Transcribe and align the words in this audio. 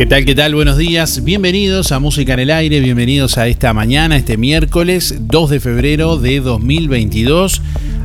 ¿Qué 0.00 0.06
tal? 0.06 0.24
¿Qué 0.24 0.34
tal? 0.34 0.54
Buenos 0.54 0.78
días. 0.78 1.22
Bienvenidos 1.24 1.92
a 1.92 1.98
Música 1.98 2.32
en 2.32 2.40
el 2.40 2.50
Aire, 2.50 2.80
bienvenidos 2.80 3.36
a 3.36 3.48
esta 3.48 3.74
mañana, 3.74 4.16
este 4.16 4.38
miércoles 4.38 5.14
2 5.20 5.50
de 5.50 5.60
febrero 5.60 6.16
de 6.16 6.40
2022. 6.40 7.60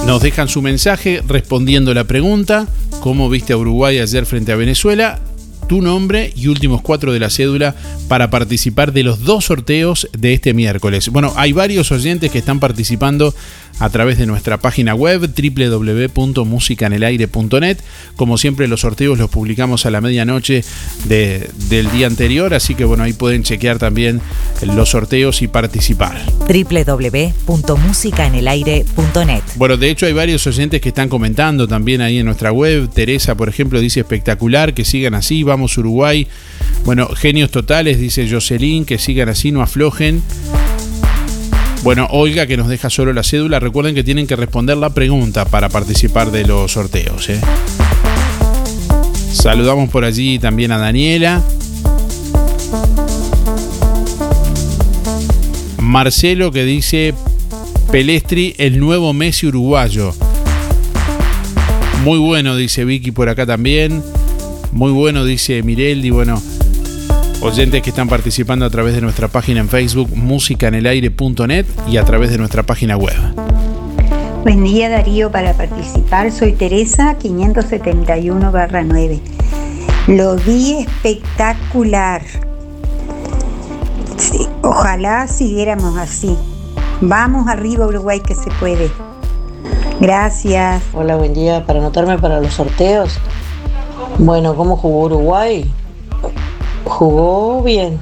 nos 0.08 0.22
dejan 0.22 0.48
su 0.48 0.62
mensaje 0.62 1.22
respondiendo 1.28 1.92
la 1.92 2.04
pregunta, 2.04 2.66
¿cómo 3.00 3.28
viste 3.28 3.52
a 3.52 3.58
Uruguay 3.58 3.98
ayer 3.98 4.24
frente 4.24 4.52
a 4.52 4.56
Venezuela? 4.56 5.20
tu 5.68 5.82
nombre 5.82 6.32
y 6.34 6.48
últimos 6.48 6.80
cuatro 6.80 7.12
de 7.12 7.20
la 7.20 7.28
cédula 7.28 7.74
para 8.08 8.30
participar 8.30 8.94
de 8.94 9.02
los 9.02 9.24
dos 9.24 9.44
sorteos 9.44 10.08
de 10.16 10.32
este 10.32 10.54
miércoles. 10.54 11.10
Bueno, 11.10 11.34
hay 11.36 11.52
varios 11.52 11.92
oyentes 11.92 12.32
que 12.32 12.38
están 12.38 12.58
participando 12.58 13.34
a 13.78 13.90
través 13.90 14.18
de 14.18 14.26
nuestra 14.26 14.58
página 14.58 14.94
web 14.94 15.30
www.musicanelaire.net. 15.34 17.78
Como 18.16 18.38
siempre 18.38 18.68
los 18.68 18.80
sorteos 18.80 19.18
los 19.18 19.28
publicamos 19.30 19.86
a 19.86 19.90
la 19.90 20.00
medianoche 20.00 20.64
del 21.04 21.90
día 21.92 22.06
anterior, 22.06 22.54
así 22.54 22.74
que 22.74 22.84
bueno, 22.84 23.04
ahí 23.04 23.12
pueden 23.12 23.42
chequear 23.42 23.78
también 23.78 24.22
los 24.62 24.88
sorteos 24.90 25.42
y 25.42 25.48
participar. 25.48 26.20
www.musicanelaire.net. 26.48 29.42
Bueno, 29.56 29.76
de 29.76 29.90
hecho 29.90 30.06
hay 30.06 30.12
varios 30.12 30.46
oyentes 30.46 30.80
que 30.80 30.88
están 30.88 31.08
comentando 31.08 31.66
también 31.68 32.00
ahí 32.00 32.18
en 32.18 32.26
nuestra 32.26 32.52
web. 32.52 32.88
Teresa, 32.88 33.36
por 33.36 33.48
ejemplo, 33.48 33.80
dice 33.80 34.00
espectacular, 34.00 34.74
que 34.74 34.84
sigan 34.84 35.14
así, 35.14 35.42
vamos 35.42 35.76
Uruguay. 35.78 36.28
Bueno, 36.84 37.08
genios 37.08 37.50
totales, 37.50 37.98
dice 37.98 38.28
Jocelyn, 38.30 38.84
que 38.84 38.98
sigan 38.98 39.28
así, 39.28 39.52
no 39.52 39.62
aflojen. 39.62 40.22
Bueno, 41.82 42.08
Olga 42.10 42.46
que 42.46 42.56
nos 42.56 42.68
deja 42.68 42.90
solo 42.90 43.12
la 43.12 43.22
cédula, 43.22 43.60
recuerden 43.60 43.94
que 43.94 44.04
tienen 44.04 44.26
que 44.26 44.36
responder 44.36 44.76
la 44.76 44.90
pregunta 44.90 45.44
para 45.44 45.68
participar 45.68 46.30
de 46.30 46.44
los 46.44 46.72
sorteos. 46.72 47.28
¿eh? 47.28 47.40
Saludamos 49.32 49.88
por 49.88 50.04
allí 50.04 50.38
también 50.38 50.72
a 50.72 50.78
Daniela. 50.78 51.42
Marcelo 55.78 56.52
que 56.52 56.64
dice 56.64 57.14
Pelestri, 57.90 58.54
el 58.58 58.78
nuevo 58.80 59.12
Messi 59.12 59.46
uruguayo. 59.46 60.12
Muy 62.04 62.18
bueno, 62.18 62.56
dice 62.56 62.84
Vicky 62.84 63.12
por 63.12 63.28
acá 63.28 63.46
también. 63.46 64.02
Muy 64.72 64.92
bueno, 64.92 65.24
dice 65.24 65.62
Mirelli. 65.62 66.10
Bueno, 66.10 66.42
oyentes 67.40 67.82
que 67.82 67.90
están 67.90 68.08
participando 68.08 68.64
a 68.64 68.70
través 68.70 68.94
de 68.94 69.00
nuestra 69.00 69.28
página 69.28 69.60
en 69.60 69.68
Facebook, 69.68 70.10
musicanelaire.net 70.14 71.66
y 71.88 71.96
a 71.96 72.04
través 72.04 72.30
de 72.30 72.38
nuestra 72.38 72.62
página 72.62 72.96
web. 72.96 73.14
Buen 74.42 74.64
día 74.64 74.88
Darío, 74.88 75.30
para 75.30 75.52
participar 75.54 76.32
soy 76.32 76.52
Teresa 76.52 77.16
571 77.18 78.52
9. 78.84 79.20
Lo 80.08 80.36
vi 80.36 80.78
espectacular. 80.80 82.22
ojalá 84.62 85.26
siguiéramos 85.28 85.96
así. 85.96 86.36
Vamos 87.00 87.46
arriba 87.48 87.86
Uruguay 87.86 88.20
que 88.20 88.34
se 88.34 88.50
puede. 88.58 88.90
Gracias. 90.00 90.82
Hola, 90.92 91.16
buen 91.16 91.34
día. 91.34 91.64
Para 91.66 91.80
anotarme 91.80 92.18
para 92.18 92.40
los 92.40 92.54
sorteos. 92.54 93.18
Bueno, 94.18 94.54
¿cómo 94.56 94.76
jugó 94.76 95.06
Uruguay? 95.06 95.70
Jugó 96.98 97.62
bien. 97.62 97.98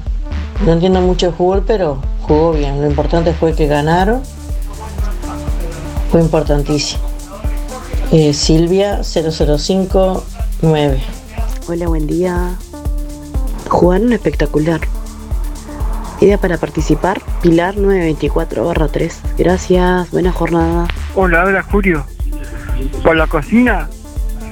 No 0.64 0.72
entiendo 0.72 1.02
mucho 1.02 1.26
el 1.26 1.34
fútbol, 1.34 1.62
pero 1.66 2.00
jugó 2.22 2.52
bien. 2.52 2.80
Lo 2.80 2.88
importante 2.88 3.34
fue 3.34 3.54
que 3.54 3.66
ganaron. 3.66 4.22
Fue 6.10 6.22
importantísimo. 6.22 7.02
Eh, 8.10 8.32
Silvia 8.32 9.02
0059. 9.02 11.02
Hola, 11.68 11.88
buen 11.88 12.06
día. 12.06 12.54
Jugaron 13.68 14.14
espectacular. 14.14 14.80
Idea 16.22 16.38
para 16.38 16.56
participar, 16.56 17.20
Pilar 17.42 17.76
924 17.76 18.72
3. 18.90 19.20
Gracias, 19.36 20.10
buena 20.10 20.32
jornada. 20.32 20.88
Hola, 21.14 21.42
habla 21.42 21.62
Julio. 21.64 22.06
Por 23.02 23.16
la 23.16 23.26
cocina. 23.26 23.90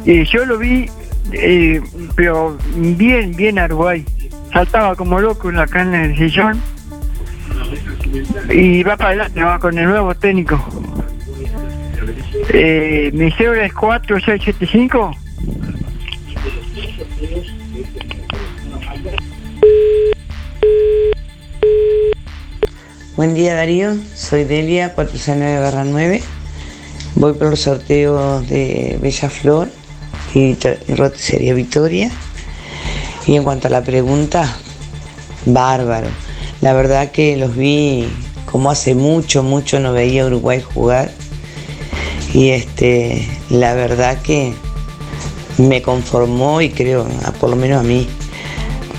Eh, 0.05 0.27
yo 0.31 0.45
lo 0.45 0.59
vi, 0.59 0.91
eh, 1.33 1.81
pero 2.15 2.59
bien, 2.77 3.35
bien 3.35 3.59
a 3.59 3.65
Uruguay 3.65 4.05
saltaba 4.55 4.95
como 4.95 5.21
loco 5.21 5.51
en 5.51 5.57
la 5.57 5.67
carne 5.67 6.09
del 6.09 6.17
sillón 6.17 6.63
y 8.49 8.85
va 8.85 8.97
para 8.97 9.11
adelante, 9.11 9.43
va 9.43 9.59
con 9.59 9.77
el 9.77 9.87
nuevo 9.87 10.15
técnico. 10.15 10.65
Eh, 12.51 13.11
mi 13.13 13.33
cédula 13.33 13.67
es 13.67 13.73
4675. 13.75 15.11
Buen 23.17 23.35
día 23.35 23.55
Darío, 23.55 23.97
soy 24.15 24.45
Delia 24.45 24.95
469-9. 24.95 26.23
Voy 27.17 27.33
por 27.33 27.51
los 27.51 27.61
sorteos 27.61 28.49
de 28.49 28.99
Bella 29.01 29.31
Flor 29.31 29.69
y 30.33 30.57
Roticería 30.95 31.55
Victoria. 31.55 32.11
Y 33.27 33.37
en 33.37 33.45
cuanto 33.45 33.69
a 33.69 33.71
la 33.71 33.83
pregunta, 33.83 34.57
bárbaro. 35.47 36.09
La 36.61 36.73
verdad 36.73 37.11
que 37.11 37.37
los 37.37 37.57
vi 37.57 38.09
como 38.51 38.71
hace 38.71 38.95
mucho, 38.95 39.43
mucho 39.43 39.81
no 39.81 39.93
veía 39.93 40.23
a 40.23 40.27
Uruguay 40.27 40.63
jugar. 40.63 41.11
Y 42.33 42.51
este, 42.51 43.27
la 43.51 43.75
verdad 43.75 44.21
que 44.23 44.53
me 45.59 45.83
conformó 45.83 46.61
y 46.61 46.71
creo, 46.71 47.07
por 47.41 47.51
lo 47.51 47.57
menos 47.57 47.81
a 47.81 47.83
mí. 47.83 48.09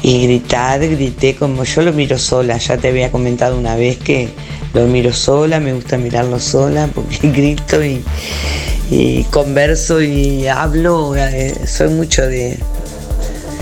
Y 0.02 0.24
gritar, 0.24 0.80
grité 0.88 1.36
como 1.36 1.64
yo 1.64 1.82
lo 1.82 1.94
miro 1.94 2.18
sola. 2.18 2.58
Ya 2.58 2.78
te 2.78 2.90
había 2.90 3.12
comentado 3.12 3.58
una 3.58 3.76
vez 3.76 3.98
que 3.98 4.30
lo 4.74 4.86
miro 4.88 5.14
sola, 5.14 5.60
me 5.60 5.74
gusta 5.74 5.98
mirarlo 5.98 6.40
sola 6.40 6.90
porque 6.94 7.18
grito 7.30 7.78
y, 7.84 9.24
converso 9.32 10.02
y 10.02 10.48
hablo. 10.48 11.16
Eh, 11.16 11.56
soy 11.66 11.90
mucho 11.90 12.24
de, 12.24 12.60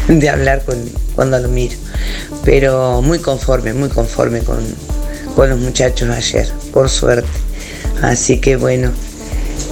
de 0.08 0.30
hablar 0.30 0.64
con, 0.64 0.78
cuando 1.16 1.40
lo 1.40 1.50
miro. 1.50 1.76
Pero 2.44 3.02
muy 3.02 3.20
conforme, 3.20 3.74
muy 3.74 3.90
conforme 3.90 4.42
con, 4.42 4.64
los 5.38 5.60
muchachos 5.60 6.10
ayer, 6.10 6.48
por 6.72 6.90
suerte. 6.90 7.28
Así 8.02 8.40
que 8.40 8.56
bueno, 8.56 8.92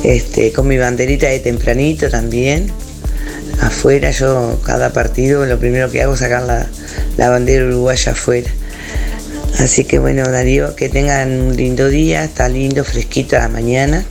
este, 0.03 0.51
con 0.51 0.67
mi 0.67 0.77
banderita 0.77 1.27
de 1.27 1.39
tempranito 1.39 2.09
también. 2.09 2.71
Afuera, 3.59 4.11
yo 4.11 4.59
cada 4.65 4.91
partido 4.91 5.45
lo 5.45 5.59
primero 5.59 5.91
que 5.91 6.01
hago 6.01 6.13
es 6.13 6.19
sacar 6.19 6.43
la, 6.43 6.67
la 7.17 7.29
bandera 7.29 7.65
uruguaya 7.65 8.13
afuera. 8.13 8.49
Así 9.59 9.83
que 9.83 9.99
bueno, 9.99 10.23
Darío, 10.23 10.75
que 10.75 10.89
tengan 10.89 11.29
un 11.41 11.55
lindo 11.55 11.89
día, 11.89 12.23
está 12.23 12.49
lindo, 12.49 12.83
fresquito 12.83 13.37
la 13.37 13.49
mañana 13.49 14.03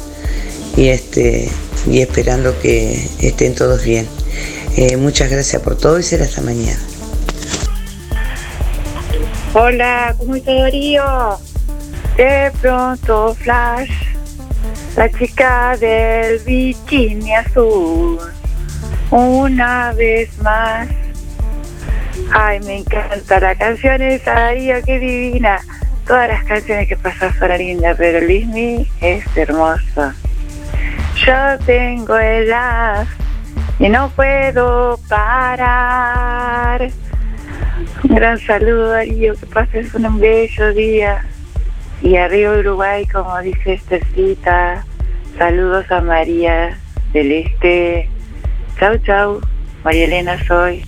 y 0.77 0.89
este 0.89 1.49
y 1.91 2.01
esperando 2.01 2.59
que 2.61 3.03
estén 3.21 3.55
todos 3.55 3.83
bien. 3.83 4.07
Eh, 4.83 4.97
muchas 4.97 5.29
gracias 5.31 5.61
por 5.61 5.77
todo 5.77 5.99
y 5.99 6.03
será 6.03 6.25
hasta 6.25 6.41
mañana. 6.41 6.79
Hola, 9.53 10.15
¿cómo 10.17 10.37
está 10.37 10.55
Darío? 10.55 11.39
De 12.17 12.51
pronto 12.63 13.35
Flash, 13.35 13.91
la 14.97 15.11
chica 15.11 15.77
del 15.77 16.39
bikini 16.39 17.35
azul, 17.35 18.21
una 19.11 19.93
vez 19.93 20.31
más. 20.39 20.89
Ay, 22.33 22.61
me 22.61 22.79
encanta 22.79 23.39
la 23.39 23.55
canción 23.57 24.01
esa, 24.01 24.33
Darío, 24.33 24.77
qué 24.87 24.99
divina. 24.99 25.61
Todas 26.07 26.29
las 26.29 26.43
canciones 26.45 26.89
que 26.89 26.97
pasan 26.97 27.39
son 27.39 27.51
lindas, 27.59 27.97
pero 27.99 28.19
Luismi 28.23 28.89
es 29.03 29.27
hermoso. 29.37 30.15
Yo 31.27 31.59
tengo 31.67 32.17
el 32.17 32.51
as 32.51 33.09
y 33.81 33.89
no 33.89 34.11
puedo 34.11 34.99
parar. 35.09 36.91
Un 38.05 38.15
gran 38.15 38.39
saludo, 38.39 38.91
Darío, 38.91 39.35
que 39.35 39.47
pases 39.47 39.95
un 39.95 40.21
bello 40.21 40.75
día. 40.75 41.25
Y 42.03 42.17
arriba 42.17 42.59
Uruguay, 42.59 43.07
como 43.07 43.37
dice 43.41 43.75
Estercita, 43.75 44.85
saludos 45.37 45.91
a 45.91 46.01
María 46.01 46.79
del 47.13 47.33
Este. 47.33 48.09
Chau, 48.79 48.97
chau. 48.99 49.41
María 49.83 50.05
Elena 50.05 50.39
soy. 50.47 50.85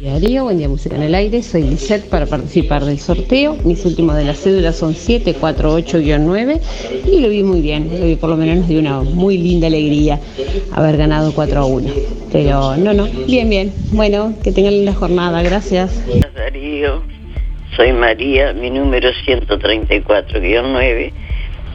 Darío, 0.00 0.44
buen 0.44 0.58
día 0.58 0.68
Música 0.68 0.94
en 0.94 1.02
el 1.02 1.14
Aire, 1.16 1.42
soy 1.42 1.64
Lisette 1.64 2.08
para 2.08 2.24
participar 2.24 2.84
del 2.84 3.00
sorteo. 3.00 3.56
Mis 3.64 3.84
últimos 3.84 4.14
de 4.14 4.24
la 4.24 4.34
cédula 4.34 4.72
son 4.72 4.94
748-9 4.94 6.60
y 7.04 7.20
lo 7.20 7.28
vi 7.28 7.42
muy 7.42 7.60
bien, 7.60 7.90
lo 7.98 8.06
vi 8.06 8.14
por 8.14 8.30
lo 8.30 8.36
menos 8.36 8.58
nos 8.58 8.68
dio 8.68 8.78
una 8.78 9.00
muy 9.00 9.36
linda 9.38 9.66
alegría 9.66 10.20
haber 10.72 10.98
ganado 10.98 11.32
4 11.34 11.58
a 11.58 11.64
1. 11.64 11.92
Pero 12.30 12.76
no, 12.76 12.94
no, 12.94 13.06
bien, 13.26 13.50
bien. 13.50 13.72
Bueno, 13.90 14.34
que 14.44 14.52
tengan 14.52 14.74
linda 14.74 14.94
jornada, 14.94 15.42
gracias. 15.42 16.00
Darío, 16.32 17.02
soy 17.74 17.92
María, 17.92 18.52
mi 18.52 18.70
número 18.70 19.08
es 19.08 19.16
134-9 19.26 21.12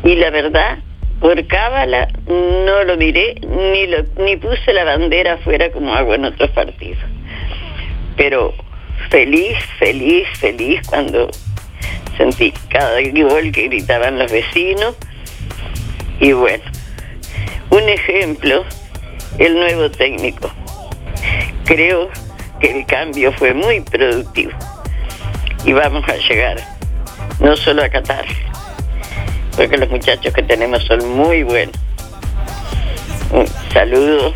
y 0.05 0.15
la 0.15 0.29
verdad, 0.29 0.77
por 1.19 1.45
cábala 1.47 2.07
no 2.29 2.85
lo 2.85 2.95
miré 2.95 3.35
ni, 3.41 3.85
lo, 3.87 4.05
ni 4.23 4.37
puse 4.37 4.71
la 4.71 4.85
bandera 4.85 5.33
afuera 5.33 5.73
como 5.73 5.93
hago 5.93 6.15
en 6.15 6.23
otros 6.23 6.51
partidos. 6.51 6.99
Pero 8.15 8.53
feliz, 9.09 9.57
feliz, 9.79 10.27
feliz 10.39 10.81
cuando 10.87 11.29
sentí 12.17 12.51
cada 12.69 13.01
gol 13.01 13.51
que 13.51 13.67
gritaban 13.67 14.19
los 14.19 14.31
vecinos. 14.31 14.95
Y 16.19 16.31
bueno, 16.31 16.63
un 17.69 17.89
ejemplo, 17.89 18.63
el 19.39 19.55
nuevo 19.55 19.89
técnico. 19.89 20.51
Creo 21.65 22.09
que 22.59 22.71
el 22.79 22.85
cambio 22.85 23.31
fue 23.33 23.53
muy 23.53 23.81
productivo 23.81 24.51
y 25.65 25.73
vamos 25.73 26.07
a 26.07 26.15
llegar 26.15 26.57
no 27.39 27.55
solo 27.55 27.83
a 27.83 27.89
Qatar, 27.89 28.25
porque 29.55 29.77
los 29.77 29.89
muchachos 29.89 30.33
que 30.33 30.43
tenemos 30.43 30.83
son 30.83 31.07
muy 31.15 31.43
buenos. 31.43 31.75
Un 33.31 33.47
saludo. 33.71 34.33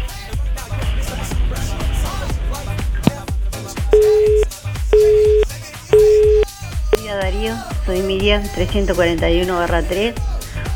Darío, 7.21 7.53
soy 7.85 8.01
Miriam 8.01 8.43
341-3. 8.55 10.13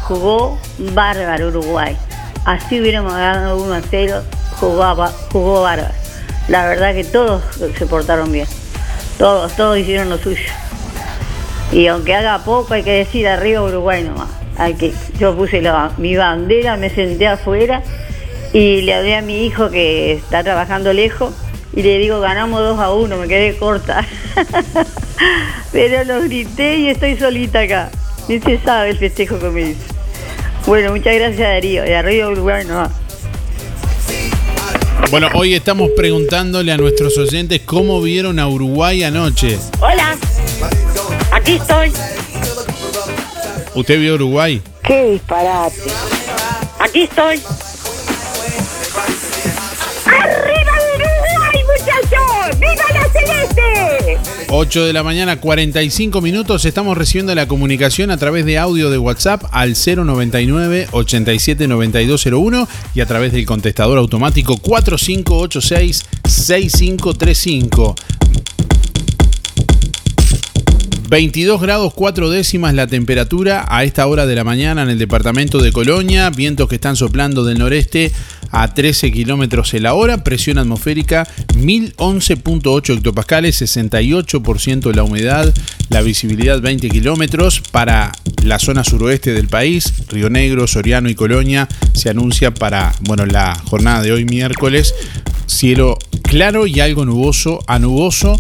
Jugó 0.02 0.58
bárbaro 0.80 1.50
Uruguay. 1.50 1.96
Así 2.46 2.80
hubiéramos 2.80 3.14
ganado 3.14 3.58
1 3.58 3.74
a 3.74 3.82
0, 3.90 4.24
jugaba, 4.60 5.12
jugó 5.32 5.62
bárbaro. 5.62 5.94
La 6.48 6.66
verdad 6.68 6.94
que 6.94 7.04
todos 7.04 7.44
se 7.78 7.86
portaron 7.86 8.32
bien. 8.32 8.48
Todos, 9.18 9.56
todos 9.56 9.78
hicieron 9.78 10.10
lo 10.10 10.18
suyo. 10.18 10.42
Y 11.72 11.88
aunque 11.88 12.16
haga 12.16 12.40
poco, 12.40 12.74
hay 12.74 12.84
que 12.84 12.94
decir 12.94 13.28
arriba 13.28 13.62
Uruguay 13.62 14.04
nomás. 14.04 14.30
Hay 14.58 14.74
que, 14.74 14.94
yo 15.20 15.36
puse 15.36 15.62
la- 15.62 15.92
mi 15.98 16.16
bandera, 16.18 16.76
me 16.76 16.90
senté 16.90 17.28
afuera 17.28 17.84
y 18.52 18.82
le 18.82 18.96
hablé 18.96 19.16
a 19.16 19.22
mi 19.22 19.46
hijo 19.46 19.70
que 19.70 20.14
está 20.14 20.44
trabajando 20.44 20.92
lejos 20.92 21.34
y 21.74 21.84
le 21.84 21.98
digo, 22.00 22.20
ganamos 22.20 22.60
2 22.60 22.80
a 22.80 22.94
1, 22.94 23.18
me 23.18 23.28
quedé 23.28 23.56
corta. 23.58 24.06
Pero 25.72 26.04
lo 26.04 26.22
grité 26.22 26.78
y 26.78 26.90
estoy 26.90 27.18
solita 27.18 27.62
acá. 27.62 27.90
Ni 28.28 28.40
se 28.40 28.60
sabe 28.60 28.90
el 28.90 28.98
festejo 28.98 29.40
que 29.40 29.50
me 29.50 29.62
hizo. 29.70 29.80
Bueno, 30.66 30.92
muchas 30.92 31.16
gracias 31.16 31.40
Darío. 31.40 31.86
Y 31.86 31.94
arriba 31.94 32.28
Uruguay 32.28 32.66
nomás. 32.66 32.92
Bueno, 35.10 35.30
hoy 35.34 35.54
estamos 35.54 35.90
preguntándole 35.96 36.72
a 36.72 36.78
nuestros 36.78 37.18
oyentes 37.18 37.62
cómo 37.66 38.02
vieron 38.02 38.40
a 38.40 38.48
Uruguay 38.48 39.04
anoche. 39.04 39.58
Hola, 39.80 40.16
aquí 41.32 41.54
estoy. 41.54 41.92
¿Usted 43.76 44.00
vio 44.00 44.16
Uruguay? 44.16 44.62
Qué 44.84 45.12
disparate. 45.12 45.76
Aquí 46.80 47.04
estoy. 47.04 47.42
8 54.54 54.84
de 54.84 54.92
la 54.92 55.02
mañana, 55.02 55.38
45 55.38 56.20
minutos. 56.20 56.66
Estamos 56.66 56.98
recibiendo 56.98 57.34
la 57.34 57.48
comunicación 57.48 58.12
a 58.12 58.18
través 58.18 58.44
de 58.44 58.58
audio 58.58 58.90
de 58.90 58.98
WhatsApp 58.98 59.46
al 59.52 59.76
099 59.76 60.90
879201 60.92 62.68
y 62.94 63.00
a 63.00 63.06
través 63.06 63.32
del 63.32 63.46
contestador 63.46 63.98
automático 63.98 64.58
4586 64.58 66.04
6535. 66.26 67.96
22 71.12 71.60
grados 71.60 71.94
4 71.94 72.30
décimas 72.30 72.74
la 72.74 72.88
temperatura 72.88 73.66
a 73.68 73.84
esta 73.84 74.08
hora 74.08 74.26
de 74.26 74.34
la 74.34 74.46
mañana 74.46 74.84
en 74.84 74.90
el 74.90 74.98
departamento 74.98 75.60
de 75.60 75.74
Colonia, 75.74 76.30
vientos 76.30 76.70
que 76.70 76.76
están 76.76 76.96
soplando 76.96 77.44
del 77.44 77.60
noreste 77.60 78.14
a 78.50 78.74
13 78.74 79.12
kilómetros 79.12 79.74
en 79.74 79.84
la 79.84 79.94
hora, 79.94 80.24
presión 80.24 80.58
atmosférica 80.58 81.28
1011.8 81.50 82.96
hectopascales, 82.96 83.62
68% 83.62 84.96
la 84.96 85.04
humedad, 85.04 85.54
la 85.90 86.02
visibilidad 86.02 86.62
20 86.62 86.88
kilómetros. 86.88 87.60
Para 87.60 88.14
la 88.46 88.58
zona 88.58 88.86
suroeste 88.86 89.34
del 89.34 89.50
país, 89.50 89.92
Río 90.08 90.30
Negro, 90.30 90.66
Soriano 90.66 91.10
y 91.10 91.16
Colonia 91.16 91.68
se 91.92 92.10
anuncia 92.10 92.54
para 92.54 92.94
bueno 93.02 93.26
la 93.26 93.54
jornada 93.66 94.02
de 94.02 94.14
hoy 94.14 94.24
miércoles 94.24 94.96
cielo 95.46 95.98
claro 96.24 96.66
y 96.66 96.80
algo 96.80 97.04
nuboso 97.04 97.60
a 97.68 97.80
nuboso 97.80 98.40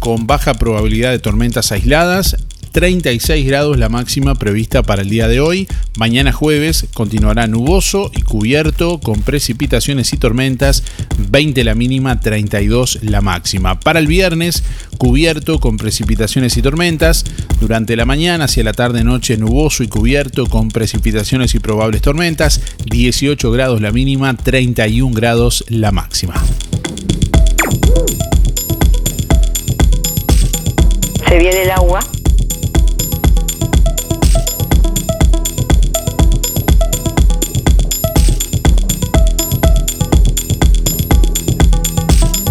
con 0.00 0.26
baja 0.26 0.54
probabilidad 0.54 1.12
de 1.12 1.20
tormentas 1.20 1.70
aisladas. 1.70 2.36
36 2.72 3.46
grados 3.46 3.78
la 3.78 3.88
máxima 3.88 4.34
prevista 4.36 4.82
para 4.82 5.02
el 5.02 5.10
día 5.10 5.28
de 5.28 5.40
hoy. 5.40 5.68
Mañana 5.96 6.32
jueves 6.32 6.86
continuará 6.94 7.46
nuboso 7.46 8.10
y 8.14 8.22
cubierto 8.22 9.00
con 9.00 9.22
precipitaciones 9.22 10.12
y 10.12 10.16
tormentas. 10.16 10.84
20 11.18 11.64
la 11.64 11.74
mínima, 11.74 12.20
32 12.20 13.00
la 13.02 13.20
máxima. 13.20 13.80
Para 13.80 13.98
el 13.98 14.06
viernes, 14.06 14.62
cubierto 14.98 15.58
con 15.58 15.76
precipitaciones 15.76 16.56
y 16.56 16.62
tormentas. 16.62 17.24
Durante 17.60 17.96
la 17.96 18.04
mañana 18.04 18.44
hacia 18.44 18.64
la 18.64 18.72
tarde 18.72 19.04
noche 19.04 19.36
nuboso 19.36 19.82
y 19.82 19.88
cubierto 19.88 20.46
con 20.46 20.68
precipitaciones 20.68 21.54
y 21.54 21.58
probables 21.58 22.02
tormentas. 22.02 22.60
18 22.86 23.50
grados 23.50 23.80
la 23.80 23.90
mínima, 23.90 24.36
31 24.36 25.14
grados 25.14 25.64
la 25.68 25.90
máxima. 25.90 26.34
Se 31.30 31.38
viene 31.38 31.62
el 31.62 31.70
agua. 31.70 32.00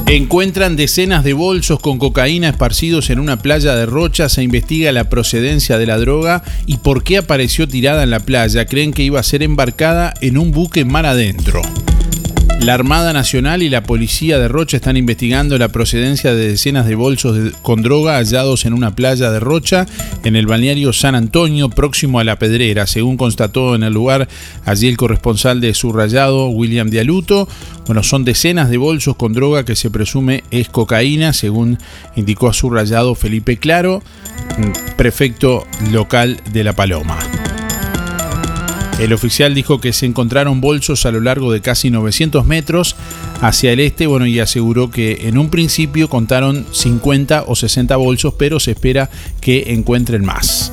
Encuentran 0.07 0.77
decenas 0.77 1.25
de 1.25 1.33
bolsos 1.33 1.81
con 1.81 1.99
cocaína 1.99 2.47
esparcidos 2.47 3.09
en 3.09 3.19
una 3.19 3.41
playa 3.41 3.75
de 3.75 3.85
Rocha. 3.85 4.29
Se 4.29 4.43
investiga 4.43 4.93
la 4.93 5.09
procedencia 5.09 5.77
de 5.77 5.85
la 5.85 5.97
droga 5.97 6.43
y 6.65 6.77
por 6.77 7.03
qué 7.03 7.17
apareció 7.17 7.67
tirada 7.67 8.03
en 8.03 8.11
la 8.11 8.21
playa. 8.21 8.65
Creen 8.65 8.93
que 8.93 9.03
iba 9.03 9.19
a 9.19 9.23
ser 9.23 9.43
embarcada 9.43 10.13
en 10.21 10.37
un 10.37 10.51
buque 10.51 10.85
mar 10.85 11.05
adentro. 11.05 11.61
La 12.61 12.73
Armada 12.73 13.13
Nacional 13.13 13.63
y 13.63 13.69
la 13.69 13.83
Policía 13.83 14.37
de 14.37 14.49
Rocha 14.49 14.75
están 14.75 14.97
investigando 14.97 15.57
la 15.57 15.69
procedencia 15.69 16.35
de 16.35 16.49
decenas 16.49 16.85
de 16.85 16.95
bolsos 16.95 17.53
con 17.61 17.81
droga 17.81 18.17
hallados 18.17 18.65
en 18.65 18.73
una 18.73 18.93
playa 18.95 19.31
de 19.31 19.39
Rocha 19.39 19.85
en 20.25 20.35
el 20.35 20.45
balneario 20.45 20.91
San 20.91 21.15
Antonio, 21.15 21.69
próximo 21.69 22.19
a 22.19 22.25
La 22.25 22.37
Pedrera. 22.37 22.85
Según 22.85 23.15
constató 23.15 23.75
en 23.75 23.83
el 23.83 23.93
lugar 23.93 24.27
allí 24.65 24.89
el 24.89 24.97
corresponsal 24.97 25.61
de 25.61 25.73
Subrayado, 25.73 26.49
William 26.49 26.89
Dialuto, 26.89 27.47
bueno, 27.85 28.03
son 28.03 28.25
decenas 28.25 28.69
de 28.69 28.77
bolsos 28.77 29.15
con 29.15 29.31
droga 29.31 29.63
que 29.63 29.77
se 29.77 29.89
presume 29.89 30.43
es 30.51 30.67
cocaína, 30.67 31.31
según 31.31 31.77
indicó 32.17 32.49
a 32.49 32.53
Subrayado 32.53 33.15
Felipe 33.15 33.57
Claro, 33.57 34.03
mm, 34.57 34.95
prefecto 34.97 35.65
local 35.91 36.41
de 36.51 36.65
La 36.65 36.73
Paloma. 36.73 37.17
El 38.99 39.13
oficial 39.13 39.55
dijo 39.55 39.79
que 39.79 39.93
se 39.93 40.05
encontraron 40.05 40.59
bolsos 40.59 41.05
a 41.05 41.11
lo 41.11 41.21
largo 41.21 41.53
de 41.53 41.61
casi 41.61 41.89
900 41.89 42.45
metros 42.45 42.97
hacia 43.39 43.71
el 43.71 43.79
este, 43.79 44.07
bueno, 44.07 44.27
y 44.27 44.39
aseguró 44.39 44.91
que 44.91 45.29
en 45.29 45.37
un 45.37 45.49
principio 45.49 46.09
contaron 46.09 46.65
50 46.71 47.45
o 47.47 47.55
60 47.55 47.95
bolsos, 47.95 48.33
pero 48.37 48.59
se 48.59 48.71
espera 48.71 49.09
que 49.39 49.73
encuentren 49.73 50.25
más. 50.25 50.69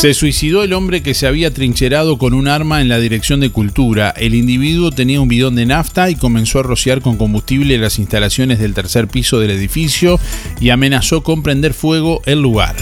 Se 0.00 0.14
suicidó 0.14 0.64
el 0.64 0.72
hombre 0.72 1.02
que 1.02 1.12
se 1.12 1.26
había 1.26 1.52
trincherado 1.52 2.16
con 2.16 2.32
un 2.32 2.48
arma 2.48 2.80
en 2.80 2.88
la 2.88 2.98
dirección 2.98 3.38
de 3.38 3.50
cultura. 3.50 4.08
El 4.16 4.34
individuo 4.34 4.90
tenía 4.90 5.20
un 5.20 5.28
bidón 5.28 5.56
de 5.56 5.66
nafta 5.66 6.08
y 6.08 6.14
comenzó 6.14 6.60
a 6.60 6.62
rociar 6.62 7.02
con 7.02 7.18
combustible 7.18 7.76
las 7.76 7.98
instalaciones 7.98 8.58
del 8.60 8.72
tercer 8.72 9.08
piso 9.08 9.40
del 9.40 9.50
edificio 9.50 10.18
y 10.58 10.70
amenazó 10.70 11.22
con 11.22 11.42
prender 11.42 11.74
fuego 11.74 12.22
el 12.24 12.40
lugar. 12.40 12.76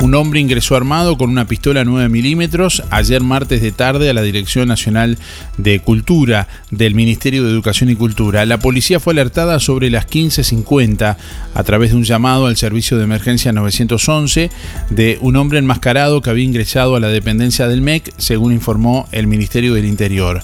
Un 0.00 0.14
hombre 0.14 0.38
ingresó 0.38 0.76
armado 0.76 1.18
con 1.18 1.28
una 1.28 1.48
pistola 1.48 1.84
9 1.84 2.08
milímetros 2.08 2.84
ayer 2.90 3.20
martes 3.20 3.60
de 3.60 3.72
tarde 3.72 4.08
a 4.08 4.14
la 4.14 4.22
Dirección 4.22 4.68
Nacional 4.68 5.18
de 5.56 5.80
Cultura 5.80 6.46
del 6.70 6.94
Ministerio 6.94 7.42
de 7.42 7.50
Educación 7.50 7.90
y 7.90 7.96
Cultura. 7.96 8.46
La 8.46 8.58
policía 8.58 9.00
fue 9.00 9.12
alertada 9.12 9.58
sobre 9.58 9.90
las 9.90 10.06
15.50 10.06 11.16
a 11.52 11.64
través 11.64 11.90
de 11.90 11.96
un 11.96 12.04
llamado 12.04 12.46
al 12.46 12.56
servicio 12.56 12.96
de 12.96 13.04
emergencia 13.04 13.52
911 13.52 14.50
de 14.90 15.18
un 15.20 15.34
hombre 15.34 15.58
enmascarado 15.58 16.22
que 16.22 16.30
había 16.30 16.44
ingresado 16.44 16.94
a 16.94 17.00
la 17.00 17.08
dependencia 17.08 17.66
del 17.66 17.82
MEC, 17.82 18.14
según 18.18 18.52
informó 18.52 19.08
el 19.10 19.26
Ministerio 19.26 19.74
del 19.74 19.84
Interior. 19.84 20.42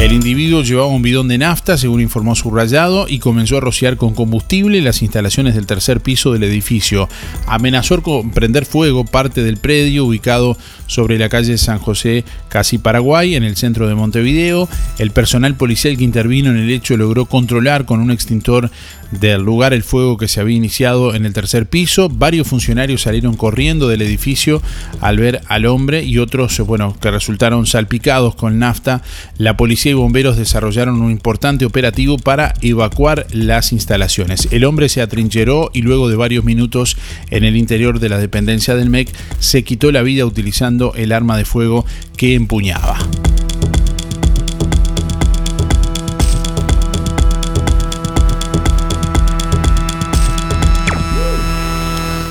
El 0.00 0.12
individuo 0.12 0.62
llevaba 0.62 0.86
un 0.86 1.02
bidón 1.02 1.28
de 1.28 1.36
nafta, 1.36 1.76
según 1.76 2.00
informó 2.00 2.34
subrayado, 2.34 3.06
y 3.06 3.18
comenzó 3.18 3.58
a 3.58 3.60
rociar 3.60 3.98
con 3.98 4.14
combustible 4.14 4.80
las 4.80 5.02
instalaciones 5.02 5.54
del 5.54 5.66
tercer 5.66 6.00
piso 6.00 6.32
del 6.32 6.42
edificio. 6.42 7.06
Amenazó 7.46 8.02
con 8.02 8.30
prender 8.30 8.64
fuego 8.64 9.04
parte 9.04 9.42
del 9.42 9.58
predio 9.58 10.06
ubicado 10.06 10.56
sobre 10.86 11.18
la 11.18 11.28
calle 11.28 11.58
San 11.58 11.80
José, 11.80 12.24
casi 12.50 12.76
Paraguay, 12.76 13.36
en 13.36 13.44
el 13.44 13.56
centro 13.56 13.88
de 13.88 13.94
Montevideo. 13.94 14.68
El 14.98 15.12
personal 15.12 15.54
policial 15.54 15.96
que 15.96 16.04
intervino 16.04 16.50
en 16.50 16.58
el 16.58 16.68
hecho 16.68 16.98
logró 16.98 17.24
controlar 17.24 17.86
con 17.86 18.00
un 18.00 18.10
extintor 18.10 18.70
del 19.10 19.42
lugar 19.42 19.72
el 19.72 19.82
fuego 19.82 20.16
que 20.16 20.28
se 20.28 20.40
había 20.40 20.56
iniciado 20.56 21.14
en 21.14 21.24
el 21.24 21.32
tercer 21.32 21.66
piso. 21.66 22.08
Varios 22.08 22.46
funcionarios 22.46 23.02
salieron 23.02 23.36
corriendo 23.36 23.88
del 23.88 24.02
edificio 24.02 24.62
al 25.00 25.18
ver 25.18 25.40
al 25.48 25.66
hombre 25.66 26.04
y 26.04 26.18
otros, 26.18 26.58
bueno, 26.60 26.96
que 27.00 27.10
resultaron 27.10 27.66
salpicados 27.66 28.34
con 28.34 28.58
nafta. 28.58 29.02
La 29.38 29.56
policía 29.56 29.92
y 29.92 29.94
bomberos 29.94 30.36
desarrollaron 30.36 31.00
un 31.00 31.10
importante 31.10 31.64
operativo 31.64 32.18
para 32.18 32.54
evacuar 32.60 33.26
las 33.32 33.72
instalaciones. 33.72 34.48
El 34.50 34.64
hombre 34.64 34.88
se 34.88 35.02
atrincheró 35.02 35.70
y 35.72 35.82
luego 35.82 36.08
de 36.08 36.16
varios 36.16 36.44
minutos 36.44 36.96
en 37.30 37.44
el 37.44 37.56
interior 37.56 38.00
de 38.00 38.08
la 38.08 38.18
dependencia 38.18 38.74
del 38.74 38.90
MEC 38.90 39.12
se 39.38 39.64
quitó 39.64 39.92
la 39.92 40.02
vida 40.02 40.26
utilizando 40.26 40.94
el 40.94 41.12
arma 41.12 41.36
de 41.36 41.44
fuego 41.44 41.84
que 42.16 42.34
empuñaba. 42.40 42.98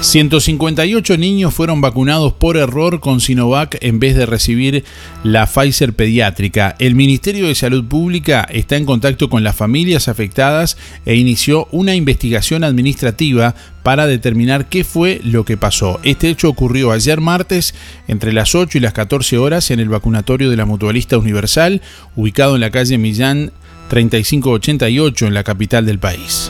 158 0.09 1.17
niños 1.19 1.53
fueron 1.53 1.81
vacunados 1.81 2.33
por 2.33 2.57
error 2.57 2.99
con 2.99 3.21
Sinovac 3.21 3.77
en 3.81 3.99
vez 3.99 4.15
de 4.15 4.25
recibir 4.25 4.83
la 5.23 5.45
Pfizer 5.45 5.93
pediátrica. 5.93 6.75
El 6.79 6.95
Ministerio 6.95 7.45
de 7.45 7.53
Salud 7.53 7.85
Pública 7.85 8.41
está 8.51 8.75
en 8.75 8.85
contacto 8.85 9.29
con 9.29 9.43
las 9.43 9.55
familias 9.55 10.07
afectadas 10.07 10.77
e 11.05 11.13
inició 11.13 11.67
una 11.71 11.93
investigación 11.93 12.63
administrativa 12.63 13.53
para 13.83 14.07
determinar 14.07 14.67
qué 14.67 14.83
fue 14.83 15.21
lo 15.23 15.45
que 15.45 15.57
pasó. 15.57 15.99
Este 16.01 16.29
hecho 16.29 16.49
ocurrió 16.49 16.91
ayer 16.91 17.21
martes 17.21 17.75
entre 18.07 18.33
las 18.33 18.55
8 18.55 18.79
y 18.79 18.81
las 18.81 18.93
14 18.93 19.37
horas 19.37 19.69
en 19.69 19.79
el 19.79 19.89
vacunatorio 19.89 20.49
de 20.49 20.57
la 20.57 20.65
Mutualista 20.65 21.19
Universal, 21.19 21.83
ubicado 22.15 22.55
en 22.55 22.61
la 22.61 22.71
calle 22.71 22.97
Millán 22.97 23.51
3588 23.89 25.27
en 25.27 25.33
la 25.35 25.43
capital 25.43 25.85
del 25.85 25.99
país. 25.99 26.49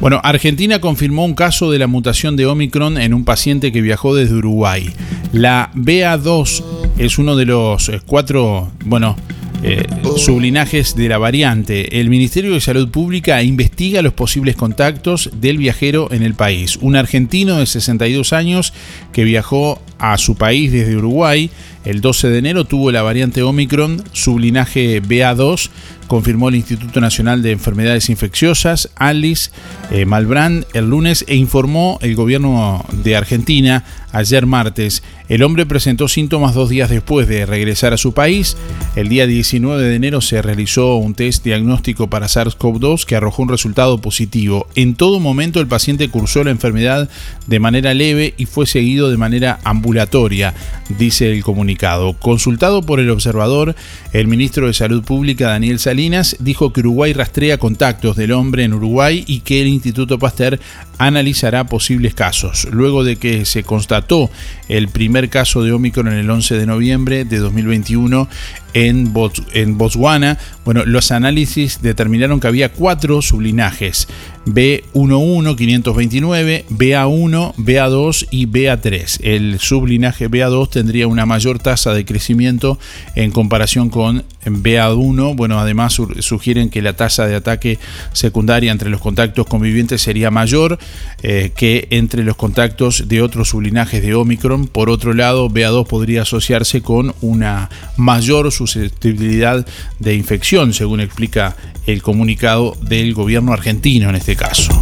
Bueno, 0.00 0.20
Argentina 0.22 0.80
confirmó 0.80 1.24
un 1.24 1.34
caso 1.34 1.70
de 1.70 1.78
la 1.78 1.86
mutación 1.86 2.36
de 2.36 2.46
Omicron 2.46 2.98
en 2.98 3.12
un 3.12 3.24
paciente 3.24 3.72
que 3.72 3.80
viajó 3.80 4.14
desde 4.14 4.34
Uruguay. 4.34 4.90
La 5.32 5.70
BA2 5.74 6.62
es 6.98 7.18
uno 7.18 7.36
de 7.36 7.44
los 7.44 7.88
eh, 7.88 8.00
cuatro, 8.06 8.70
bueno, 8.84 9.16
eh, 9.62 9.86
sublinajes 10.16 10.94
de 10.94 11.08
la 11.08 11.18
variante. 11.18 12.00
El 12.00 12.10
Ministerio 12.10 12.52
de 12.52 12.60
Salud 12.60 12.90
Pública 12.90 13.42
investiga 13.42 14.02
los 14.02 14.12
posibles 14.12 14.56
contactos 14.56 15.30
del 15.40 15.58
viajero 15.58 16.12
en 16.12 16.22
el 16.22 16.34
país. 16.34 16.76
Un 16.80 16.96
argentino 16.96 17.58
de 17.58 17.66
62 17.66 18.32
años 18.32 18.72
que 19.12 19.24
viajó 19.24 19.80
a 19.98 20.16
su 20.18 20.36
país 20.36 20.70
desde 20.70 20.96
Uruguay 20.96 21.50
el 21.88 22.02
12 22.02 22.28
de 22.28 22.38
enero 22.38 22.66
tuvo 22.66 22.92
la 22.92 23.00
variante 23.00 23.42
Omicron, 23.42 24.04
sublinaje 24.12 25.00
BA2, 25.00 25.70
confirmó 26.06 26.50
el 26.50 26.56
Instituto 26.56 27.00
Nacional 27.00 27.40
de 27.40 27.52
Enfermedades 27.52 28.10
Infecciosas, 28.10 28.90
Alice 28.94 29.50
eh, 29.90 30.04
Malbrand, 30.04 30.66
el 30.74 30.90
lunes 30.90 31.24
e 31.28 31.36
informó 31.36 31.98
el 32.02 32.14
gobierno 32.14 32.84
de 32.92 33.16
Argentina 33.16 33.84
ayer 34.12 34.44
martes. 34.44 35.02
El 35.28 35.42
hombre 35.42 35.66
presentó 35.66 36.08
síntomas 36.08 36.54
dos 36.54 36.70
días 36.70 36.88
después 36.88 37.28
de 37.28 37.44
regresar 37.44 37.92
a 37.92 37.98
su 37.98 38.14
país. 38.14 38.56
El 38.96 39.10
día 39.10 39.26
19 39.26 39.82
de 39.82 39.94
enero 39.94 40.22
se 40.22 40.40
realizó 40.40 40.96
un 40.96 41.14
test 41.14 41.44
diagnóstico 41.44 42.08
para 42.08 42.28
SARS-CoV-2 42.28 43.04
que 43.04 43.14
arrojó 43.14 43.42
un 43.42 43.50
resultado 43.50 44.00
positivo. 44.00 44.66
En 44.74 44.94
todo 44.94 45.20
momento 45.20 45.60
el 45.60 45.66
paciente 45.66 46.08
cursó 46.08 46.44
la 46.44 46.50
enfermedad 46.50 47.10
de 47.46 47.60
manera 47.60 47.92
leve 47.92 48.32
y 48.38 48.46
fue 48.46 48.66
seguido 48.66 49.10
de 49.10 49.18
manera 49.18 49.58
ambulatoria, 49.64 50.54
dice 50.98 51.30
el 51.30 51.44
comunicado. 51.44 52.14
Consultado 52.14 52.80
por 52.80 52.98
el 52.98 53.10
observador, 53.10 53.76
el 54.14 54.28
ministro 54.28 54.66
de 54.66 54.72
Salud 54.72 55.04
Pública 55.04 55.48
Daniel 55.48 55.78
Salinas 55.78 56.36
dijo 56.40 56.72
que 56.72 56.80
Uruguay 56.80 57.12
rastrea 57.12 57.58
contactos 57.58 58.16
del 58.16 58.32
hombre 58.32 58.64
en 58.64 58.72
Uruguay 58.72 59.24
y 59.26 59.40
que 59.40 59.60
el 59.60 59.68
Instituto 59.68 60.18
Pasteur 60.18 60.58
analizará 60.98 61.64
posibles 61.64 62.14
casos. 62.14 62.68
Luego 62.70 63.04
de 63.04 63.16
que 63.16 63.44
se 63.44 63.62
constató 63.62 64.30
el 64.68 64.88
primer 64.88 65.30
caso 65.30 65.62
de 65.62 65.72
Omicron 65.72 66.08
en 66.08 66.14
el 66.14 66.30
11 66.30 66.56
de 66.56 66.66
noviembre 66.66 67.24
de 67.24 67.38
2021 67.38 68.28
en, 68.74 69.12
Botswana, 69.12 70.38
bueno, 70.64 70.84
los 70.84 71.10
análisis 71.10 71.80
determinaron 71.82 72.38
que 72.38 72.48
había 72.48 72.72
cuatro 72.72 73.22
sublinajes, 73.22 74.08
B11 74.54 75.56
529, 75.56 76.64
BA1, 76.70 77.54
BA2 77.56 78.28
y 78.30 78.46
BA3. 78.46 79.20
El 79.22 79.58
sublinaje 79.58 80.30
BA2 80.30 80.70
tendría 80.70 81.06
una 81.06 81.26
mayor 81.26 81.58
tasa 81.58 81.92
de 81.92 82.04
crecimiento 82.04 82.78
en 83.14 83.30
comparación 83.30 83.90
con 83.90 84.24
BA1. 84.44 85.36
Bueno, 85.36 85.58
además 85.58 86.00
sugieren 86.20 86.70
que 86.70 86.82
la 86.82 86.94
tasa 86.94 87.26
de 87.26 87.34
ataque 87.34 87.78
secundaria 88.12 88.72
entre 88.72 88.90
los 88.90 89.00
contactos 89.00 89.46
convivientes 89.46 90.02
sería 90.02 90.30
mayor 90.30 90.78
eh, 91.22 91.52
que 91.54 91.88
entre 91.90 92.24
los 92.24 92.36
contactos 92.36 93.08
de 93.08 93.22
otros 93.22 93.50
sublinajes 93.50 94.02
de 94.02 94.14
Omicron. 94.14 94.66
Por 94.66 94.88
otro 94.88 95.12
lado, 95.12 95.48
BA2 95.50 95.86
podría 95.86 96.22
asociarse 96.22 96.80
con 96.80 97.14
una 97.20 97.68
mayor 97.96 98.50
susceptibilidad 98.50 99.66
de 99.98 100.14
infección, 100.14 100.72
según 100.72 101.00
explica 101.00 101.56
el 101.86 102.02
comunicado 102.02 102.76
del 102.82 103.14
gobierno 103.14 103.52
argentino 103.52 104.10
en 104.10 104.16
este 104.16 104.36
caso. 104.38 104.72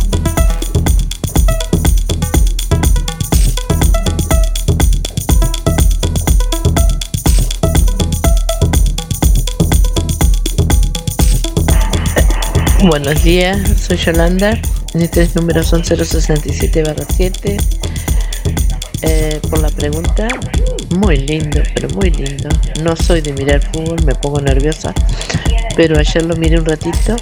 Buenos 12.86 13.24
días, 13.24 13.58
soy 13.80 13.96
Yolanda. 13.96 14.60
Tres 15.10 15.34
números 15.34 15.66
son 15.66 15.82
067-7. 15.82 17.56
Eh, 19.02 19.40
por 19.48 19.60
la 19.60 19.68
pregunta, 19.70 20.28
muy 20.90 21.16
lindo, 21.16 21.62
pero 21.74 21.88
muy 21.90 22.10
lindo. 22.10 22.48
No 22.82 22.94
soy 22.94 23.22
de 23.22 23.32
mirar 23.32 23.62
fútbol, 23.72 24.04
me 24.04 24.14
pongo 24.14 24.40
nerviosa, 24.40 24.92
pero 25.76 25.98
ayer 25.98 26.24
lo 26.24 26.36
miré 26.36 26.58
un 26.58 26.66
ratito, 26.66 27.16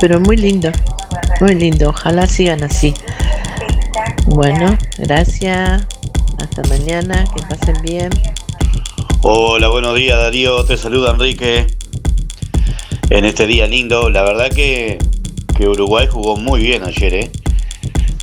pero 0.00 0.20
muy 0.20 0.36
lindo, 0.36 0.70
muy 1.40 1.54
lindo. 1.54 1.90
Ojalá 1.90 2.26
sigan 2.26 2.62
así. 2.62 2.94
Bueno, 4.26 4.76
gracias. 4.98 5.86
Hasta 6.38 6.62
mañana, 6.68 7.24
que 7.34 7.42
pasen 7.42 7.76
bien. 7.82 8.10
Hola, 9.22 9.68
buenos 9.68 9.94
días 9.96 10.18
Darío, 10.18 10.64
te 10.64 10.78
saluda 10.78 11.10
Enrique 11.10 11.66
en 13.10 13.24
este 13.24 13.46
día 13.46 13.66
lindo. 13.66 14.08
La 14.08 14.22
verdad 14.22 14.50
que, 14.50 14.98
Uruguay 15.60 16.06
jugó 16.10 16.36
muy 16.36 16.62
bien 16.62 16.84
ayer, 16.84 17.14
¿eh? 17.14 17.30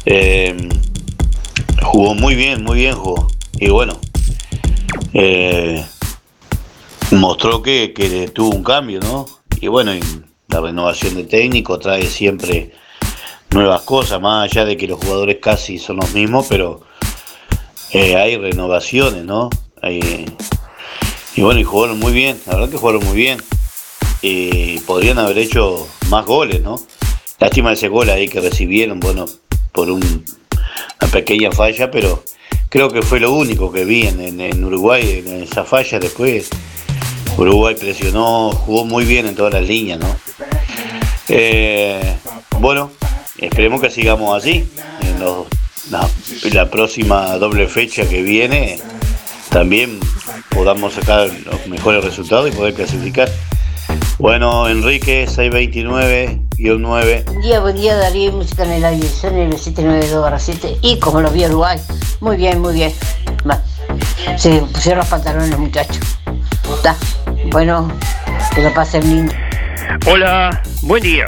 ¿eh? 0.06 0.70
jugó 1.84 2.16
muy 2.16 2.34
bien, 2.34 2.64
muy 2.64 2.80
bien 2.80 2.96
jugó. 2.96 3.28
Y 3.60 3.70
bueno, 3.70 4.00
eh, 5.14 5.86
mostró 7.12 7.62
que, 7.62 7.94
que, 7.94 8.28
tuvo 8.30 8.56
un 8.56 8.64
cambio, 8.64 9.00
¿no? 9.02 9.28
Y 9.62 9.68
bueno, 9.68 9.92
la 10.48 10.62
renovación 10.62 11.14
de 11.14 11.26
técnico 11.26 11.78
trae 11.78 12.08
siempre 12.08 12.72
nuevas 13.52 13.82
cosas, 13.82 14.22
más 14.22 14.50
allá 14.50 14.66
de 14.66 14.78
que 14.78 14.88
los 14.88 15.00
jugadores 15.00 15.38
casi 15.42 15.78
son 15.78 15.98
los 15.98 16.14
mismos, 16.14 16.46
pero 16.50 16.82
eh, 17.92 18.16
hay 18.16 18.38
renovaciones, 18.38 19.24
¿no? 19.24 19.50
y 19.84 21.42
bueno, 21.42 21.60
y 21.60 21.64
jugaron 21.64 22.00
muy 22.00 22.12
bien, 22.12 22.38
la 22.48 22.56
verdad 22.56 22.70
que 22.70 22.78
jugaron 22.78 23.06
muy 23.06 23.16
bien 23.16 23.40
y 24.22 24.80
podrían 24.80 25.20
haber 25.20 25.38
hecho 25.38 25.88
más 26.10 26.26
goles, 26.26 26.62
¿no? 26.62 26.80
Lástima 27.40 27.74
ese 27.74 27.88
gol 27.88 28.10
ahí 28.10 28.28
que 28.28 28.42
recibieron, 28.42 29.00
bueno, 29.00 29.26
por 29.72 29.92
una 29.92 30.02
pequeña 31.12 31.52
falla, 31.52 31.92
pero 31.92 32.24
creo 32.70 32.90
que 32.90 33.04
fue 33.04 33.20
lo 33.20 33.34
único 33.34 33.72
que 33.72 33.86
vi 33.86 34.08
en, 34.08 34.64
Uruguay, 34.64 35.24
en 35.26 35.44
esa 35.44 35.64
falla. 35.64 36.00
Después 36.00 36.50
Uruguay 37.38 37.76
presionó, 37.76 38.52
jugó 38.52 38.86
muy 38.86 39.06
bien 39.06 39.28
en 39.28 39.36
todas 39.36 39.54
las 39.54 39.68
líneas, 39.68 40.00
¿no? 40.00 40.16
Eh, 41.30 42.18
bueno, 42.60 42.92
esperemos 43.38 43.82
que 43.82 43.90
sigamos 43.90 44.38
así. 44.38 44.68
En 46.44 46.54
la 46.54 46.70
próxima 46.70 47.38
doble 47.38 47.68
fecha 47.68 48.08
que 48.08 48.22
viene 48.22 48.80
también 49.50 50.00
podamos 50.50 50.94
sacar 50.94 51.30
los 51.46 51.68
mejores 51.68 52.04
resultados 52.04 52.50
y 52.50 52.52
poder 52.52 52.74
clasificar. 52.74 53.30
Bueno, 54.20 54.68
Enrique, 54.68 55.28
629-9. 55.28 57.24
Buen 57.26 57.42
día, 57.42 57.60
buen 57.60 57.76
día, 57.76 57.96
Darío, 57.96 58.32
música 58.34 58.64
en 58.64 58.72
el 58.72 58.86
aire, 58.86 59.08
son 59.08 59.38
el 59.38 59.58
792 59.58 60.42
7 60.42 60.78
y 60.82 61.00
como 61.00 61.22
lo 61.22 61.32
vi 61.32 61.46
Uruguay. 61.46 61.80
Muy 62.20 62.36
bien, 62.36 62.60
muy 62.60 62.74
bien. 62.74 62.92
se 64.38 64.60
pusieron 64.60 65.00
los 65.00 65.08
pantalones 65.08 65.52
los 65.52 65.60
muchachos. 65.60 66.00
Está. 66.76 66.98
Bueno, 67.52 67.92
que 68.54 68.62
lo 68.62 68.74
pasen 68.74 69.04
lindo. 69.04 69.34
Hola, 70.08 70.62
buen 70.82 71.04
día. 71.04 71.26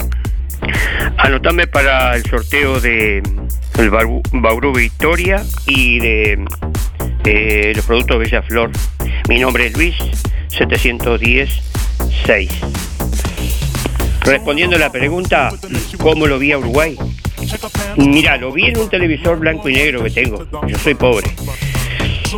Anotame 1.16 1.66
para 1.66 2.14
el 2.16 2.24
sorteo 2.24 2.80
de 2.80 3.22
el 3.78 3.90
Bauru, 3.90 4.72
Victoria 4.72 5.42
y 5.66 5.98
de 5.98 6.44
eh, 7.24 7.72
los 7.74 7.84
productos 7.86 8.18
Bella 8.18 8.42
Flor. 8.42 8.70
Mi 9.28 9.38
nombre 9.38 9.66
es 9.66 9.76
Luis, 9.76 9.96
710 10.48 11.50
6. 12.26 12.50
Respondiendo 14.22 14.76
a 14.76 14.78
la 14.78 14.92
pregunta, 14.92 15.50
¿cómo 15.98 16.26
lo 16.26 16.38
vi 16.38 16.52
a 16.52 16.58
Uruguay? 16.58 16.96
Mira, 17.96 18.36
lo 18.36 18.52
vi 18.52 18.66
en 18.66 18.78
un 18.78 18.88
televisor 18.88 19.38
blanco 19.38 19.68
y 19.68 19.74
negro 19.74 20.02
que 20.04 20.10
tengo. 20.10 20.46
Yo 20.66 20.78
soy 20.78 20.94
pobre. 20.94 21.30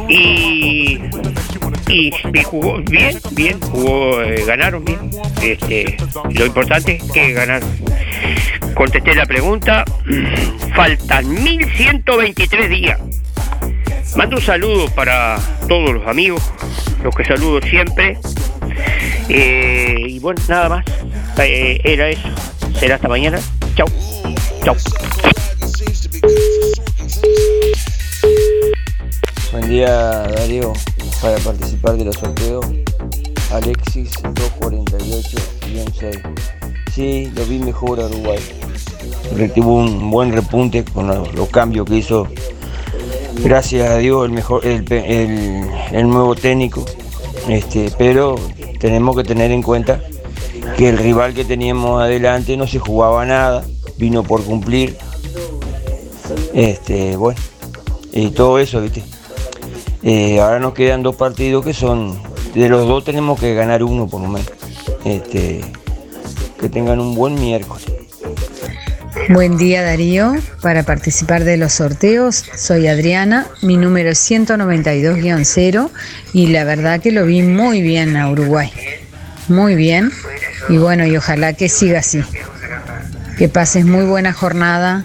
Y, 0.08 0.98
y, 1.88 2.12
jugó 2.44 2.78
bien, 2.82 3.18
bien, 3.32 3.60
jugó, 3.60 4.22
eh, 4.22 4.44
ganaron 4.46 4.84
bien. 4.84 4.98
Este, 5.42 5.96
lo 6.30 6.46
importante 6.46 6.96
es 6.96 7.10
que 7.12 7.32
ganaron. 7.32 7.68
Contesté 8.74 9.14
la 9.14 9.26
pregunta. 9.26 9.84
Faltan 10.74 11.28
1123 11.42 12.70
días. 12.70 13.00
Mando 14.16 14.36
un 14.36 14.42
saludo 14.42 14.86
para 14.94 15.38
todos 15.68 15.92
los 15.94 16.06
amigos, 16.06 16.42
los 17.02 17.14
que 17.14 17.24
saludo 17.24 17.60
siempre. 17.62 18.18
Eh, 19.28 19.96
y 20.08 20.18
bueno, 20.18 20.42
nada 20.48 20.68
más. 20.68 20.84
Eh, 21.38 21.80
era 21.84 22.08
eso. 22.08 22.28
Será 22.78 22.96
hasta 22.96 23.08
mañana. 23.08 23.38
Chau. 23.74 23.86
Chau. 24.64 24.76
Buen 29.52 29.68
día 29.68 29.88
Darío, 29.88 30.72
para 31.22 31.38
participar 31.38 31.96
de 31.96 32.04
los 32.06 32.16
sorteos, 32.16 32.66
Alexis 33.52 34.10
248-6. 34.60 36.20
Sí, 36.92 37.30
lo 37.34 37.46
vi 37.46 37.58
mejor 37.58 38.00
a 38.00 38.06
Uruguay. 38.06 38.38
Tuvo 39.54 39.76
un 39.76 40.10
buen 40.10 40.32
repunte 40.32 40.84
con 40.84 41.06
los, 41.06 41.48
cambios 41.50 41.86
que 41.86 41.96
hizo. 41.98 42.26
Gracias 43.42 43.88
a 43.88 43.96
Dios 43.98 44.26
el 44.26 44.32
mejor, 44.32 44.66
el- 44.66 44.84
el 45.92 46.08
nuevo 46.08 46.34
técnico. 46.34 46.84
Este, 47.48 47.90
pero 47.96 48.34
tenemos 48.78 49.16
que 49.16 49.24
tener 49.24 49.50
en 49.52 49.62
cuenta 49.62 50.00
que 50.76 50.88
el 50.88 50.98
rival 50.98 51.34
que 51.34 51.44
teníamos 51.44 52.02
adelante 52.02 52.56
no 52.56 52.66
se 52.66 52.78
jugaba 52.78 53.24
nada, 53.24 53.64
vino 53.96 54.22
por 54.22 54.42
cumplir. 54.44 54.96
Este, 56.54 57.16
bueno, 57.16 57.40
y 58.12 58.30
todo 58.30 58.58
eso, 58.58 58.80
¿viste? 58.80 59.02
Eh, 60.02 60.40
ahora 60.40 60.58
nos 60.58 60.74
quedan 60.74 61.02
dos 61.02 61.14
partidos 61.16 61.64
que 61.64 61.72
son, 61.72 62.20
de 62.54 62.68
los 62.68 62.88
dos 62.88 63.04
tenemos 63.04 63.38
que 63.38 63.54
ganar 63.54 63.82
uno 63.82 64.08
por 64.08 64.20
lo 64.20 64.28
menos. 64.28 64.50
Este, 65.04 65.60
que 66.60 66.68
tengan 66.68 67.00
un 67.00 67.14
buen 67.14 67.34
miércoles. 67.34 67.84
Buen 69.28 69.56
día 69.56 69.82
Darío, 69.82 70.34
para 70.62 70.82
participar 70.82 71.44
de 71.44 71.56
los 71.56 71.74
sorteos 71.74 72.44
soy 72.56 72.88
Adriana, 72.88 73.46
mi 73.62 73.76
número 73.76 74.10
es 74.10 74.30
192-0 74.30 75.90
y 76.32 76.46
la 76.48 76.64
verdad 76.64 77.00
que 77.00 77.12
lo 77.12 77.24
vi 77.24 77.42
muy 77.42 77.82
bien 77.82 78.16
a 78.16 78.30
Uruguay, 78.30 78.72
muy 79.48 79.74
bien 79.74 80.10
y 80.68 80.78
bueno 80.78 81.06
y 81.06 81.16
ojalá 81.16 81.52
que 81.52 81.68
siga 81.68 82.00
así. 82.00 82.22
Que 83.38 83.48
pases 83.48 83.84
muy 83.84 84.04
buena 84.04 84.32
jornada. 84.32 85.04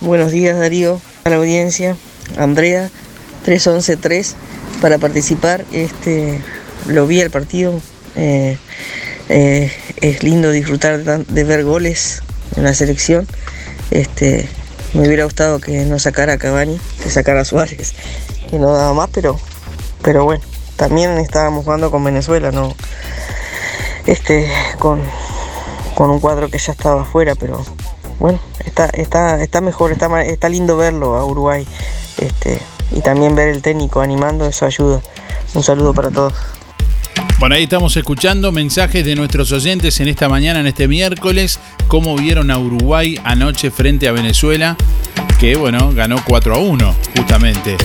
Buenos 0.00 0.32
días 0.32 0.58
Darío, 0.58 1.00
a 1.24 1.30
la 1.30 1.36
audiencia, 1.36 1.96
Andrea, 2.36 2.90
3113 3.44 4.34
para 4.80 4.98
participar. 4.98 5.64
Este, 5.72 6.40
lo 6.86 7.06
vi 7.06 7.20
el 7.20 7.30
partido, 7.30 7.80
eh, 8.16 8.58
eh, 9.28 9.72
es 10.00 10.22
lindo 10.22 10.50
disfrutar 10.50 11.02
de, 11.02 11.44
ver 11.44 11.64
goles 11.64 12.22
en 12.56 12.64
la 12.64 12.74
selección. 12.74 13.26
Este, 13.90 14.48
me 14.92 15.06
hubiera 15.06 15.24
gustado 15.24 15.60
que 15.60 15.84
no 15.84 15.98
sacara 15.98 16.34
a 16.34 16.38
Cavani, 16.38 16.80
que 17.02 17.10
sacara 17.10 17.40
a 17.40 17.44
Suárez, 17.44 17.94
que 18.50 18.58
no 18.58 18.72
daba 18.72 18.92
más, 18.94 19.10
pero, 19.12 19.38
pero 20.02 20.24
bueno, 20.24 20.42
también 20.76 21.18
estábamos 21.18 21.64
jugando 21.64 21.90
con 21.90 22.02
Venezuela, 22.04 22.50
no, 22.50 22.74
este, 24.06 24.50
con, 24.78 25.00
con 25.94 26.10
un 26.10 26.20
cuadro 26.20 26.48
que 26.48 26.58
ya 26.58 26.72
estaba 26.72 27.02
afuera, 27.02 27.34
pero 27.34 27.64
bueno, 28.18 28.40
está, 28.64 28.86
está, 28.86 29.42
está 29.42 29.60
mejor, 29.60 29.92
está, 29.92 30.22
está 30.22 30.48
lindo 30.48 30.76
verlo 30.76 31.16
a 31.16 31.24
Uruguay. 31.24 31.66
Este, 32.18 32.60
y 32.92 33.00
también 33.00 33.34
ver 33.34 33.48
el 33.48 33.62
técnico 33.62 34.00
animando, 34.00 34.46
eso 34.46 34.66
ayuda. 34.66 35.00
Un 35.54 35.62
saludo 35.62 35.94
para 35.94 36.10
todos. 36.10 36.34
Bueno, 37.38 37.56
ahí 37.56 37.64
estamos 37.64 37.96
escuchando 37.96 38.52
mensajes 38.52 39.04
de 39.04 39.14
nuestros 39.16 39.52
oyentes 39.52 40.00
en 40.00 40.08
esta 40.08 40.28
mañana, 40.28 40.60
en 40.60 40.66
este 40.66 40.88
miércoles, 40.88 41.58
cómo 41.88 42.16
vieron 42.16 42.50
a 42.50 42.58
Uruguay 42.58 43.20
anoche 43.24 43.70
frente 43.70 44.08
a 44.08 44.12
Venezuela, 44.12 44.76
que 45.38 45.56
bueno, 45.56 45.92
ganó 45.92 46.16
4 46.24 46.54
a 46.54 46.58
1, 46.58 46.94
justamente. 47.16 47.76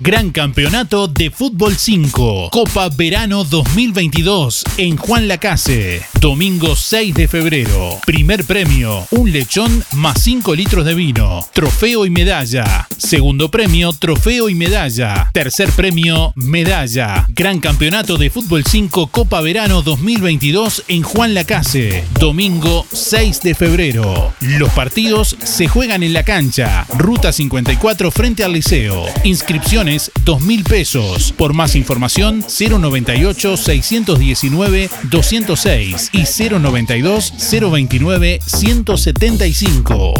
Gran 0.00 0.30
Campeonato 0.30 1.08
de 1.08 1.28
Fútbol 1.28 1.74
5, 1.76 2.50
Copa 2.52 2.88
Verano 2.88 3.42
2022 3.42 4.62
en 4.76 4.96
Juan 4.96 5.26
Lacase. 5.26 6.02
Domingo 6.20 6.76
6 6.76 7.14
de 7.14 7.26
febrero. 7.26 7.98
Primer 8.06 8.44
premio, 8.44 9.08
un 9.10 9.32
lechón 9.32 9.84
más 9.94 10.22
5 10.22 10.54
litros 10.54 10.84
de 10.84 10.94
vino. 10.94 11.44
Trofeo 11.52 12.06
y 12.06 12.10
medalla. 12.10 12.86
Segundo 12.96 13.50
premio, 13.50 13.92
trofeo 13.92 14.48
y 14.48 14.54
medalla. 14.54 15.30
Tercer 15.32 15.68
premio, 15.70 16.32
medalla. 16.36 17.26
Gran 17.30 17.58
Campeonato 17.58 18.16
de 18.18 18.30
Fútbol 18.30 18.62
5, 18.64 19.08
Copa 19.08 19.40
Verano 19.40 19.82
2022 19.82 20.84
en 20.86 21.02
Juan 21.02 21.34
Lacase. 21.34 22.04
Domingo 22.20 22.86
6 22.92 23.40
de 23.40 23.54
febrero. 23.56 24.32
Los 24.42 24.70
partidos 24.70 25.36
se 25.42 25.66
juegan 25.66 26.04
en 26.04 26.12
la 26.12 26.22
cancha. 26.22 26.86
Ruta 26.96 27.32
54 27.32 28.12
frente 28.12 28.44
al 28.44 28.52
liceo. 28.52 29.04
Inscripciones 29.24 29.88
2 30.24 30.40
mil 30.42 30.64
pesos. 30.64 31.32
Por 31.36 31.54
más 31.54 31.74
información 31.74 32.44
098 32.48 33.56
619 33.56 34.90
206 35.10 36.10
y 36.12 36.24
092 36.50 37.32
029 37.50 38.38
175. 38.44 40.14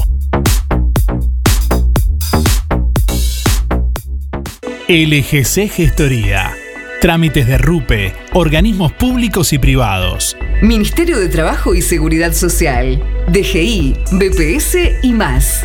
LGC 4.89 5.69
Gestoría. 5.71 6.55
Trámites 7.03 7.47
de 7.47 7.59
RUPE, 7.59 8.15
organismos 8.33 8.93
públicos 8.93 9.53
y 9.53 9.59
privados. 9.59 10.35
Ministerio 10.63 11.19
de 11.19 11.29
Trabajo 11.29 11.75
y 11.75 11.83
Seguridad 11.83 12.33
Social, 12.33 13.01
DGI, 13.29 13.95
BPS 14.13 14.77
y 15.03 15.13
más. 15.13 15.65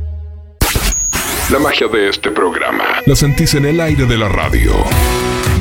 La 1.51 1.59
magia 1.59 1.87
de 1.89 2.07
este 2.07 2.31
programa 2.31 2.85
la 3.05 3.13
sentís 3.13 3.55
en 3.55 3.65
el 3.65 3.81
aire 3.81 4.05
de 4.05 4.17
la 4.17 4.29
radio. 4.29 4.71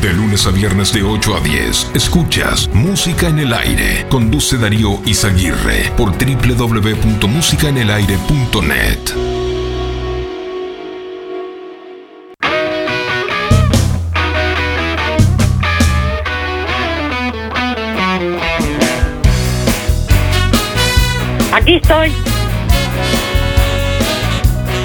De 0.01 0.13
lunes 0.13 0.47
a 0.47 0.53
viernes 0.53 0.93
de 0.93 1.03
8 1.03 1.37
a 1.37 1.41
10. 1.41 1.91
Escuchas 1.95 2.71
Música 2.73 3.27
en 3.27 3.41
el 3.41 3.53
Aire. 3.53 4.07
Conduce 4.09 4.57
Darío 4.57 5.01
Izaguirre 5.05 5.91
por 5.97 6.13
www.musicaenelaire.net. 6.13 9.01
Aquí 21.53 21.75
estoy. 21.75 22.13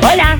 Hola. 0.02 0.40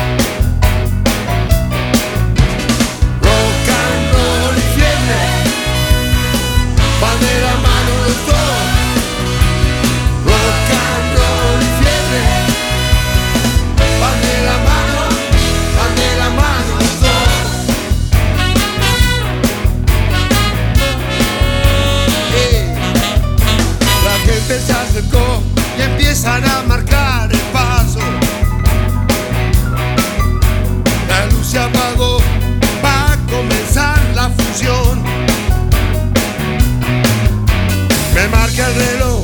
Empiezan 26.23 26.51
a 26.51 26.63
marcar 26.63 27.31
el 27.31 27.39
paso. 27.51 27.99
La 31.07 31.25
luz 31.27 31.47
se 31.47 31.57
apagó, 31.57 32.19
va 32.83 33.13
a 33.13 33.17
comenzar 33.27 33.99
la 34.13 34.29
función. 34.29 35.01
Me 38.13 38.27
marca 38.27 38.67
el 38.67 38.75
reloj 38.75 39.23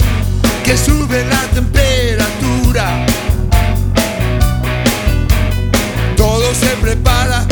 que 0.65 0.75
sube 0.75 1.23
la 1.25 1.41
temperatura. 1.53 3.05
Todo 6.15 6.53
se 6.55 6.69
prepara, 6.81 7.45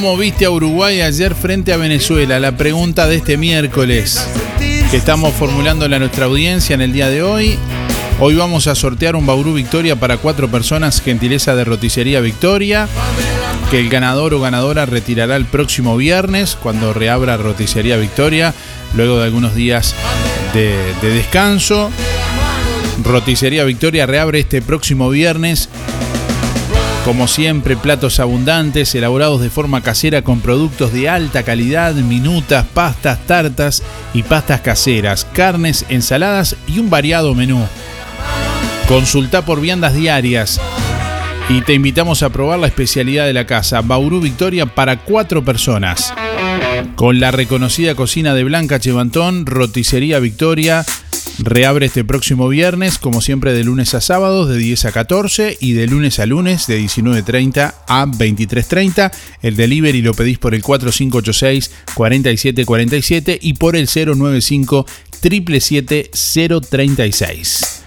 ¿Cómo 0.00 0.16
viste 0.16 0.44
a 0.44 0.50
Uruguay 0.50 1.00
ayer 1.00 1.34
frente 1.34 1.72
a 1.72 1.76
Venezuela? 1.76 2.38
La 2.38 2.56
pregunta 2.56 3.08
de 3.08 3.16
este 3.16 3.36
miércoles 3.36 4.24
que 4.92 4.96
estamos 4.96 5.34
formulando 5.34 5.86
a 5.86 5.88
nuestra 5.88 6.26
audiencia 6.26 6.74
en 6.74 6.82
el 6.82 6.92
día 6.92 7.08
de 7.08 7.20
hoy. 7.24 7.58
Hoy 8.20 8.36
vamos 8.36 8.68
a 8.68 8.76
sortear 8.76 9.16
un 9.16 9.26
Bauru 9.26 9.54
Victoria 9.54 9.96
para 9.96 10.18
cuatro 10.18 10.48
personas, 10.48 11.00
gentileza 11.00 11.56
de 11.56 11.64
Roticería 11.64 12.20
Victoria, 12.20 12.86
que 13.72 13.80
el 13.80 13.88
ganador 13.88 14.34
o 14.34 14.40
ganadora 14.40 14.86
retirará 14.86 15.34
el 15.34 15.46
próximo 15.46 15.96
viernes 15.96 16.54
cuando 16.54 16.94
reabra 16.94 17.36
Roticería 17.36 17.96
Victoria, 17.96 18.54
luego 18.94 19.18
de 19.18 19.24
algunos 19.24 19.56
días 19.56 19.96
de, 20.54 20.76
de 21.02 21.10
descanso. 21.10 21.90
Roticería 23.02 23.64
Victoria 23.64 24.06
reabre 24.06 24.38
este 24.38 24.62
próximo 24.62 25.10
viernes 25.10 25.68
como 27.08 27.26
siempre, 27.26 27.74
platos 27.74 28.20
abundantes, 28.20 28.94
elaborados 28.94 29.40
de 29.40 29.48
forma 29.48 29.80
casera 29.80 30.20
con 30.20 30.42
productos 30.42 30.92
de 30.92 31.08
alta 31.08 31.42
calidad, 31.42 31.94
minutas, 31.94 32.66
pastas, 32.74 33.26
tartas 33.26 33.82
y 34.12 34.24
pastas 34.24 34.60
caseras, 34.60 35.26
carnes, 35.32 35.86
ensaladas 35.88 36.54
y 36.66 36.80
un 36.80 36.90
variado 36.90 37.34
menú. 37.34 37.66
Consulta 38.88 39.46
por 39.46 39.62
viandas 39.62 39.94
diarias 39.94 40.60
y 41.48 41.62
te 41.62 41.72
invitamos 41.72 42.22
a 42.22 42.28
probar 42.28 42.58
la 42.58 42.66
especialidad 42.66 43.24
de 43.24 43.32
la 43.32 43.46
casa, 43.46 43.80
Bauru 43.80 44.20
Victoria 44.20 44.66
para 44.66 44.98
cuatro 44.98 45.42
personas. 45.42 46.12
Con 46.94 47.20
la 47.20 47.30
reconocida 47.30 47.94
cocina 47.94 48.34
de 48.34 48.44
Blanca 48.44 48.80
Chevantón, 48.80 49.46
Roticería 49.46 50.18
Victoria, 50.18 50.84
Reabre 51.40 51.86
este 51.86 52.04
próximo 52.04 52.48
viernes, 52.48 52.98
como 52.98 53.20
siempre, 53.20 53.52
de 53.52 53.62
lunes 53.62 53.94
a 53.94 54.00
sábados 54.00 54.48
de 54.48 54.56
10 54.56 54.86
a 54.86 54.92
14 54.92 55.56
y 55.60 55.74
de 55.74 55.86
lunes 55.86 56.18
a 56.18 56.26
lunes 56.26 56.66
de 56.66 56.80
19.30 56.80 57.74
a 57.86 58.06
23.30. 58.06 59.12
El 59.42 59.54
delivery 59.54 60.02
lo 60.02 60.14
pedís 60.14 60.38
por 60.38 60.56
el 60.56 60.64
4586-4747 60.64 63.38
y 63.40 63.54
por 63.54 63.76
el 63.76 63.86
095 63.86 64.84
777 65.12 66.10
036. 66.68 67.77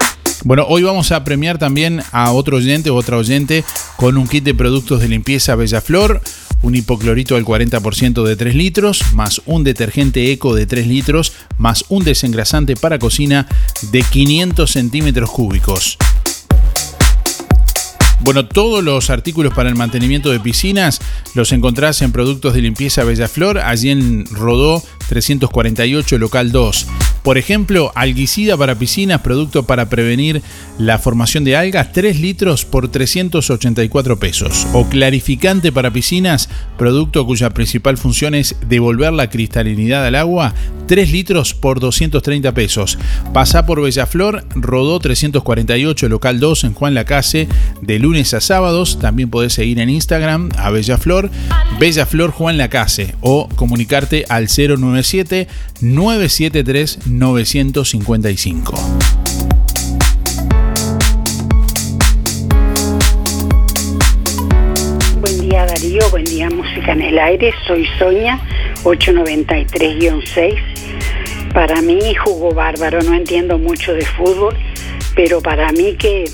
Bueno, 0.43 0.65
hoy 0.67 0.81
vamos 0.81 1.11
a 1.11 1.23
premiar 1.23 1.59
también 1.59 2.01
a 2.11 2.31
otro 2.31 2.57
oyente 2.57 2.89
o 2.89 2.95
otra 2.95 3.17
oyente 3.17 3.63
con 3.95 4.17
un 4.17 4.27
kit 4.27 4.43
de 4.43 4.55
productos 4.55 4.99
de 4.99 5.07
limpieza 5.07 5.53
Bellaflor, 5.53 6.19
un 6.63 6.73
hipoclorito 6.73 7.35
al 7.35 7.45
40% 7.45 8.23
de 8.23 8.35
3 8.35 8.55
litros, 8.55 9.13
más 9.13 9.43
un 9.45 9.63
detergente 9.63 10.31
eco 10.31 10.55
de 10.55 10.65
3 10.65 10.87
litros, 10.87 11.33
más 11.59 11.85
un 11.89 12.03
desengrasante 12.03 12.75
para 12.75 12.97
cocina 12.97 13.47
de 13.91 14.01
500 14.01 14.71
centímetros 14.71 15.29
cúbicos. 15.29 15.99
Bueno, 18.21 18.47
todos 18.47 18.83
los 18.83 19.11
artículos 19.11 19.53
para 19.53 19.69
el 19.69 19.75
mantenimiento 19.75 20.31
de 20.31 20.39
piscinas 20.39 21.01
los 21.35 21.51
encontrás 21.51 22.01
en 22.01 22.11
Productos 22.11 22.55
de 22.55 22.61
Limpieza 22.61 23.03
Bellaflor, 23.03 23.59
allí 23.59 23.91
en 23.91 24.25
Rodó 24.25 24.83
348, 25.07 26.17
local 26.17 26.51
2. 26.51 26.87
Por 27.23 27.37
ejemplo, 27.37 27.91
algicida 27.95 28.57
para 28.57 28.75
piscinas, 28.75 29.21
producto 29.21 29.63
para 29.63 29.89
prevenir 29.89 30.41
la 30.79 30.97
formación 30.97 31.43
de 31.43 31.55
algas, 31.55 31.91
3 31.91 32.19
litros 32.19 32.65
por 32.65 32.87
384 32.87 34.19
pesos. 34.19 34.67
O 34.73 34.87
clarificante 34.87 35.71
para 35.71 35.91
piscinas, 35.91 36.49
producto 36.77 37.25
cuya 37.25 37.51
principal 37.51 37.97
función 37.97 38.33
es 38.33 38.55
devolver 38.67 39.13
la 39.13 39.29
cristalinidad 39.29 40.05
al 40.05 40.15
agua, 40.15 40.53
3 40.87 41.11
litros 41.11 41.53
por 41.53 41.79
230 41.79 42.53
pesos. 42.53 42.97
Pasa 43.33 43.65
por 43.65 43.81
Bellaflor, 43.81 44.43
Rodó 44.55 44.99
348, 44.99 46.09
local 46.09 46.39
2 46.39 46.63
en 46.63 46.73
Juan 46.73 46.93
Lacase, 46.93 47.47
de 47.81 47.99
lunes 47.99 48.33
a 48.33 48.41
sábados. 48.41 48.99
También 48.99 49.29
podés 49.29 49.53
seguir 49.53 49.79
en 49.79 49.89
Instagram 49.89 50.49
a 50.57 50.69
Bellaflor, 50.71 51.29
Bellaflor 51.79 52.31
Juan 52.31 52.57
Lacase 52.57 53.15
o 53.21 53.47
comunicarte 53.55 54.25
al 54.27 54.47
097 54.47 55.47
973 55.81 56.99
955. 57.11 58.73
Buen 65.19 65.41
día 65.41 65.65
Darío, 65.65 66.09
buen 66.09 66.23
día 66.23 66.49
Música 66.49 66.93
en 66.93 67.01
el 67.01 67.19
Aire, 67.19 67.53
soy 67.67 67.85
Soña, 67.99 68.39
893-6. 68.83 70.55
Para 71.53 71.81
mí 71.81 72.15
jugó 72.15 72.53
bárbaro, 72.53 73.01
no 73.01 73.13
entiendo 73.13 73.57
mucho 73.57 73.93
de 73.93 74.05
fútbol, 74.05 74.55
pero 75.15 75.41
para 75.41 75.71
mí 75.73 75.95
que, 75.97 76.25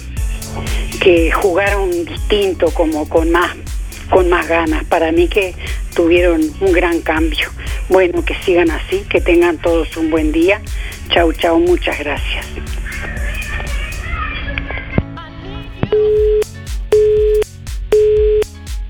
que 1.01 1.31
jugaron 1.31 1.89
distinto, 2.05 2.71
como 2.71 3.09
con 3.09 3.31
más, 3.31 3.55
con 4.09 4.29
más 4.29 4.47
ganas, 4.47 4.83
para 4.85 5.11
mí 5.11 5.27
que 5.27 5.53
tuvieron 5.95 6.41
un 6.61 6.71
gran 6.71 7.01
cambio. 7.01 7.49
Bueno, 7.89 8.23
que 8.23 8.35
sigan 8.43 8.69
así, 8.71 9.05
que 9.09 9.21
tengan 9.21 9.57
todos 9.57 9.95
un 9.97 10.09
buen 10.09 10.31
día. 10.31 10.61
Chau, 11.09 11.31
chau, 11.33 11.59
muchas 11.59 11.97
gracias. 11.99 12.45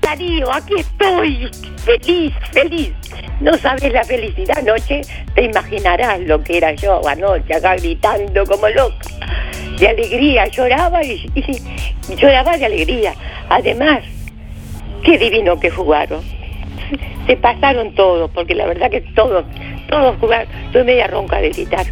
Darío, 0.02 0.52
aquí 0.52 0.74
estoy, 0.78 1.50
feliz, 1.84 2.34
feliz. 2.52 2.92
No 3.40 3.56
sabes 3.56 3.92
la 3.92 4.02
felicidad 4.04 4.58
anoche, 4.58 5.02
te 5.34 5.44
imaginarás 5.44 6.20
lo 6.20 6.42
que 6.42 6.56
era 6.56 6.72
yo 6.72 7.06
anoche, 7.06 7.54
acá 7.54 7.76
gritando 7.76 8.44
como 8.46 8.68
loca. 8.68 8.96
De 9.78 9.88
alegría, 9.88 10.46
lloraba 10.48 11.04
y, 11.04 11.30
y- 11.36 12.16
lloraba 12.16 12.56
de 12.56 12.66
alegría. 12.66 13.14
Además, 13.48 14.02
qué 15.02 15.18
divino 15.18 15.58
que 15.58 15.70
jugaron. 15.70 16.22
Se 17.26 17.36
pasaron 17.36 17.94
todos, 17.94 18.30
porque 18.30 18.54
la 18.54 18.66
verdad 18.66 18.90
que 18.90 19.00
todos, 19.14 19.44
todos 19.88 20.16
jugaron. 20.18 20.48
Estoy 20.66 20.84
media 20.84 21.06
ronca 21.06 21.38
de 21.40 21.50
gritar. 21.50 21.84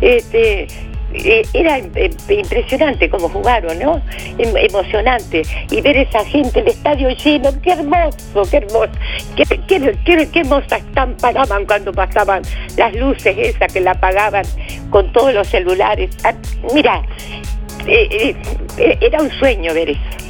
Este, 0.00 0.66
eh, 1.14 1.42
era 1.52 1.78
eh, 1.78 2.10
impresionante 2.28 3.08
cómo 3.10 3.28
jugaron, 3.28 3.76
¿no? 3.78 4.00
Em- 4.38 4.56
emocionante. 4.56 5.42
Y 5.70 5.80
ver 5.80 5.96
esa 5.96 6.24
gente, 6.24 6.60
el 6.60 6.68
estadio 6.68 7.08
lleno, 7.10 7.50
qué 7.62 7.72
hermoso, 7.72 8.42
qué 8.50 8.58
hermoso. 8.58 8.90
Qué, 9.36 9.44
qué, 9.66 9.92
qué- 10.04 10.28
qué 10.30 10.40
hermosa 10.40 10.76
estampa 10.76 11.32
daban 11.32 11.66
cuando 11.66 11.92
pasaban 11.92 12.42
las 12.76 12.94
luces 12.94 13.36
esas 13.36 13.72
que 13.72 13.80
la 13.80 13.92
apagaban 13.92 14.44
con 14.90 15.12
todos 15.12 15.34
los 15.34 15.48
celulares. 15.48 16.10
Ah, 16.24 16.34
mira, 16.72 17.02
eh, 17.86 18.36
era 19.00 19.20
un 19.22 19.30
sueño 19.32 19.74
ver 19.74 19.90
eso. 19.90 20.23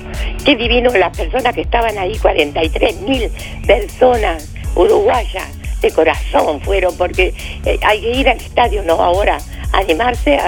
Qué 0.44 0.56
divino 0.56 0.90
las 0.92 1.16
personas 1.16 1.54
que 1.54 1.62
estaban 1.62 1.96
ahí, 1.98 2.18
43 2.18 3.00
mil 3.02 3.30
personas 3.66 4.52
uruguayas 4.74 5.48
de 5.80 5.90
corazón 5.90 6.60
fueron, 6.60 6.96
porque 6.96 7.34
eh, 7.64 7.78
hay 7.82 8.00
que 8.00 8.10
ir 8.10 8.28
al 8.28 8.38
estadio, 8.38 8.82
no 8.82 8.94
ahora, 8.94 9.38
animarse, 9.72 10.38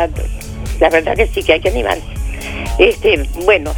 la 0.80 0.90
verdad 0.90 1.16
que 1.16 1.26
sí 1.26 1.42
que 1.42 1.54
hay 1.54 1.60
que 1.60 1.68
animarse. 1.68 2.04
Este, 2.78 3.22
bueno, 3.44 3.72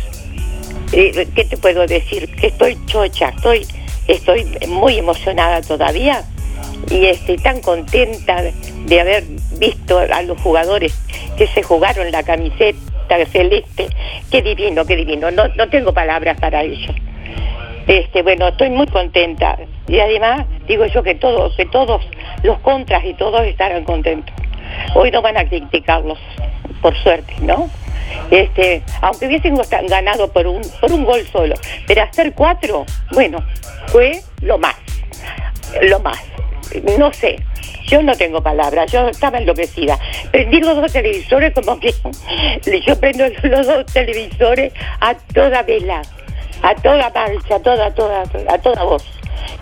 eh, 0.92 1.28
¿qué 1.34 1.44
te 1.44 1.56
puedo 1.56 1.86
decir? 1.86 2.28
Estoy 2.42 2.78
chocha, 2.86 3.30
estoy, 3.30 3.66
estoy 4.06 4.46
muy 4.68 4.98
emocionada 4.98 5.60
todavía 5.62 6.24
y 6.90 7.06
estoy 7.06 7.36
tan 7.38 7.60
contenta 7.60 8.42
de 8.42 9.00
haber 9.00 9.24
visto 9.58 9.98
a 9.98 10.22
los 10.22 10.40
jugadores 10.40 10.94
que 11.36 11.46
se 11.46 11.62
jugaron 11.62 12.10
la 12.10 12.22
camiseta 12.22 12.78
celeste. 13.26 13.88
Qué 14.30 14.42
divino, 14.42 14.84
qué 14.84 14.96
divino. 14.96 15.30
No, 15.30 15.48
no 15.48 15.68
tengo 15.68 15.92
palabras 15.92 16.38
para 16.40 16.62
ello. 16.62 16.92
Este, 17.86 18.22
bueno, 18.22 18.48
estoy 18.48 18.68
muy 18.68 18.86
contenta 18.86 19.58
y 19.86 19.98
además 19.98 20.44
digo 20.66 20.84
yo 20.84 21.02
que 21.02 21.14
todos, 21.14 21.56
que 21.56 21.64
todos 21.64 22.06
los 22.42 22.58
contras 22.58 23.02
y 23.06 23.14
todos 23.14 23.46
estarán 23.46 23.84
contentos. 23.84 24.34
Hoy 24.94 25.10
no 25.10 25.22
van 25.22 25.38
a 25.38 25.48
criticarlos, 25.48 26.18
por 26.82 26.94
suerte, 26.98 27.32
¿no? 27.40 27.70
Este, 28.30 28.82
aunque 29.00 29.26
hubiesen 29.26 29.58
ganado 29.88 30.30
por 30.30 30.46
un, 30.46 30.60
por 30.80 30.92
un 30.92 31.04
gol 31.04 31.26
solo, 31.32 31.54
pero 31.86 32.02
hacer 32.02 32.34
cuatro, 32.34 32.84
bueno, 33.12 33.42
fue 33.86 34.20
lo 34.42 34.58
más, 34.58 34.76
lo 35.82 35.98
más. 36.00 36.22
No 36.98 37.12
sé, 37.12 37.36
yo 37.86 38.02
no 38.02 38.14
tengo 38.14 38.42
palabras, 38.42 38.90
yo 38.92 39.08
estaba 39.08 39.38
enloquecida. 39.38 39.98
Prendí 40.30 40.60
los 40.60 40.76
dos 40.76 40.92
televisores 40.92 41.54
como 41.54 41.78
que 41.80 41.94
yo 42.86 43.00
prendo 43.00 43.24
los 43.42 43.66
dos 43.66 43.86
televisores 43.86 44.72
a 45.00 45.14
toda 45.14 45.62
vela, 45.62 46.02
a 46.62 46.74
toda 46.74 47.10
marcha, 47.10 47.56
a 47.56 47.60
toda, 47.60 47.86
a 47.86 47.94
toda, 47.94 48.22
a 48.22 48.58
toda 48.58 48.84
voz. 48.84 49.04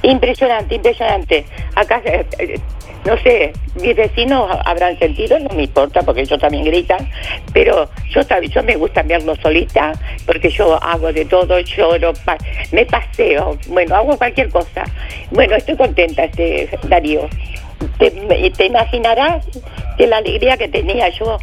Impresionante, 0.02 0.74
impresionante. 0.74 1.44
Acá, 1.74 2.00
eh, 2.04 2.26
eh, 2.38 2.60
no 3.06 3.16
sé, 3.18 3.52
mis 3.76 3.94
vecinos 3.94 4.50
habrán 4.64 4.98
sentido, 4.98 5.38
no 5.38 5.48
me 5.50 5.62
importa 5.64 6.02
porque 6.02 6.22
ellos 6.22 6.40
también 6.40 6.64
gritan, 6.64 7.08
pero 7.52 7.88
yo, 8.10 8.20
yo 8.50 8.62
me 8.64 8.74
gusta 8.76 9.02
verlo 9.02 9.36
solita 9.36 9.92
porque 10.26 10.50
yo 10.50 10.82
hago 10.82 11.12
de 11.12 11.24
todo, 11.24 11.60
lloro, 11.60 12.12
pa- 12.24 12.36
me 12.72 12.84
paseo, 12.84 13.56
bueno, 13.68 13.94
hago 13.94 14.16
cualquier 14.18 14.50
cosa. 14.50 14.84
Bueno, 15.30 15.54
estoy 15.54 15.76
contenta, 15.76 16.24
este 16.24 16.68
Darío. 16.88 17.28
Te, 17.98 18.64
imaginarás 18.66 19.46
que 19.96 20.06
la 20.06 20.16
alegría 20.16 20.56
que 20.56 20.68
tenía 20.68 21.08
yo 21.10 21.38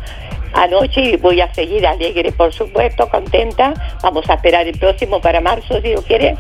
anoche 0.54 1.02
y 1.02 1.16
voy 1.18 1.40
a 1.42 1.54
seguir 1.54 1.86
alegre, 1.88 2.32
por 2.32 2.52
supuesto, 2.54 3.08
contenta. 3.08 3.74
Vamos 4.02 4.30
a 4.30 4.34
esperar 4.34 4.68
el 4.68 4.78
próximo 4.78 5.22
para 5.22 5.40
marzo, 5.42 5.76
si 5.82 5.90
Dios 5.90 6.04
quiere, 6.06 6.36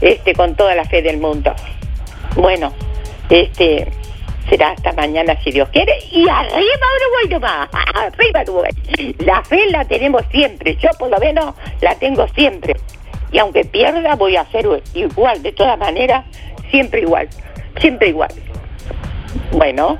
este, 0.00 0.34
con 0.34 0.54
toda 0.54 0.74
la 0.74 0.84
fe 0.84 1.02
del 1.02 1.18
mundo. 1.18 1.52
Bueno, 2.36 2.72
este 3.30 3.88
será 4.48 4.70
hasta 4.70 4.92
mañana 4.92 5.36
si 5.42 5.50
Dios 5.50 5.68
quiere 5.70 5.92
y 6.10 6.28
arriba 6.28 6.86
Uruguay 6.96 7.28
nomás, 7.30 7.68
arriba 7.94 8.42
Uruguay. 8.42 8.72
La 9.18 9.42
fe 9.42 9.70
la 9.70 9.84
tenemos 9.84 10.22
siempre, 10.30 10.76
yo 10.76 10.90
por 10.98 11.10
lo 11.10 11.18
menos 11.18 11.54
la 11.80 11.94
tengo 11.96 12.26
siempre. 12.28 12.74
Y 13.30 13.38
aunque 13.38 13.64
pierda 13.64 14.14
voy 14.14 14.36
a 14.36 14.42
hacer 14.42 14.66
igual, 14.94 15.42
de 15.42 15.52
todas 15.52 15.78
maneras, 15.78 16.24
siempre 16.70 17.02
igual, 17.02 17.28
siempre 17.78 18.08
igual. 18.08 18.30
Bueno, 19.52 19.98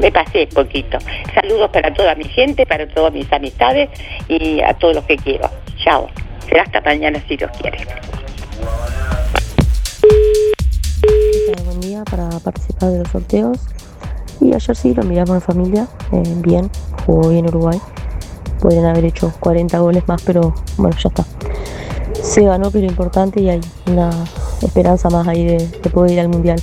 me 0.00 0.10
pasé 0.10 0.46
poquito. 0.46 0.98
Saludos 1.34 1.70
para 1.70 1.92
toda 1.92 2.14
mi 2.14 2.24
gente, 2.24 2.64
para 2.66 2.86
todas 2.86 3.12
mis 3.12 3.30
amistades 3.32 3.90
y 4.28 4.60
a 4.60 4.74
todos 4.74 4.96
los 4.96 5.04
que 5.04 5.16
quiero. 5.16 5.50
Chao. 5.82 6.08
Será 6.48 6.62
hasta 6.62 6.80
mañana 6.80 7.22
si 7.26 7.36
Dios 7.36 7.50
quiere. 7.60 7.78
Buen 11.46 11.80
día 11.80 12.04
para 12.04 12.30
participar 12.40 12.90
de 12.90 13.00
los 13.00 13.08
sorteos. 13.08 13.58
Y 14.40 14.54
ayer 14.54 14.74
sí 14.74 14.94
lo 14.94 15.02
miramos 15.02 15.34
en 15.34 15.42
familia, 15.42 15.88
eh, 16.10 16.22
bien, 16.38 16.70
jugó 17.04 17.28
bien 17.28 17.46
Uruguay. 17.46 17.78
Podrían 18.60 18.86
haber 18.86 19.04
hecho 19.04 19.30
40 19.40 19.78
goles 19.78 20.08
más, 20.08 20.22
pero 20.22 20.54
bueno, 20.78 20.96
ya 20.96 21.10
está. 21.10 21.24
Se 22.22 22.44
ganó, 22.44 22.70
pero 22.70 22.86
importante 22.86 23.42
y 23.42 23.50
hay 23.50 23.60
una 23.86 24.10
esperanza 24.62 25.10
más 25.10 25.28
ahí 25.28 25.44
de, 25.44 25.68
de 25.68 25.90
poder 25.90 26.12
ir 26.12 26.20
al 26.20 26.28
mundial. 26.28 26.58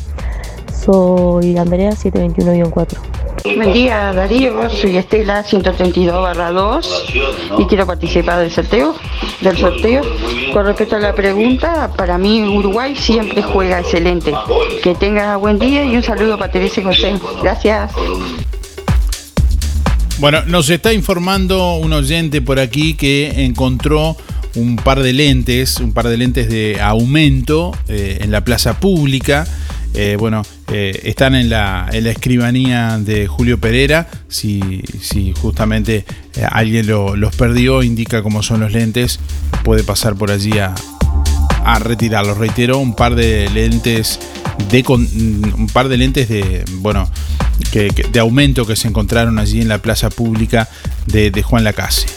Soy 0.73 1.55
Andrea 1.57 1.91
721-4. 1.91 3.10
Buen 3.43 3.73
día 3.73 4.13
Darío, 4.13 4.69
soy 4.69 4.97
Estela 4.97 5.43
132 5.43 6.37
2 6.37 7.05
y 7.59 7.65
quiero 7.65 7.85
participar 7.85 8.39
del 8.39 8.51
sorteo, 8.51 8.95
del 9.41 9.57
sorteo. 9.57 10.01
Con 10.53 10.65
respecto 10.65 10.95
a 10.95 10.99
la 10.99 11.13
pregunta, 11.13 11.91
para 11.95 12.17
mí 12.17 12.43
Uruguay 12.43 12.95
siempre 12.95 13.41
juega 13.41 13.79
excelente. 13.79 14.33
Que 14.83 14.95
tenga 14.95 15.37
buen 15.37 15.57
día 15.59 15.83
y 15.85 15.95
un 15.95 16.03
saludo 16.03 16.37
para 16.37 16.51
Teresa 16.51 16.81
y 16.81 16.83
José. 16.83 17.13
Gracias. 17.41 17.91
Bueno, 20.19 20.43
nos 20.45 20.69
está 20.69 20.93
informando 20.93 21.77
un 21.77 21.93
oyente 21.93 22.41
por 22.41 22.59
aquí 22.59 22.93
que 22.93 23.45
encontró 23.45 24.15
un 24.55 24.75
par 24.75 25.01
de 25.01 25.13
lentes, 25.13 25.79
un 25.79 25.93
par 25.93 26.07
de 26.07 26.17
lentes 26.17 26.49
de 26.49 26.79
aumento 26.79 27.71
eh, 27.87 28.19
en 28.21 28.31
la 28.31 28.43
plaza 28.43 28.79
pública. 28.79 29.47
Eh, 29.93 30.15
bueno, 30.17 30.43
eh, 30.71 31.01
están 31.03 31.35
en 31.35 31.49
la, 31.49 31.89
en 31.91 32.05
la 32.05 32.11
escribanía 32.11 32.97
de 32.97 33.27
Julio 33.27 33.59
Pereira. 33.59 34.07
Si, 34.29 34.81
si 35.01 35.33
justamente 35.33 36.05
eh, 36.35 36.45
alguien 36.49 36.87
lo- 36.87 37.15
los 37.15 37.35
perdió, 37.35 37.83
indica 37.83 38.23
cómo 38.23 38.41
son 38.41 38.61
los 38.61 38.71
lentes, 38.71 39.19
puede 39.63 39.83
pasar 39.83 40.15
por 40.15 40.31
allí 40.31 40.57
a, 40.59 40.73
a 41.65 41.79
retirarlos. 41.79 42.37
Reitero, 42.37 42.77
un 42.77 42.95
par 42.95 43.15
de 43.15 43.49
lentes 43.49 44.19
de 44.69 44.83
con- 44.83 45.07
un 45.57 45.67
par 45.67 45.89
de 45.89 45.97
lentes 45.97 46.29
de 46.29 46.63
bueno 46.77 47.09
que- 47.71 47.89
de 48.11 48.19
aumento 48.19 48.65
que 48.65 48.75
se 48.75 48.87
encontraron 48.87 49.39
allí 49.39 49.59
en 49.61 49.67
la 49.67 49.79
plaza 49.79 50.09
pública 50.09 50.69
de, 51.07 51.31
de 51.31 51.43
Juan 51.43 51.63
Lacase. 51.63 52.07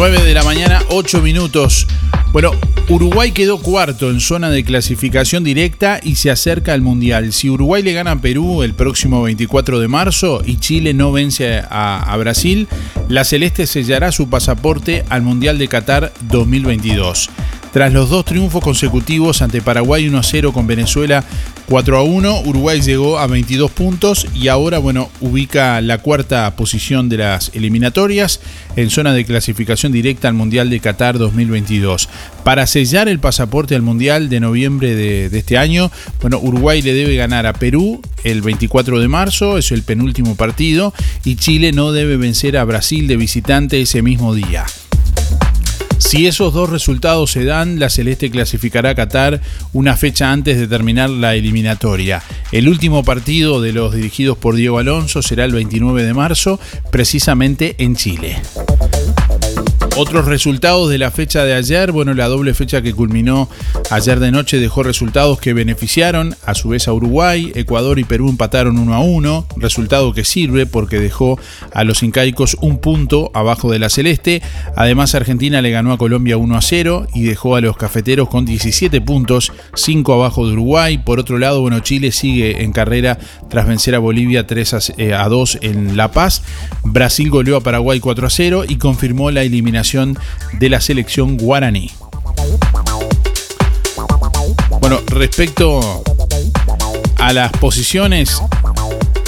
Nueve 0.00 0.22
de 0.22 0.32
la 0.32 0.42
mañana, 0.44 0.82
8 0.88 1.20
minutos. 1.20 1.86
Bueno, 2.32 2.52
Uruguay 2.88 3.32
quedó 3.32 3.58
cuarto 3.58 4.08
en 4.08 4.20
zona 4.20 4.48
de 4.48 4.64
clasificación 4.64 5.44
directa 5.44 6.00
y 6.02 6.14
se 6.14 6.30
acerca 6.30 6.72
al 6.72 6.80
Mundial. 6.80 7.34
Si 7.34 7.50
Uruguay 7.50 7.82
le 7.82 7.92
gana 7.92 8.12
a 8.12 8.20
Perú 8.22 8.62
el 8.62 8.72
próximo 8.72 9.20
24 9.20 9.78
de 9.78 9.88
marzo 9.88 10.40
y 10.42 10.56
Chile 10.56 10.94
no 10.94 11.12
vence 11.12 11.58
a, 11.58 12.00
a 12.00 12.16
Brasil, 12.16 12.66
la 13.10 13.24
Celeste 13.24 13.66
sellará 13.66 14.10
su 14.10 14.30
pasaporte 14.30 15.04
al 15.10 15.20
Mundial 15.20 15.58
de 15.58 15.68
Qatar 15.68 16.14
2022. 16.30 17.28
Tras 17.70 17.92
los 17.92 18.08
dos 18.08 18.24
triunfos 18.24 18.64
consecutivos 18.64 19.42
ante 19.42 19.60
Paraguay 19.60 20.08
1-0 20.08 20.52
con 20.52 20.66
Venezuela 20.66 21.24
4-1, 21.70 22.46
Uruguay 22.46 22.80
llegó 22.80 23.20
a 23.20 23.28
22 23.28 23.70
puntos 23.70 24.26
y 24.34 24.48
ahora, 24.48 24.80
bueno, 24.80 25.08
ubica 25.20 25.80
la 25.80 25.98
cuarta 25.98 26.56
posición 26.56 27.08
de 27.08 27.18
las 27.18 27.52
eliminatorias 27.54 28.40
en 28.74 28.90
zona 28.90 29.12
de 29.12 29.24
clasificación 29.24 29.92
directa 29.92 30.26
al 30.26 30.34
Mundial 30.34 30.68
de 30.68 30.80
Qatar 30.80 31.16
2022. 31.16 32.08
Para 32.42 32.66
sellar 32.66 33.08
el 33.08 33.20
pasaporte 33.20 33.76
al 33.76 33.82
Mundial 33.82 34.28
de 34.28 34.40
noviembre 34.40 34.96
de, 34.96 35.30
de 35.30 35.38
este 35.38 35.58
año, 35.58 35.92
bueno, 36.20 36.40
Uruguay 36.42 36.82
le 36.82 36.92
debe 36.92 37.14
ganar 37.14 37.46
a 37.46 37.52
Perú 37.52 38.02
el 38.24 38.42
24 38.42 38.98
de 38.98 39.06
marzo, 39.06 39.56
es 39.56 39.70
el 39.70 39.84
penúltimo 39.84 40.34
partido, 40.34 40.92
y 41.24 41.36
Chile 41.36 41.70
no 41.70 41.92
debe 41.92 42.16
vencer 42.16 42.56
a 42.56 42.64
Brasil 42.64 43.06
de 43.06 43.16
visitante 43.16 43.80
ese 43.80 44.02
mismo 44.02 44.34
día. 44.34 44.66
Si 46.00 46.26
esos 46.26 46.54
dos 46.54 46.70
resultados 46.70 47.30
se 47.30 47.44
dan, 47.44 47.78
la 47.78 47.90
Celeste 47.90 48.30
clasificará 48.30 48.90
a 48.90 48.94
Qatar 48.94 49.40
una 49.74 49.96
fecha 49.96 50.32
antes 50.32 50.58
de 50.58 50.66
terminar 50.66 51.10
la 51.10 51.34
eliminatoria. 51.34 52.22
El 52.52 52.68
último 52.68 53.04
partido 53.04 53.60
de 53.60 53.72
los 53.72 53.94
dirigidos 53.94 54.38
por 54.38 54.56
Diego 54.56 54.78
Alonso 54.78 55.20
será 55.22 55.44
el 55.44 55.52
29 55.52 56.02
de 56.02 56.14
marzo, 56.14 56.58
precisamente 56.90 57.76
en 57.78 57.96
Chile. 57.96 58.40
Otros 59.96 60.24
resultados 60.26 60.88
de 60.88 60.98
la 60.98 61.10
fecha 61.10 61.44
de 61.44 61.52
ayer, 61.52 61.90
bueno, 61.90 62.14
la 62.14 62.28
doble 62.28 62.54
fecha 62.54 62.80
que 62.80 62.94
culminó 62.94 63.50
ayer 63.90 64.20
de 64.20 64.30
noche 64.30 64.58
dejó 64.58 64.82
resultados 64.82 65.40
que 65.40 65.52
beneficiaron 65.52 66.36
a 66.46 66.54
su 66.54 66.68
vez 66.70 66.86
a 66.86 66.92
Uruguay, 66.92 67.52
Ecuador 67.54 67.98
y 67.98 68.04
Perú 68.04 68.30
empataron 68.30 68.78
1 68.78 68.94
a 68.94 69.00
1, 69.00 69.46
resultado 69.56 70.12
que 70.12 70.24
sirve 70.24 70.64
porque 70.64 71.00
dejó 71.00 71.38
a 71.74 71.82
los 71.84 72.02
incaicos 72.02 72.56
un 72.60 72.78
punto 72.78 73.30
abajo 73.34 73.70
de 73.70 73.80
la 73.80 73.90
celeste, 73.90 74.42
además 74.76 75.14
Argentina 75.14 75.60
le 75.60 75.70
ganó 75.70 75.92
a 75.92 75.98
Colombia 75.98 76.36
1 76.36 76.56
a 76.56 76.62
0 76.62 77.08
y 77.12 77.24
dejó 77.24 77.56
a 77.56 77.60
los 77.60 77.76
cafeteros 77.76 78.28
con 78.28 78.46
17 78.46 79.00
puntos, 79.00 79.52
5 79.74 80.14
abajo 80.14 80.46
de 80.46 80.52
Uruguay, 80.52 80.98
por 80.98 81.18
otro 81.18 81.38
lado, 81.38 81.60
bueno, 81.60 81.80
Chile 81.80 82.12
sigue 82.12 82.62
en 82.62 82.72
carrera 82.72 83.18
tras 83.50 83.66
vencer 83.66 83.96
a 83.96 83.98
Bolivia 83.98 84.46
3 84.46 84.74
a, 84.74 84.78
eh, 84.96 85.14
a 85.14 85.28
2 85.28 85.58
en 85.62 85.96
La 85.96 86.12
Paz, 86.12 86.42
Brasil 86.84 87.28
goleó 87.28 87.56
a 87.56 87.60
Paraguay 87.60 87.98
4 87.98 88.26
a 88.26 88.30
0 88.30 88.64
y 88.68 88.76
confirmó 88.76 89.30
la 89.30 89.42
eliminación 89.42 89.79
de 90.58 90.68
la 90.68 90.80
selección 90.80 91.36
guaraní. 91.36 91.90
Bueno, 94.80 95.00
respecto 95.06 96.02
a 97.16 97.32
las 97.32 97.50
posiciones, 97.52 98.40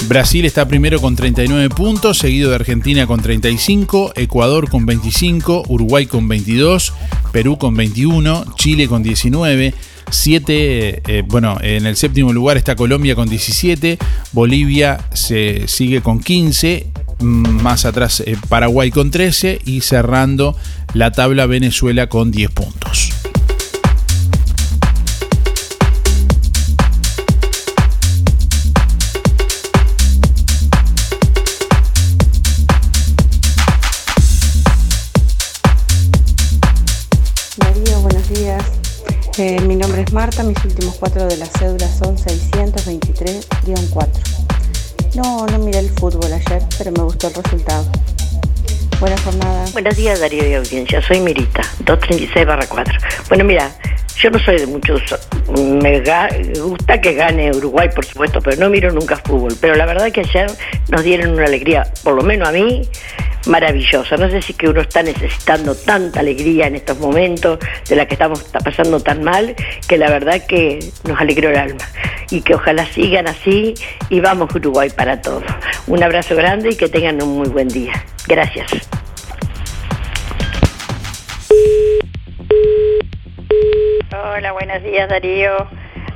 Brasil 0.07 0.45
está 0.45 0.67
primero 0.67 0.99
con 0.99 1.15
39 1.15 1.69
puntos, 1.69 2.17
seguido 2.17 2.49
de 2.49 2.55
Argentina 2.55 3.07
con 3.07 3.21
35, 3.21 4.13
Ecuador 4.15 4.69
con 4.69 4.85
25, 4.85 5.63
Uruguay 5.69 6.05
con 6.05 6.27
22, 6.27 6.93
Perú 7.31 7.57
con 7.57 7.75
21, 7.75 8.45
Chile 8.55 8.87
con 8.87 9.01
19. 9.01 9.73
7, 10.09 11.01
eh, 11.07 11.23
bueno, 11.25 11.57
en 11.61 11.87
el 11.87 11.95
séptimo 11.95 12.31
lugar 12.33 12.57
está 12.57 12.75
Colombia 12.75 13.15
con 13.15 13.27
17, 13.27 13.97
Bolivia 14.31 14.99
se 15.13 15.67
sigue 15.67 16.01
con 16.01 16.19
15, 16.19 16.92
más 17.19 17.85
atrás 17.85 18.21
eh, 18.25 18.37
Paraguay 18.49 18.91
con 18.91 19.11
13 19.11 19.59
y 19.65 19.81
cerrando 19.81 20.55
la 20.93 21.11
tabla 21.11 21.45
Venezuela 21.45 22.07
con 22.07 22.31
10 22.31 22.51
puntos. 22.51 23.11
Buenos 38.03 38.29
días. 38.29 38.63
Eh, 39.37 39.59
mi 39.61 39.75
nombre 39.75 40.01
es 40.01 40.13
Marta, 40.13 40.43
mis 40.43 40.57
últimos 40.65 40.95
cuatro 40.95 41.25
de 41.25 41.37
la 41.37 41.45
cédula 41.45 41.87
son 41.87 42.17
623-4. 42.17 44.42
No, 45.15 45.45
no 45.45 45.59
miré 45.59 45.77
el 45.77 45.89
fútbol 45.91 46.33
ayer, 46.33 46.63
pero 46.75 46.91
me 46.91 47.03
gustó 47.03 47.27
el 47.27 47.35
resultado. 47.35 47.85
Buena 48.99 49.15
jornada. 49.19 49.65
Buenos 49.71 49.95
días, 49.95 50.19
Darío 50.19 50.47
y 50.47 50.53
audiencia. 50.55 51.01
Soy 51.01 51.19
Mirita, 51.19 51.61
236 51.85 52.47
barra 52.47 52.65
4. 52.67 52.93
Bueno, 53.29 53.43
mira, 53.43 53.69
yo 54.17 54.29
no 54.29 54.39
soy 54.39 54.57
de 54.57 54.67
muchos. 54.67 55.01
Me 55.49 56.01
gusta 56.59 57.01
que 57.01 57.13
gane 57.13 57.51
Uruguay, 57.51 57.89
por 57.93 58.05
supuesto, 58.05 58.39
pero 58.41 58.57
no 58.57 58.69
miro 58.69 58.91
nunca 58.91 59.17
fútbol. 59.17 59.53
Pero 59.59 59.75
la 59.75 59.85
verdad 59.85 60.11
que 60.11 60.21
ayer 60.21 60.49
nos 60.89 61.03
dieron 61.03 61.31
una 61.31 61.45
alegría, 61.45 61.83
por 62.03 62.15
lo 62.15 62.23
menos 62.23 62.47
a 62.47 62.51
mí, 62.51 62.83
maravillosa. 63.47 64.17
No 64.17 64.29
sé 64.29 64.41
si 64.41 64.53
que 64.53 64.67
uno 64.67 64.81
está 64.81 65.03
necesitando 65.03 65.75
tanta 65.75 66.19
alegría 66.19 66.67
en 66.67 66.75
estos 66.75 66.99
momentos, 66.99 67.59
de 67.89 67.95
la 67.95 68.07
que 68.07 68.15
estamos 68.15 68.43
pasando 68.63 68.99
tan 68.99 69.23
mal, 69.23 69.55
que 69.87 69.97
la 69.97 70.09
verdad 70.09 70.45
que 70.47 70.79
nos 71.07 71.19
alegró 71.19 71.49
el 71.49 71.57
alma. 71.57 71.85
Y 72.29 72.41
que 72.41 72.55
ojalá 72.55 72.85
sigan 72.85 73.27
así 73.27 73.73
y 74.09 74.19
vamos 74.19 74.53
Uruguay 74.55 74.89
para 74.89 75.21
todos. 75.21 75.43
Un 75.87 76.01
abrazo 76.01 76.35
grande 76.35 76.71
y 76.71 76.75
que 76.75 76.87
tengan 76.87 77.21
un 77.21 77.37
muy 77.37 77.49
buen 77.49 77.67
día. 77.67 77.93
Gracias. 78.27 78.71
Hola, 84.43 84.51
buenos 84.51 84.83
días 84.83 85.07
Darío. 85.07 85.51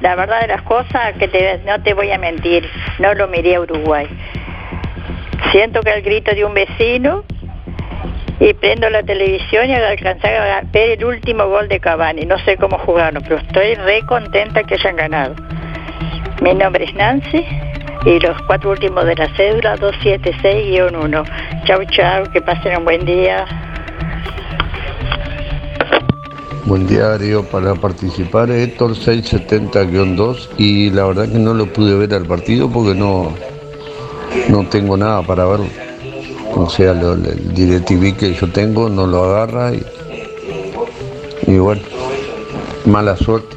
La 0.02 0.16
verdad 0.16 0.42
de 0.42 0.48
las 0.48 0.62
cosas, 0.64 1.14
que 1.18 1.30
te, 1.30 1.62
no 1.66 1.82
te 1.82 1.94
voy 1.94 2.12
a 2.12 2.18
mentir, 2.18 2.70
no 3.00 3.14
lo 3.14 3.30
miré 3.30 3.56
a 3.56 3.62
Uruguay. 3.62 4.06
Siento 5.54 5.80
que 5.80 5.94
el 5.94 6.02
grito 6.02 6.36
de 6.36 6.44
un 6.44 6.54
vecino 6.54 7.24
y 8.42 8.54
prendo 8.56 8.90
la 8.90 9.02
televisión 9.04 9.70
y 9.70 9.76
alcanzar 9.76 10.34
a 10.34 10.62
ver 10.74 11.00
el 11.00 11.06
último 11.06 11.48
gol 11.48 11.70
de 11.70 11.80
Cavani. 11.80 12.26
No 12.26 12.38
sé 12.40 12.58
cómo 12.58 12.78
jugaron, 12.80 13.24
pero 13.24 13.38
estoy 13.38 13.76
re 13.76 14.02
contenta 14.06 14.62
que 14.62 14.74
hayan 14.74 14.98
ganado. 14.98 15.34
Mi 16.42 16.54
nombre 16.54 16.84
es 16.84 16.94
Nancy 16.96 17.46
y 18.04 18.20
los 18.20 18.42
cuatro 18.42 18.72
últimos 18.72 19.06
de 19.06 19.16
la 19.16 19.34
cédula 19.38 19.78
276-1. 19.78 21.64
Chau, 21.64 21.86
chau, 21.92 22.30
que 22.34 22.42
pasen 22.42 22.80
un 22.80 22.84
buen 22.84 23.06
día. 23.06 23.46
Buen 26.68 26.86
día, 26.86 27.08
Darío. 27.08 27.44
Para 27.46 27.76
participar, 27.76 28.52
Héctor 28.52 28.94
670-2 28.94 30.50
y 30.58 30.90
la 30.90 31.06
verdad 31.06 31.30
que 31.30 31.40
no 31.40 31.54
lo 31.54 31.72
pude 31.72 31.96
ver 31.96 32.14
al 32.14 32.26
partido 32.26 32.70
porque 32.70 32.94
no, 32.94 33.34
no 34.50 34.68
tengo 34.68 34.98
nada 34.98 35.22
para 35.22 35.46
ver. 35.46 35.62
O 36.54 36.70
sea, 36.70 36.92
el 36.92 37.54
DirecTV 37.54 38.18
que 38.18 38.34
yo 38.34 38.52
tengo 38.52 38.90
no 38.90 39.08
lo 39.08 39.24
agarra 39.24 39.74
y, 39.76 39.86
y 41.48 41.58
bueno, 41.58 41.82
mala 42.86 43.16
suerte. 43.16 43.56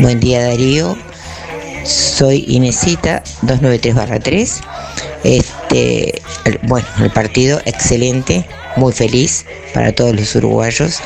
Buen 0.00 0.20
día 0.20 0.46
Darío, 0.46 0.96
soy 1.84 2.44
Inesita 2.46 3.24
293 3.42 4.60
Este, 5.24 6.22
bueno, 6.62 6.86
el 7.00 7.10
partido 7.10 7.60
excelente, 7.64 8.46
muy 8.76 8.92
feliz 8.92 9.44
para 9.74 9.92
todos 9.92 10.14
los 10.14 10.34
uruguayos. 10.34 11.00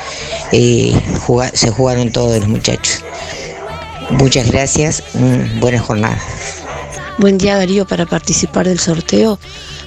Se 0.51 1.71
jugaron 1.71 2.13
todos 2.13 2.39
los 2.39 2.49
muchachos. 2.49 3.03
Muchas 4.11 4.51
gracias, 4.51 5.03
mm, 5.15 5.61
buena 5.61 5.81
jornada. 5.81 6.19
Buen 7.19 7.39
día 7.39 7.57
Darío, 7.57 7.87
para 7.87 8.07
participar 8.07 8.69
del 8.69 8.79
sorteo 8.79 9.39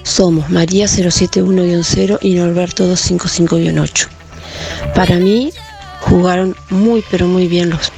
somos 0.03 0.49
María 0.49 0.87
071-0 0.87 2.17
y 2.21 2.33
Norberto 2.33 2.91
255-8. 2.91 4.07
Para 4.95 5.15
mí 5.15 5.51
jugaron 6.01 6.55
muy 6.69 7.03
pero 7.09 7.27
muy 7.27 7.47
bien 7.47 7.69
los, 7.69 7.91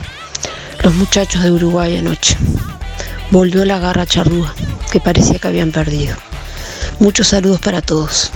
los 0.83 0.93
muchachos 0.95 1.43
de 1.43 1.51
Uruguay 1.51 1.97
anoche. 1.97 2.35
Volvió 3.31 3.63
la 3.63 3.79
garra 3.79 4.05
charrúa, 4.05 4.53
que 4.91 4.99
parecía 4.99 5.39
que 5.39 5.47
habían 5.47 5.71
perdido. 5.71 6.17
Muchos 6.99 7.29
saludos 7.29 7.61
para 7.61 7.81
todos. 7.81 8.31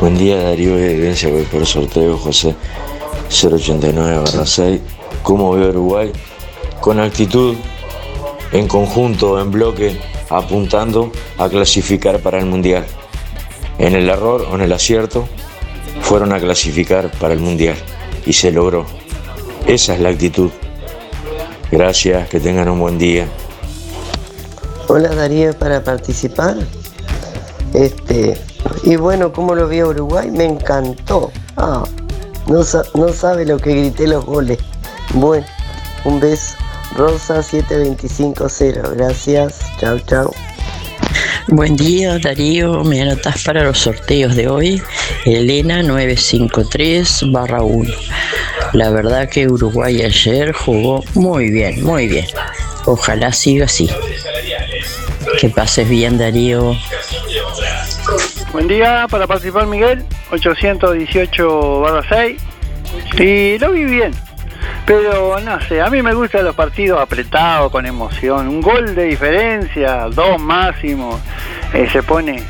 Buen 0.00 0.18
día 0.18 0.42
Darío 0.42 0.78
y 0.78 0.94
audiencia, 0.94 1.30
voy 1.30 1.42
por 1.44 1.60
el 1.60 1.66
sorteo 1.66 2.16
José 2.18 2.54
089-6. 3.28 4.80
¿Cómo 5.22 5.52
veo 5.52 5.68
Uruguay? 5.68 6.12
Con 6.80 6.98
actitud, 6.98 7.54
en 8.50 8.66
conjunto, 8.66 9.40
en 9.40 9.50
bloque, 9.50 10.00
apuntando 10.28 11.12
a 11.38 11.48
clasificar 11.48 12.18
para 12.20 12.40
el 12.40 12.46
Mundial. 12.46 12.84
En 13.78 13.94
el 13.94 14.08
error 14.08 14.46
o 14.50 14.54
en 14.56 14.62
el 14.62 14.72
acierto, 14.72 15.28
fueron 16.00 16.32
a 16.32 16.40
clasificar 16.40 17.10
para 17.12 17.34
el 17.34 17.40
Mundial 17.40 17.76
y 18.26 18.32
se 18.32 18.50
logró. 18.50 18.86
Esa 19.66 19.94
es 19.94 20.00
la 20.00 20.08
actitud. 20.08 20.50
Gracias, 21.70 22.28
que 22.28 22.40
tengan 22.40 22.68
un 22.68 22.80
buen 22.80 22.98
día. 22.98 23.28
Hola 24.88 25.14
Darío, 25.14 25.56
para 25.58 25.82
participar. 25.84 26.56
Este, 27.72 28.36
y 28.84 28.96
bueno, 28.96 29.32
¿cómo 29.32 29.54
lo 29.54 29.68
vio 29.68 29.88
Uruguay? 29.88 30.30
Me 30.30 30.44
encantó. 30.44 31.30
Ah, 31.56 31.84
no, 32.46 32.60
no 32.94 33.12
sabe 33.12 33.44
lo 33.44 33.58
que 33.58 33.74
grité 33.74 34.06
los 34.06 34.24
goles. 34.24 34.58
Bueno, 35.14 35.46
un 36.04 36.20
beso. 36.20 36.56
Rosa 36.96 37.42
7250. 37.42 38.90
Gracias. 38.94 39.60
Chao, 39.78 39.98
chao. 40.00 40.30
Buen 41.48 41.76
día, 41.76 42.18
Darío. 42.18 42.84
Me 42.84 43.02
anotas 43.02 43.42
para 43.44 43.64
los 43.64 43.78
sorteos 43.78 44.36
de 44.36 44.48
hoy. 44.48 44.82
Elena 45.24 45.82
953 45.82 47.24
barra 47.30 47.62
1. 47.62 47.90
La 48.74 48.90
verdad 48.90 49.28
que 49.28 49.48
Uruguay 49.48 50.02
ayer 50.02 50.52
jugó 50.52 51.02
muy 51.14 51.50
bien, 51.50 51.82
muy 51.82 52.08
bien. 52.08 52.26
Ojalá 52.86 53.32
siga 53.32 53.66
así. 53.66 53.90
Que 55.40 55.48
pases 55.48 55.88
bien, 55.88 56.18
Darío. 56.18 56.76
Buen 58.52 58.68
día, 58.68 59.06
para 59.10 59.26
participar 59.26 59.66
Miguel, 59.66 60.04
818 60.30 62.02
6. 62.06 62.42
Y 63.18 63.58
lo 63.58 63.72
vi 63.72 63.84
bien. 63.84 64.12
Pero 64.84 65.40
no 65.40 65.58
sé, 65.62 65.80
a 65.80 65.88
mí 65.88 66.02
me 66.02 66.12
gustan 66.12 66.44
los 66.44 66.54
partidos 66.54 67.00
apretados, 67.00 67.72
con 67.72 67.86
emoción. 67.86 68.48
Un 68.48 68.60
gol 68.60 68.94
de 68.94 69.04
diferencia, 69.04 70.06
dos 70.10 70.38
máximo. 70.38 71.18
eh, 71.72 71.88
se 71.90 72.02
pone. 72.02 72.42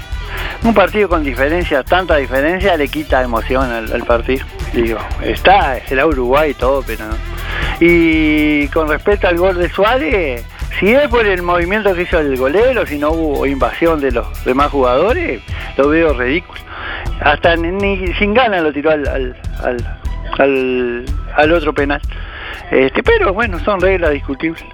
Un 0.65 0.75
partido 0.75 1.09
con 1.09 1.23
diferencia, 1.23 1.85
tanta 1.85 2.17
diferencia, 2.17 2.77
le 2.77 2.89
quita 2.89 3.23
emoción 3.23 3.71
al, 3.71 4.03
partido. 4.05 4.45
Digo, 4.73 4.99
está, 5.23 5.79
será 5.87 6.05
Uruguay 6.07 6.53
todo, 6.55 6.83
pero 6.85 7.07
no. 7.07 7.17
Y 7.79 8.67
con 8.69 8.89
respecto 8.89 9.29
al 9.29 9.37
gol 9.37 9.57
de 9.57 9.69
Suárez, 9.69 10.45
si 10.79 10.93
es 10.93 11.09
por 11.09 11.27
el 11.27 11.43
movimiento 11.43 11.95
que 11.95 12.03
hizo 12.03 12.19
el 12.19 12.37
golero, 12.37 12.85
si 12.87 12.99
no 12.99 13.11
hubo 13.13 13.47
invasión 13.47 14.01
de 14.01 14.11
los 14.13 14.45
demás 14.45 14.71
jugadores, 14.71 15.43
lo 15.77 15.89
veo 15.89 16.13
ridículo. 16.15 16.61
Hasta 17.21 17.57
ni, 17.57 18.07
sin 18.15 18.35
ganas 18.35 18.63
lo 18.63 18.73
tiró 18.73 18.91
al, 18.91 19.07
al, 19.07 19.37
al, 19.63 19.99
al- 20.39 21.05
al 21.37 21.53
otro 21.53 21.73
penal. 21.73 22.01
Este, 22.71 23.03
pero 23.03 23.33
bueno, 23.33 23.59
son 23.61 23.81
reglas 23.81 24.13
discutibles. 24.13 24.65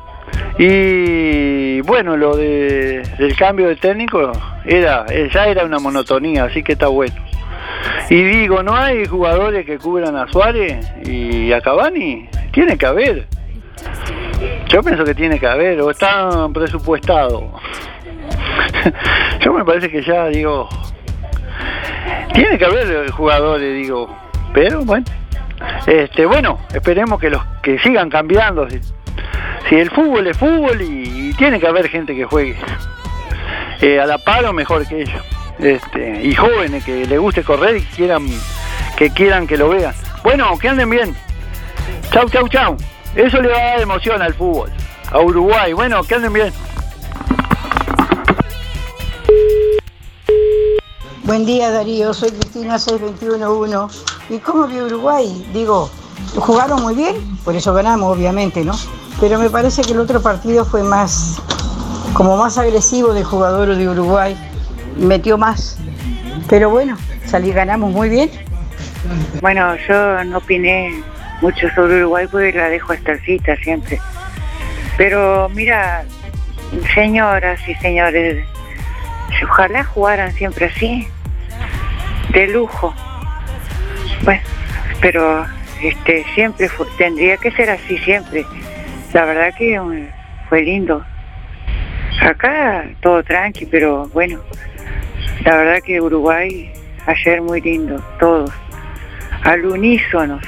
Y 0.59 1.81
bueno, 1.83 2.17
lo 2.17 2.37
de, 2.37 3.03
del 3.19 3.37
cambio 3.37 3.69
de 3.69 3.77
técnico 3.77 4.33
era 4.65 5.05
eh, 5.09 5.29
ya 5.33 5.47
era 5.47 5.65
una 5.65 5.79
monotonía, 5.79 6.45
así 6.45 6.63
que 6.63 6.73
está 6.73 6.89
bueno. 6.89 7.15
Y 8.11 8.23
digo, 8.23 8.63
no 8.63 8.75
hay 8.75 9.05
jugadores 9.07 9.65
que 9.67 9.79
cubran 9.79 10.17
a 10.17 10.27
Suárez 10.29 10.85
y 11.05 11.53
a 11.53 11.61
Cavani, 11.61 12.29
tiene 12.53 12.77
que 12.79 12.87
haber. 12.87 13.27
Yo 14.69 14.83
pienso 14.83 15.05
que 15.05 15.15
tiene 15.15 15.39
que 15.39 15.47
haber, 15.47 15.81
o 15.81 15.91
están 15.91 16.53
presupuestados. 16.53 17.45
Yo 19.41 19.53
me 19.53 19.65
parece 19.65 19.91
que 19.91 20.03
ya 20.03 20.27
digo, 20.27 20.69
tiene 22.33 22.59
que 22.59 22.65
haber 22.65 23.11
jugadores, 23.11 23.75
digo, 23.75 24.15
pero 24.53 24.85
bueno. 24.85 25.07
Este, 25.87 26.25
bueno, 26.27 26.61
esperemos 26.73 27.21
que 27.21 27.31
los 27.31 27.43
que 27.63 27.79
sigan 27.81 28.11
cambiando. 28.11 28.69
Si, 29.69 29.75
el 29.75 29.91
fútbol 29.91 30.27
es 30.27 30.37
fútbol 30.37 30.81
y, 30.81 31.33
tiene 31.35 31.61
que 31.61 31.67
haber 31.67 31.89
gente 31.89 32.15
que 32.15 32.25
juegue 32.25 32.57
eh, 33.81 34.01
a 34.01 34.07
la 34.07 34.19
par 34.19 34.45
o 34.45 34.53
mejor 34.53 34.87
que 34.87 35.03
ellos. 35.03 35.23
Este, 35.59 36.23
y 36.23 36.35
jóvenes 36.35 36.85
que 36.85 37.07
les 37.07 37.19
guste 37.19 37.43
correr 37.43 37.77
y 37.77 37.81
quieran 37.83 38.27
que 38.97 39.11
quieran 39.11 39.47
que 39.47 39.57
lo 39.57 39.69
vean. 39.69 39.95
Bueno, 40.23 40.57
que 40.59 40.69
anden 40.69 40.91
bien. 40.91 41.15
Chau, 42.11 42.29
chau, 42.29 42.49
chau. 42.49 42.77
Eso 43.15 43.41
le 43.41 43.49
va 43.49 43.57
a 43.57 43.65
dar 43.71 43.81
emoción 43.81 44.23
al 44.23 44.35
fútbol. 44.35 44.71
A 45.11 45.21
Uruguay. 45.21 45.73
Bueno, 45.73 46.03
que 46.05 46.15
anden 46.15 46.33
bien. 46.33 46.53
Buen 51.25 51.45
día 51.45 51.71
Darío, 51.71 52.15
soy 52.15 52.31
Cristina 52.31 52.79
6211. 52.79 54.05
¿Y 54.31 54.39
cómo 54.39 54.67
vio 54.67 54.87
Uruguay? 54.87 55.47
Digo, 55.53 55.91
jugaron 56.37 56.81
muy 56.83 56.95
bien, 56.95 57.37
por 57.45 57.55
eso 57.55 57.75
ganamos 57.75 58.17
obviamente, 58.17 58.65
¿no? 58.65 58.73
Pero 59.21 59.39
me 59.39 59.51
parece 59.51 59.83
que 59.83 59.93
el 59.93 60.01
otro 60.01 60.23
partido 60.23 60.65
fue 60.65 60.83
más, 60.83 61.37
como 62.15 62.37
más 62.39 62.57
agresivo 62.57 63.13
del 63.13 63.25
jugador 63.25 63.77
de 63.77 63.89
Uruguay, 63.89 64.37
metió 64.97 65.37
más. 65.37 65.79
Pero 66.49 66.71
bueno, 66.71 66.97
salí, 67.27 67.53
ganamos 67.53 67.93
muy 67.93 68.09
bien. 68.09 68.31
Bueno, 69.43 69.77
yo 69.87 70.25
no 70.25 70.39
opiné 70.39 71.03
mucho 71.41 71.69
sobre 71.71 71.99
Uruguay 71.99 72.27
porque 72.31 72.53
la 72.53 72.69
dejo 72.69 72.93
estarcita 72.93 73.57
siempre. 73.57 74.01
Pero 74.97 75.49
mira, 75.51 76.05
señoras 76.95 77.61
y 77.69 77.75
señores, 77.77 78.45
ojalá 79.45 79.85
jugaran 79.85 80.33
siempre 80.33 80.67
así, 80.67 81.09
de 82.33 82.49
lujo. 82.49 82.95
Bueno, 84.25 84.43
pero 85.01 85.47
este 85.83 86.25
siempre 86.35 86.69
tendría 86.97 87.37
que 87.37 87.51
ser 87.53 87.71
así 87.71 87.99
siempre. 87.99 88.45
La 89.13 89.25
verdad 89.25 89.55
que 89.57 89.75
eh, 89.75 90.11
fue 90.49 90.63
lindo. 90.63 91.05
Acá 92.21 92.85
todo 93.01 93.23
tranqui, 93.23 93.65
pero 93.67 94.09
bueno, 94.09 94.41
la 95.45 95.57
verdad 95.57 95.79
que 95.85 96.01
Uruguay 96.01 96.73
ayer 97.07 97.41
muy 97.41 97.61
lindo, 97.61 98.03
todos, 98.19 98.51
al 99.45 99.65
unísono. 99.65 100.41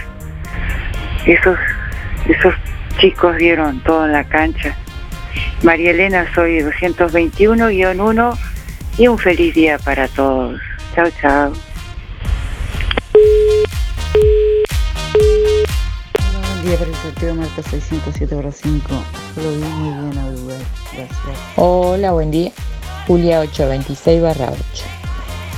Esos, 1.27 1.59
esos 2.27 2.55
chicos 2.99 3.37
dieron 3.37 3.83
todo 3.83 4.07
en 4.07 4.13
la 4.13 4.25
cancha. 4.25 4.77
María 5.63 5.91
Elena, 5.91 6.27
soy 6.35 6.61
221-1 6.61 8.39
y 8.99 9.09
un 9.09 9.19
feliz 9.19 9.55
día 9.55 9.79
para 9.79 10.09
todos. 10.09 10.61
Chao, 10.95 11.09
chao. 11.21 11.53
Buen 16.63 16.63
día 16.65 16.77
para 16.79 16.91
el 16.91 16.97
sorteo 16.97 17.35
Marca 17.35 17.63
607 17.63 18.35
horas 18.35 18.59
5. 18.63 18.89
Yo 19.37 19.43
lo 19.43 19.51
vi 19.53 19.59
muy 19.59 20.11
bien 20.11 20.19
a 20.19 20.27
Uruguay. 20.27 20.63
Gracias. 20.95 21.39
Hola, 21.57 22.13
buen 22.13 22.31
día. 22.31 22.53
Julia 23.07 23.41
826 23.41 24.23
barra 24.23 24.51
8. 24.51 24.85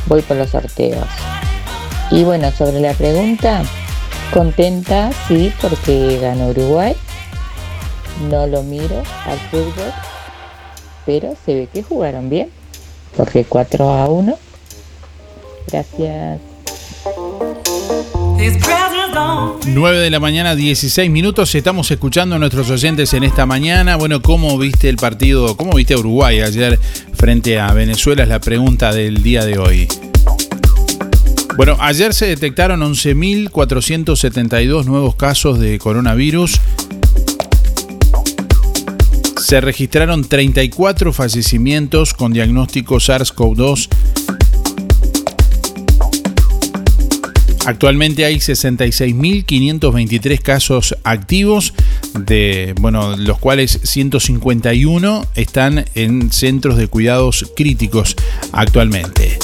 Voy 0.06 0.22
por 0.22 0.36
los 0.36 0.50
sorteos. 0.50 1.06
Y 2.10 2.24
bueno, 2.24 2.50
sobre 2.50 2.80
la 2.80 2.92
pregunta, 2.92 3.62
contenta, 4.32 5.10
sí, 5.28 5.52
porque 5.60 6.18
ganó 6.20 6.48
Uruguay. 6.48 6.96
No 8.30 8.46
lo 8.46 8.62
miro 8.62 9.02
al 9.26 9.38
fútbol, 9.50 9.92
pero 11.06 11.34
se 11.44 11.54
ve 11.54 11.68
que 11.72 11.82
jugaron 11.82 12.28
bien, 12.28 12.50
porque 13.16 13.44
4 13.44 13.90
a 13.90 14.08
1. 14.08 14.38
Gracias. 15.70 16.40
9 19.66 19.98
de 19.98 20.10
la 20.10 20.20
mañana, 20.20 20.54
16 20.54 21.10
minutos. 21.10 21.54
Estamos 21.54 21.90
escuchando 21.90 22.36
a 22.36 22.38
nuestros 22.38 22.70
oyentes 22.70 23.14
en 23.14 23.24
esta 23.24 23.46
mañana. 23.46 23.96
Bueno, 23.96 24.20
¿cómo 24.20 24.58
viste 24.58 24.88
el 24.88 24.96
partido? 24.96 25.56
¿Cómo 25.56 25.72
viste 25.74 25.94
a 25.94 25.98
Uruguay 25.98 26.40
ayer 26.40 26.78
frente 27.14 27.60
a 27.60 27.72
Venezuela? 27.72 28.24
Es 28.24 28.28
la 28.28 28.40
pregunta 28.40 28.92
del 28.92 29.22
día 29.22 29.44
de 29.44 29.58
hoy. 29.58 29.88
Bueno, 31.56 31.76
ayer 31.80 32.14
se 32.14 32.26
detectaron 32.26 32.80
11.472 32.80 34.84
nuevos 34.84 35.16
casos 35.16 35.58
de 35.58 35.78
coronavirus. 35.78 36.60
Se 39.40 39.60
registraron 39.60 40.24
34 40.24 41.12
fallecimientos 41.12 42.14
con 42.14 42.32
diagnóstico 42.32 42.94
SARS-CoV-2 42.96 43.88
Actualmente 47.64 48.24
hay 48.24 48.36
66.523 48.36 50.40
casos 50.40 50.96
activos, 51.04 51.74
de 52.18 52.74
bueno, 52.80 53.16
los 53.16 53.38
cuales 53.38 53.78
151 53.84 55.26
están 55.36 55.84
en 55.94 56.32
centros 56.32 56.76
de 56.76 56.88
cuidados 56.88 57.52
críticos 57.54 58.16
actualmente. 58.50 59.38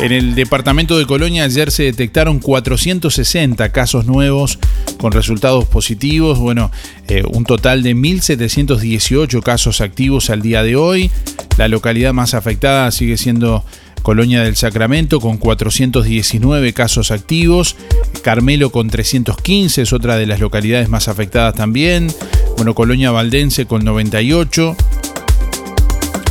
En 0.00 0.12
el 0.12 0.34
departamento 0.34 0.98
de 0.98 1.04
Colonia 1.04 1.44
ayer 1.44 1.70
se 1.70 1.82
detectaron 1.82 2.38
460 2.38 3.68
casos 3.68 4.06
nuevos 4.06 4.58
con 4.96 5.12
resultados 5.12 5.66
positivos, 5.66 6.38
bueno, 6.38 6.70
eh, 7.06 7.22
un 7.30 7.44
total 7.44 7.82
de 7.82 7.94
1.718 7.94 9.42
casos 9.42 9.82
activos 9.82 10.30
al 10.30 10.40
día 10.40 10.62
de 10.62 10.74
hoy. 10.74 11.10
La 11.58 11.68
localidad 11.68 12.14
más 12.14 12.32
afectada 12.32 12.90
sigue 12.92 13.18
siendo 13.18 13.62
Colonia 14.00 14.42
del 14.42 14.56
Sacramento 14.56 15.20
con 15.20 15.36
419 15.36 16.72
casos 16.72 17.10
activos, 17.10 17.76
Carmelo 18.22 18.72
con 18.72 18.88
315 18.88 19.82
es 19.82 19.92
otra 19.92 20.16
de 20.16 20.24
las 20.24 20.40
localidades 20.40 20.88
más 20.88 21.08
afectadas 21.08 21.54
también, 21.54 22.10
bueno, 22.56 22.74
Colonia 22.74 23.10
Valdense 23.10 23.66
con 23.66 23.84
98, 23.84 24.76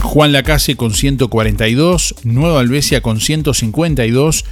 Juan 0.01 0.31
Lacase 0.31 0.75
con 0.75 0.93
142, 0.93 2.15
Nueva 2.23 2.59
Albesia 2.59 3.01
con 3.01 3.19
152, 3.19 4.45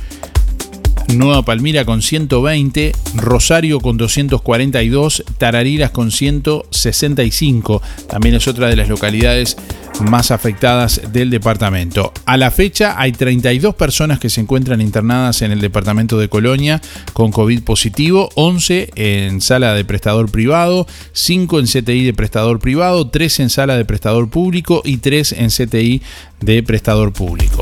Nueva 1.16 1.44
Palmira 1.44 1.86
con 1.86 2.02
120, 2.02 2.92
Rosario 3.16 3.80
con 3.80 3.98
242, 3.98 5.24
Tarariras 5.38 5.92
con 5.92 6.12
165. 6.12 7.82
También 8.10 8.36
es 8.36 8.48
otra 8.48 8.68
de 8.68 8.76
las 8.76 8.90
localidades 8.90 9.58
más 10.02 10.32
afectadas 10.32 11.02
del 11.12 11.30
departamento. 11.30 12.14
A 12.26 12.38
la 12.38 12.52
fecha 12.52 12.96
hay 13.00 13.12
32 13.12 13.76
personas 13.76 14.20
que 14.20 14.30
se 14.30 14.42
encuentran 14.42 14.82
internadas 14.82 15.42
en 15.42 15.52
el 15.52 15.62
departamento 15.62 16.18
de 16.18 16.30
Colonia 16.30 16.82
con 17.14 17.32
COVID 17.32 17.64
positivo, 17.64 18.30
11 18.36 18.92
en 18.96 19.42
sala 19.42 19.74
de 19.74 19.86
prestador 19.86 20.30
privado, 20.32 20.88
5 21.14 21.60
en 21.60 21.66
CTI 21.66 22.06
de 22.06 22.14
prestador 22.14 22.60
privado, 22.60 23.10
3 23.10 23.40
en 23.42 23.50
sala 23.50 23.78
de 23.78 23.86
prestador 23.86 24.30
público 24.30 24.82
y 24.86 24.98
3 24.98 25.34
en 25.34 25.50
CTI 25.50 26.02
de 26.42 26.64
prestador 26.64 27.14
público. 27.14 27.62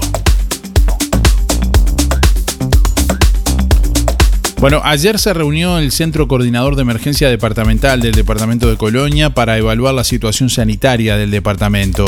Bueno, 4.66 4.82
ayer 4.84 5.20
se 5.20 5.32
reunió 5.32 5.78
el 5.78 5.92
Centro 5.92 6.28
Coordinador 6.28 6.76
de 6.76 6.82
Emergencia 6.82 7.30
Departamental 7.30 8.02
del 8.02 8.14
Departamento 8.14 8.68
de 8.68 8.78
Colonia 8.78 9.30
para 9.30 9.60
evaluar 9.60 9.94
la 9.94 10.04
situación 10.04 10.50
sanitaria 10.50 11.18
del 11.18 11.30
departamento. 11.30 12.04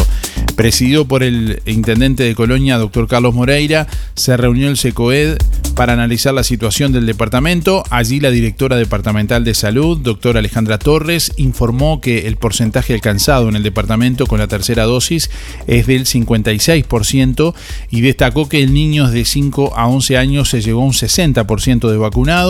Presidido 0.56 1.08
por 1.08 1.22
el 1.22 1.62
intendente 1.68 2.24
de 2.24 2.34
Colonia, 2.34 2.80
doctor 2.80 3.08
Carlos 3.08 3.36
Moreira, 3.36 3.86
se 4.16 4.36
reunió 4.38 4.70
el 4.70 4.78
SECOED 4.78 5.38
para 5.76 5.94
analizar 5.94 6.34
la 6.34 6.44
situación 6.44 6.92
del 6.92 7.06
departamento. 7.06 7.84
Allí 7.92 8.20
la 8.20 8.32
directora 8.32 8.76
departamental 8.76 9.44
de 9.44 9.54
salud, 9.54 10.00
doctora 10.00 10.40
Alejandra 10.40 10.80
Torres, 10.80 11.34
informó 11.38 12.02
que 12.02 12.26
el 12.26 12.38
porcentaje 12.38 12.96
alcanzado 12.96 13.50
en 13.50 13.56
el 13.56 13.62
departamento 13.62 14.26
con 14.26 14.40
la 14.40 14.48
tercera 14.48 14.86
dosis 14.86 15.30
es 15.68 15.86
del 15.86 16.06
56% 16.08 17.54
y 17.92 18.02
destacó 18.02 18.50
que 18.50 18.64
en 18.64 18.74
niños 18.74 19.12
de 19.12 19.26
5 19.26 19.74
a 19.76 19.86
11 19.86 20.18
años 20.18 20.50
se 20.50 20.62
llegó 20.62 20.82
a 20.82 20.86
un 20.86 20.94
60% 20.94 21.92
de 21.92 21.98
vacunados 21.98 22.47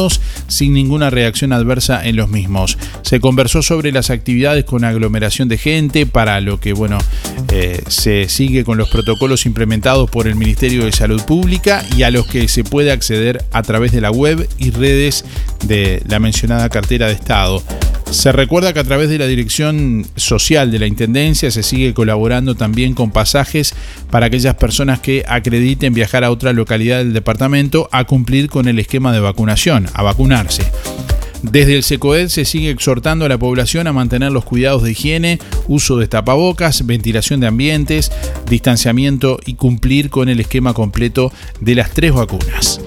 sin 0.47 0.73
ninguna 0.73 1.09
reacción 1.09 1.53
adversa 1.53 2.05
en 2.05 2.15
los 2.15 2.29
mismos. 2.29 2.77
Se 3.01 3.19
conversó 3.19 3.61
sobre 3.61 3.91
las 3.91 4.09
actividades 4.09 4.65
con 4.65 4.83
aglomeración 4.83 5.49
de 5.49 5.57
gente 5.57 6.05
para 6.05 6.39
lo 6.41 6.59
que, 6.59 6.73
bueno, 6.73 6.97
eh, 7.51 7.81
se 7.87 8.29
sigue 8.29 8.63
con 8.63 8.77
los 8.77 8.89
protocolos 8.89 9.45
implementados 9.45 10.09
por 10.09 10.27
el 10.27 10.35
Ministerio 10.35 10.85
de 10.85 10.91
Salud 10.91 11.21
Pública 11.23 11.83
y 11.95 12.03
a 12.03 12.11
los 12.11 12.27
que 12.27 12.47
se 12.47 12.63
puede 12.63 12.91
acceder 12.91 13.43
a 13.51 13.61
través 13.63 13.91
de 13.91 14.01
la 14.01 14.11
web 14.11 14.47
y 14.57 14.71
redes 14.71 15.25
de 15.65 16.01
la 16.07 16.19
mencionada 16.19 16.69
cartera 16.69 17.07
de 17.07 17.13
Estado. 17.13 17.63
Se 18.11 18.31
recuerda 18.31 18.71
que 18.71 18.79
a 18.79 18.85
través 18.85 19.09
de 19.09 19.17
la 19.17 19.27
Dirección 19.27 20.05
Social 20.15 20.71
de 20.71 20.79
la 20.79 20.87
Intendencia 20.87 21.51
se 21.51 21.61
sigue 21.61 21.93
colaborando 21.93 22.55
también 22.55 22.93
con 22.93 23.11
pasajes 23.11 23.75
para 24.09 24.27
aquellas 24.27 24.55
personas 24.55 25.01
que 25.01 25.25
acrediten 25.27 25.93
viajar 25.93 26.23
a 26.23 26.31
otra 26.31 26.53
localidad 26.53 26.99
del 26.99 27.11
departamento 27.11 27.89
a 27.91 28.05
cumplir 28.05 28.49
con 28.49 28.67
el 28.69 28.79
esquema 28.79 29.11
de 29.11 29.19
vacunación, 29.19 29.76
a 29.93 30.01
vacunarse. 30.01 30.63
Desde 31.43 31.75
el 31.75 31.83
SECOED 31.83 32.29
se 32.29 32.45
sigue 32.45 32.71
exhortando 32.71 33.25
a 33.25 33.29
la 33.29 33.37
población 33.37 33.85
a 33.85 33.93
mantener 33.93 34.31
los 34.31 34.43
cuidados 34.43 34.83
de 34.83 34.91
higiene, 34.91 35.39
uso 35.67 35.97
de 35.97 36.07
tapabocas, 36.07 36.85
ventilación 36.85 37.39
de 37.39 37.47
ambientes, 37.47 38.11
distanciamiento 38.49 39.39
y 39.45 39.53
cumplir 39.53 40.09
con 40.09 40.29
el 40.29 40.39
esquema 40.39 40.73
completo 40.73 41.31
de 41.61 41.75
las 41.75 41.91
tres 41.91 42.13
vacunas. 42.13 42.81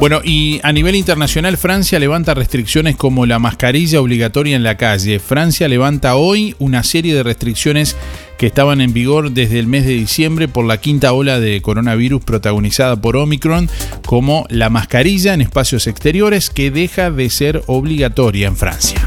Bueno, 0.00 0.22
y 0.24 0.60
a 0.62 0.72
nivel 0.72 0.94
internacional, 0.94 1.58
Francia 1.58 1.98
levanta 1.98 2.32
restricciones 2.32 2.96
como 2.96 3.26
la 3.26 3.38
mascarilla 3.38 4.00
obligatoria 4.00 4.56
en 4.56 4.62
la 4.62 4.78
calle. 4.78 5.18
Francia 5.18 5.68
levanta 5.68 6.16
hoy 6.16 6.56
una 6.58 6.82
serie 6.84 7.14
de 7.14 7.22
restricciones 7.22 7.96
que 8.40 8.46
estaban 8.46 8.80
en 8.80 8.94
vigor 8.94 9.32
desde 9.32 9.58
el 9.58 9.66
mes 9.66 9.84
de 9.84 9.92
diciembre 9.92 10.48
por 10.48 10.64
la 10.64 10.78
quinta 10.80 11.12
ola 11.12 11.38
de 11.38 11.60
coronavirus 11.60 12.24
protagonizada 12.24 12.96
por 12.96 13.18
Omicron, 13.18 13.68
como 14.06 14.46
la 14.48 14.70
mascarilla 14.70 15.34
en 15.34 15.42
espacios 15.42 15.86
exteriores 15.86 16.48
que 16.48 16.70
deja 16.70 17.10
de 17.10 17.28
ser 17.28 17.62
obligatoria 17.66 18.48
en 18.48 18.56
Francia. 18.56 19.06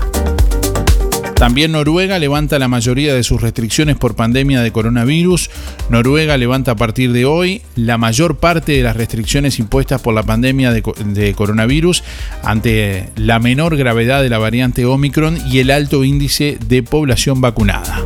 También 1.34 1.72
Noruega 1.72 2.20
levanta 2.20 2.60
la 2.60 2.68
mayoría 2.68 3.16
de 3.16 3.24
sus 3.24 3.42
restricciones 3.42 3.98
por 3.98 4.16
pandemia 4.16 4.62
de 4.62 4.72
coronavirus. 4.72 5.50
Noruega 5.90 6.38
levanta 6.38 6.74
a 6.74 6.76
partir 6.76 7.12
de 7.12 7.26
hoy 7.26 7.64
la 7.76 7.98
mayor 7.98 8.38
parte 8.38 8.74
de 8.74 8.84
las 8.84 8.96
restricciones 8.96 9.58
impuestas 9.58 10.00
por 10.00 10.14
la 10.14 10.22
pandemia 10.22 10.72
de, 10.72 11.34
coronavirus 11.36 12.04
ante 12.44 13.10
la 13.16 13.40
menor 13.40 13.78
gravedad 13.78 14.22
de 14.22 14.30
la 14.30 14.38
variante 14.38 14.86
Omicron 14.86 15.40
y 15.50 15.58
el 15.58 15.72
alto 15.72 16.04
índice 16.04 16.60
de 16.68 16.84
población 16.84 17.42
vacunada. 17.42 18.06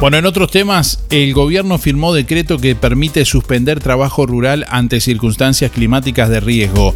Bueno, 0.00 0.16
en 0.16 0.24
otros 0.24 0.50
temas, 0.50 0.98
el 1.10 1.34
gobierno 1.34 1.76
firmó 1.76 2.14
decreto 2.14 2.56
que 2.56 2.74
permite 2.74 3.26
suspender 3.26 3.80
trabajo 3.80 4.24
rural 4.24 4.64
ante 4.70 4.98
circunstancias 4.98 5.72
climáticas 5.72 6.30
de 6.30 6.40
riesgo. 6.40 6.94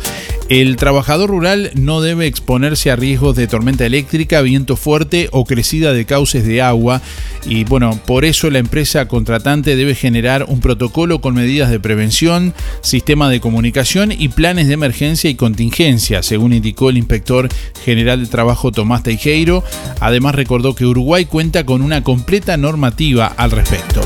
El 0.51 0.77
trabajador 0.77 1.31
rural 1.31 1.71
no 1.75 2.03
debe 2.03 2.27
exponerse 2.27 2.91
a 2.91 2.97
riesgos 2.97 3.35
de 3.35 3.47
tormenta 3.47 3.87
eléctrica, 3.87 4.43
viento 4.43 4.77
fuerte 4.77 5.29
o 5.33 5.47
crecida 5.47 5.95
de 5.95 6.05
cauces 6.05 6.45
de 6.45 6.61
agua 6.61 7.01
y 7.47 7.65
bueno, 7.65 7.99
por 8.07 8.27
eso 8.27 8.51
la 8.51 8.59
empresa 8.59 9.09
contratante 9.09 9.75
debe 9.75 9.95
generar 9.95 10.45
un 10.47 10.61
protocolo 10.61 11.23
con 11.23 11.35
medidas 11.35 11.71
de 11.71 11.81
prevención, 11.81 12.53
sistema 12.83 13.31
de 13.31 13.41
comunicación 13.41 14.13
y 14.13 14.29
planes 14.29 14.69
de 14.69 14.75
emergencia 14.75 15.31
y 15.31 15.35
contingencia, 15.35 16.23
según 16.23 16.53
indicó 16.53 16.91
el 16.91 16.99
inspector 16.99 17.49
general 17.83 18.21
de 18.23 18.31
trabajo 18.31 18.71
Tomás 18.71 19.03
Teijeiro. 19.03 19.65
Además 20.01 20.35
recordó 20.35 20.75
que 20.75 20.85
Uruguay 20.85 21.25
cuenta 21.25 21.65
con 21.65 21.81
una 21.81 22.03
completa 22.03 22.59
normativa 22.59 23.27
al 23.27 23.51
respecto. 23.51 24.03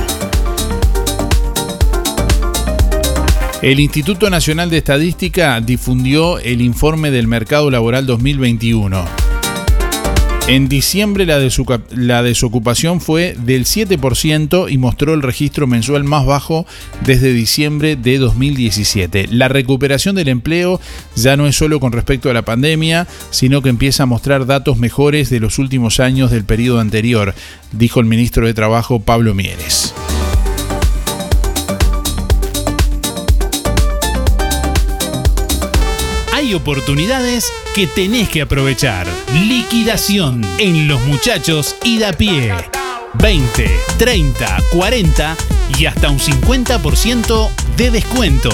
El 3.61 3.80
Instituto 3.80 4.30
Nacional 4.30 4.70
de 4.70 4.78
Estadística 4.78 5.61
difundió 5.61 6.38
el 6.38 6.61
informe 6.61 7.11
del 7.11 7.26
mercado 7.26 7.72
laboral 7.72 8.06
2021. 8.06 9.04
En 10.46 10.68
diciembre 10.68 11.26
la, 11.26 12.22
desocupación 12.22 13.00
fue 13.00 13.34
del 13.36 13.64
7% 13.64 14.70
y 14.70 14.78
mostró 14.78 15.12
el 15.12 15.22
registro 15.22 15.66
mensual 15.66 16.04
más 16.04 16.24
bajo 16.24 16.66
desde 17.04 17.32
diciembre 17.32 17.96
de 17.96 18.18
2017. 18.18 19.26
La 19.32 19.48
recuperación 19.48 20.14
del 20.14 20.28
empleo 20.28 20.80
ya 21.16 21.36
no 21.36 21.48
es 21.48 21.56
solo 21.56 21.80
con 21.80 21.90
respecto 21.90 22.30
a 22.30 22.34
la 22.34 22.42
pandemia, 22.42 23.09
sino 23.30 23.61
que 23.61 23.70
empieza 23.70 24.04
a 24.04 24.06
mostrar 24.06 24.46
datos 24.46 24.78
mejores 24.78 25.30
de 25.30 25.40
los 25.40 25.59
últimos 25.59 25.98
años 25.98 26.30
del 26.30 26.44
periodo 26.44 26.78
anterior, 26.78 27.34
dijo 27.72 27.98
el 27.98 28.06
ministro 28.06 28.46
de 28.46 28.54
Trabajo 28.54 29.00
Pablo 29.00 29.34
Mieres. 29.34 29.94
Oportunidades 36.55 37.53
que 37.74 37.86
tenés 37.86 38.28
que 38.28 38.42
aprovechar. 38.42 39.07
Liquidación 39.32 40.44
en 40.59 40.88
los 40.88 41.01
muchachos 41.03 41.76
y 41.84 41.99
da 41.99 42.12
pie. 42.12 42.53
20, 43.14 43.70
30, 43.99 44.59
40 44.72 45.36
y 45.78 45.86
hasta 45.86 46.11
un 46.11 46.18
50% 46.18 47.51
de 47.76 47.90
descuento. 47.90 48.51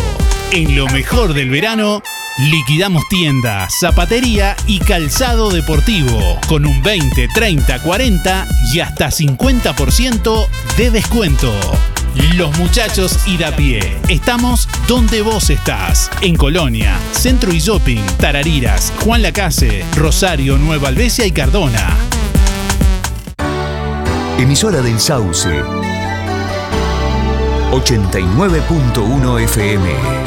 En 0.51 0.76
lo 0.76 0.86
mejor 0.88 1.34
del 1.34 1.51
verano, 1.51 2.03
liquidamos 2.38 3.03
tienda, 3.09 3.68
zapatería 3.70 4.57
y 4.66 4.78
calzado 4.78 5.51
deportivo 5.51 6.38
con 6.49 6.66
un 6.66 6.82
20, 6.82 7.28
30, 7.34 7.82
40 7.82 8.47
y 8.72 8.80
hasta 8.80 9.11
50% 9.11 10.49
de 10.76 10.90
descuento. 10.90 11.53
Los 12.14 12.56
muchachos 12.58 13.18
da 13.38 13.54
pie. 13.54 13.96
Estamos 14.08 14.68
donde 14.86 15.22
vos 15.22 15.50
estás. 15.50 16.10
En 16.20 16.36
Colonia, 16.36 16.96
Centro 17.12 17.52
y 17.52 17.58
Shopping, 17.58 18.02
Tarariras, 18.18 18.92
Juan 19.00 19.22
Lacase, 19.22 19.84
Rosario, 19.96 20.56
Nueva 20.58 20.88
Albesia 20.88 21.26
y 21.26 21.32
Cardona. 21.32 21.96
Emisora 24.38 24.80
del 24.80 25.00
Sauce. 25.00 25.62
89.1 27.72 29.40
FM. 29.42 30.24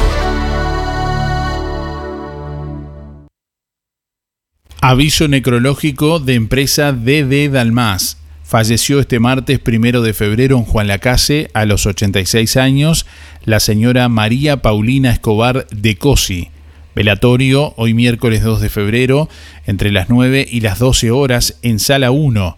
Aviso 4.81 5.27
necrológico 5.27 6.19
de 6.19 6.35
empresa 6.35 6.91
DD 6.91 7.49
Dalmas. 7.51 8.16
Falleció 8.47 9.01
este 9.01 9.19
martes 9.19 9.59
primero 9.59 10.01
de 10.01 10.13
febrero 10.13 10.57
en 10.57 10.63
Juan 10.63 10.87
Lacase, 10.87 11.51
a 11.53 11.65
los 11.65 11.85
86 11.85 12.55
años, 12.55 13.05
la 13.43 13.59
señora 13.59 14.07
María 14.07 14.61
Paulina 14.61 15.11
Escobar 15.11 15.67
de 15.67 15.97
Cosi. 15.97 16.47
Velatorio 16.95 17.73
hoy 17.75 17.93
miércoles 17.93 18.43
2 18.43 18.61
de 18.61 18.69
febrero, 18.69 19.27
entre 19.65 19.91
las 19.91 20.09
9 20.09 20.47
y 20.49 20.61
las 20.61 20.79
12 20.79 21.11
horas, 21.11 21.59
en 21.61 21.77
Sala 21.77 22.11
1. 22.11 22.57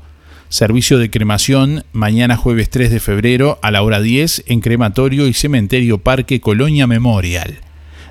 Servicio 0.49 0.99
de 0.99 1.09
cremación 1.09 1.83
mañana 1.91 2.37
jueves 2.37 2.69
3 2.69 2.91
de 2.91 2.99
febrero 2.99 3.57
a 3.63 3.71
la 3.71 3.81
hora 3.81 3.99
10 3.99 4.43
en 4.45 4.61
Crematorio 4.61 5.25
y 5.25 5.33
Cementerio 5.33 5.97
Parque 5.97 6.39
Colonia 6.39 6.85
Memorial. 6.85 7.61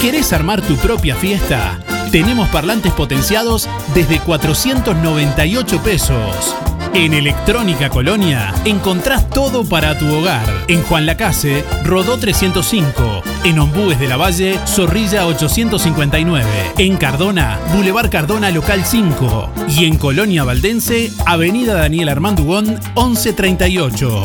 ¿Querés 0.00 0.32
armar 0.32 0.62
tu 0.62 0.76
propia 0.76 1.16
fiesta? 1.16 1.84
Tenemos 2.10 2.48
parlantes 2.48 2.92
potenciados 2.92 3.68
desde 3.94 4.18
498 4.20 5.82
pesos. 5.82 6.56
En 6.94 7.14
Electrónica 7.14 7.88
Colonia 7.88 8.52
encontrás 8.66 9.30
todo 9.30 9.64
para 9.64 9.96
tu 9.96 10.14
hogar. 10.14 10.44
En 10.68 10.82
Juan 10.82 11.06
Lacase, 11.06 11.64
Rodó 11.84 12.18
305. 12.18 13.22
En 13.44 13.58
Ombúes 13.58 13.98
de 13.98 14.08
la 14.08 14.18
Valle, 14.18 14.60
Zorrilla 14.66 15.26
859. 15.26 16.44
En 16.76 16.98
Cardona, 16.98 17.58
Boulevard 17.72 18.10
Cardona 18.10 18.50
Local 18.50 18.84
5. 18.84 19.50
Y 19.68 19.86
en 19.86 19.96
Colonia 19.96 20.44
Valdense, 20.44 21.10
Avenida 21.24 21.72
Daniel 21.74 22.10
Armandugón 22.10 22.78
1138. 22.94 24.24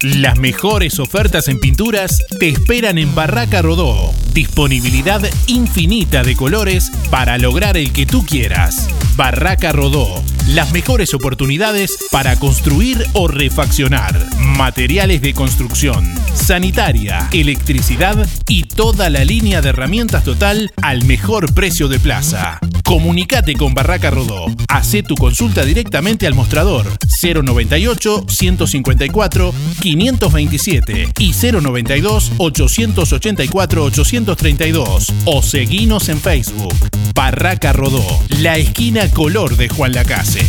Las 0.00 0.38
mejores 0.38 1.00
ofertas 1.00 1.48
en 1.48 1.58
pinturas 1.58 2.22
te 2.38 2.50
esperan 2.50 2.98
en 2.98 3.14
Barraca 3.14 3.62
Rodó. 3.62 4.12
Disponibilidad 4.38 5.20
infinita 5.48 6.22
de 6.22 6.36
colores 6.36 6.92
para 7.10 7.38
lograr 7.38 7.76
el 7.76 7.92
que 7.92 8.06
tú 8.06 8.24
quieras. 8.24 8.86
Barraca 9.18 9.72
Rodó. 9.72 10.22
Las 10.46 10.72
mejores 10.72 11.12
oportunidades 11.12 11.98
para 12.12 12.38
construir 12.38 13.04
o 13.14 13.26
refaccionar. 13.26 14.16
Materiales 14.38 15.20
de 15.20 15.34
construcción, 15.34 16.14
sanitaria, 16.34 17.28
electricidad 17.32 18.28
y 18.46 18.62
toda 18.62 19.10
la 19.10 19.24
línea 19.24 19.60
de 19.60 19.70
herramientas 19.70 20.22
total 20.22 20.70
al 20.82 21.04
mejor 21.04 21.52
precio 21.52 21.88
de 21.88 21.98
plaza. 21.98 22.60
Comunicate 22.84 23.54
con 23.54 23.74
Barraca 23.74 24.10
Rodó. 24.10 24.46
Hacé 24.68 25.02
tu 25.02 25.16
consulta 25.16 25.64
directamente 25.64 26.28
al 26.28 26.34
mostrador 26.34 26.86
098 27.20 28.24
154 28.28 29.54
527 29.80 31.08
y 31.18 31.32
092 31.32 32.32
884 32.38 33.84
832 33.84 35.12
o 35.24 35.42
seguinos 35.42 36.08
en 36.08 36.20
Facebook. 36.20 36.76
Barraca 37.14 37.72
Rodó, 37.72 38.06
la 38.40 38.56
esquina 38.58 39.07
color 39.10 39.56
de 39.56 39.68
Juan 39.68 39.92
Lacase. 39.92 40.48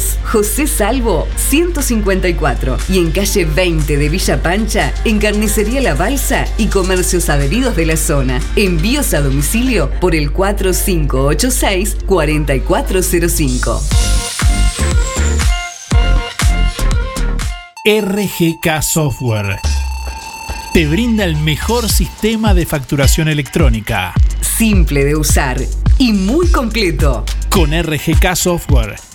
José 0.23 0.67
Salvo 0.67 1.27
154 1.35 2.77
y 2.89 2.99
en 2.99 3.11
calle 3.11 3.45
20 3.45 3.97
de 3.97 4.09
Villa 4.09 4.41
Pancha, 4.41 4.93
en 5.05 5.19
Carnicería 5.19 5.81
La 5.81 5.95
Balsa 5.95 6.45
y 6.57 6.67
comercios 6.67 7.29
adheridos 7.29 7.75
de 7.75 7.85
la 7.85 7.97
zona. 7.97 8.41
Envíos 8.55 9.13
a 9.13 9.21
domicilio 9.21 9.91
por 9.99 10.15
el 10.15 10.31
4586 10.31 11.97
4405. 12.05 13.81
RGK 17.83 18.81
Software 18.81 19.59
te 20.73 20.87
brinda 20.87 21.25
el 21.25 21.35
mejor 21.35 21.89
sistema 21.89 22.53
de 22.53 22.65
facturación 22.65 23.27
electrónica. 23.27 24.13
Simple 24.39 25.03
de 25.03 25.15
usar 25.15 25.59
y 25.97 26.13
muy 26.13 26.47
completo. 26.49 27.25
Con 27.49 27.71
RGK 27.71 28.35
Software 28.35 29.10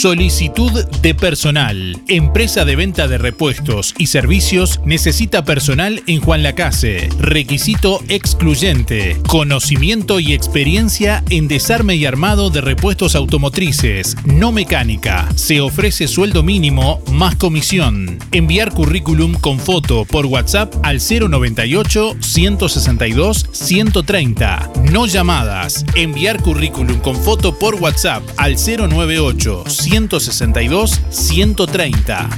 Solicitud 0.00 0.86
de 1.02 1.14
personal. 1.14 2.00
Empresa 2.08 2.64
de 2.64 2.74
venta 2.74 3.06
de 3.06 3.18
repuestos 3.18 3.94
y 3.98 4.06
servicios 4.06 4.80
necesita 4.82 5.44
personal 5.44 6.02
en 6.06 6.22
Juan 6.22 6.42
Lacase. 6.42 7.10
Requisito 7.18 8.00
excluyente. 8.08 9.18
Conocimiento 9.28 10.18
y 10.18 10.32
experiencia 10.32 11.22
en 11.28 11.48
desarme 11.48 11.96
y 11.96 12.06
armado 12.06 12.48
de 12.48 12.62
repuestos 12.62 13.14
automotrices, 13.14 14.16
no 14.24 14.52
mecánica. 14.52 15.28
Se 15.34 15.60
ofrece 15.60 16.08
sueldo 16.08 16.42
mínimo 16.42 17.02
más 17.12 17.36
comisión. 17.36 18.18
Enviar 18.32 18.72
currículum 18.72 19.34
con 19.34 19.58
foto 19.58 20.06
por 20.06 20.24
WhatsApp 20.24 20.74
al 20.82 20.96
098 20.96 22.16
162 22.20 23.48
130. 23.52 24.72
No 24.90 25.04
llamadas. 25.04 25.84
Enviar 25.94 26.40
currículum 26.40 27.00
con 27.00 27.16
foto 27.16 27.58
por 27.58 27.74
WhatsApp 27.74 28.22
al 28.38 28.56
098 28.56 29.64
162 29.90 31.00
130. 31.10 32.28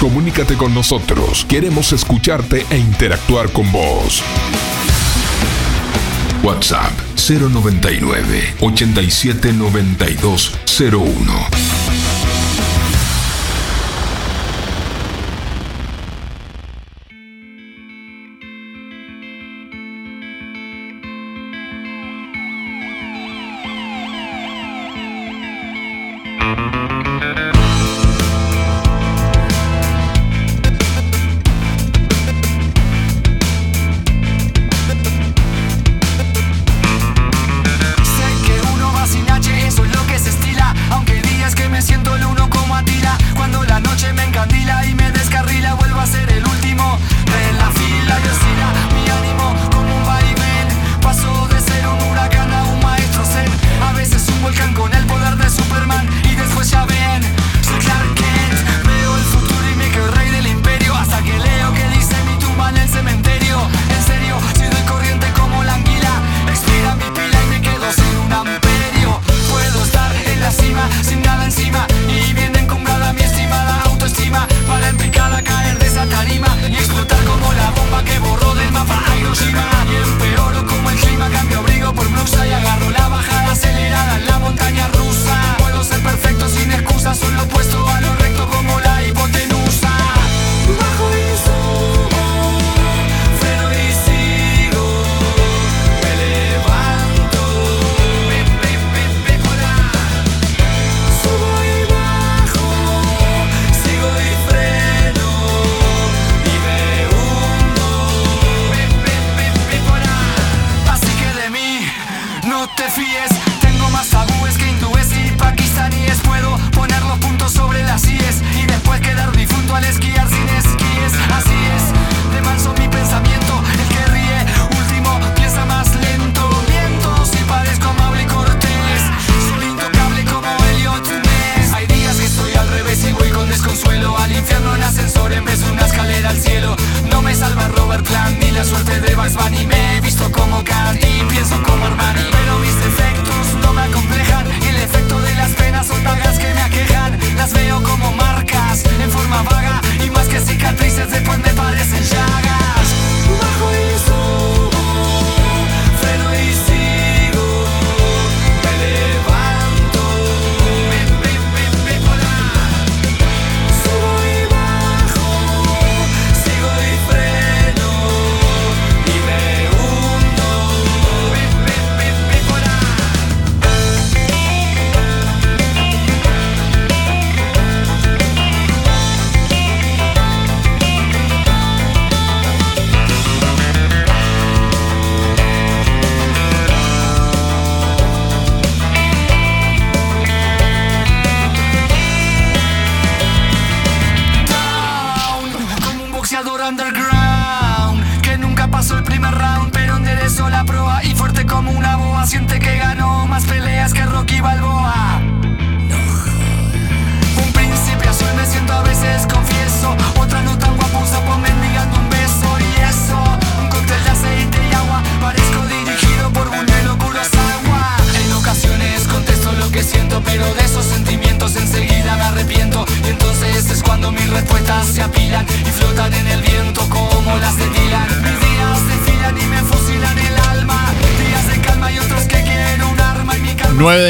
Comunícate 0.00 0.54
con 0.54 0.72
nosotros. 0.72 1.44
Queremos 1.48 1.92
escucharte 1.92 2.64
e 2.70 2.78
interactuar 2.78 3.50
con 3.50 3.72
vos. 3.72 4.22
WhatsApp 6.44 6.92
099 7.16 8.54
87 8.60 9.52
92 9.52 10.52
01. 10.78 12.15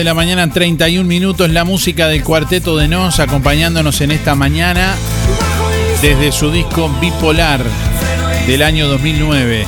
La 0.07 0.15
mañana, 0.15 0.49
31 0.49 1.05
minutos, 1.05 1.51
la 1.51 1.65
música 1.65 2.07
del 2.07 2.23
cuarteto 2.23 2.77
de 2.77 2.87
Nos 2.87 3.19
acompañándonos 3.19 4.01
en 4.03 4.13
esta 4.13 4.37
mañana 4.37 4.95
desde 6.01 6.31
su 6.31 6.53
disco 6.53 6.89
Bipolar 7.01 7.61
del 8.47 8.63
año 8.63 8.87
2009. 8.87 9.67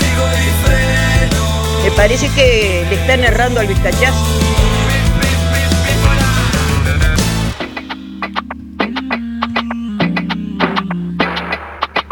sigo 0.00 0.26
y 0.32 0.66
freno 0.66 1.84
Me 1.84 1.90
parece 1.92 2.28
que 2.30 2.84
le 2.90 2.96
están 2.96 3.22
errando 3.22 3.60
al 3.60 3.68
vistachazo. 3.68 4.61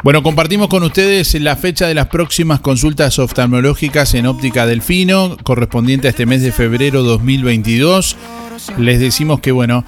Bueno, 0.03 0.23
compartimos 0.23 0.69
con 0.69 0.83
ustedes 0.83 1.35
la 1.35 1.57
fecha 1.57 1.87
de 1.87 1.95
las 1.95 2.07
próximas 2.07 2.61
consultas 2.61 3.19
oftalmológicas 3.19 4.15
en 4.15 4.25
óptica 4.25 4.65
Delfino, 4.65 5.37
correspondiente 5.43 6.07
a 6.07 6.11
este 6.11 6.25
mes 6.25 6.43
de 6.43 6.53
febrero 6.53 7.03
2022. 7.03 8.17
Les 8.79 8.99
decimos 8.99 9.41
que, 9.41 9.53
bueno, 9.53 9.85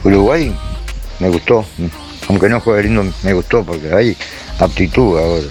Uruguay 0.04 0.56
me 1.20 1.28
gustó. 1.28 1.66
Aunque 2.28 2.48
no 2.48 2.60
juegue 2.60 2.84
lindo, 2.84 3.04
me 3.22 3.34
gustó 3.34 3.62
porque 3.62 3.92
hay 3.92 4.16
aptitud 4.58 5.18
ahora. 5.18 5.44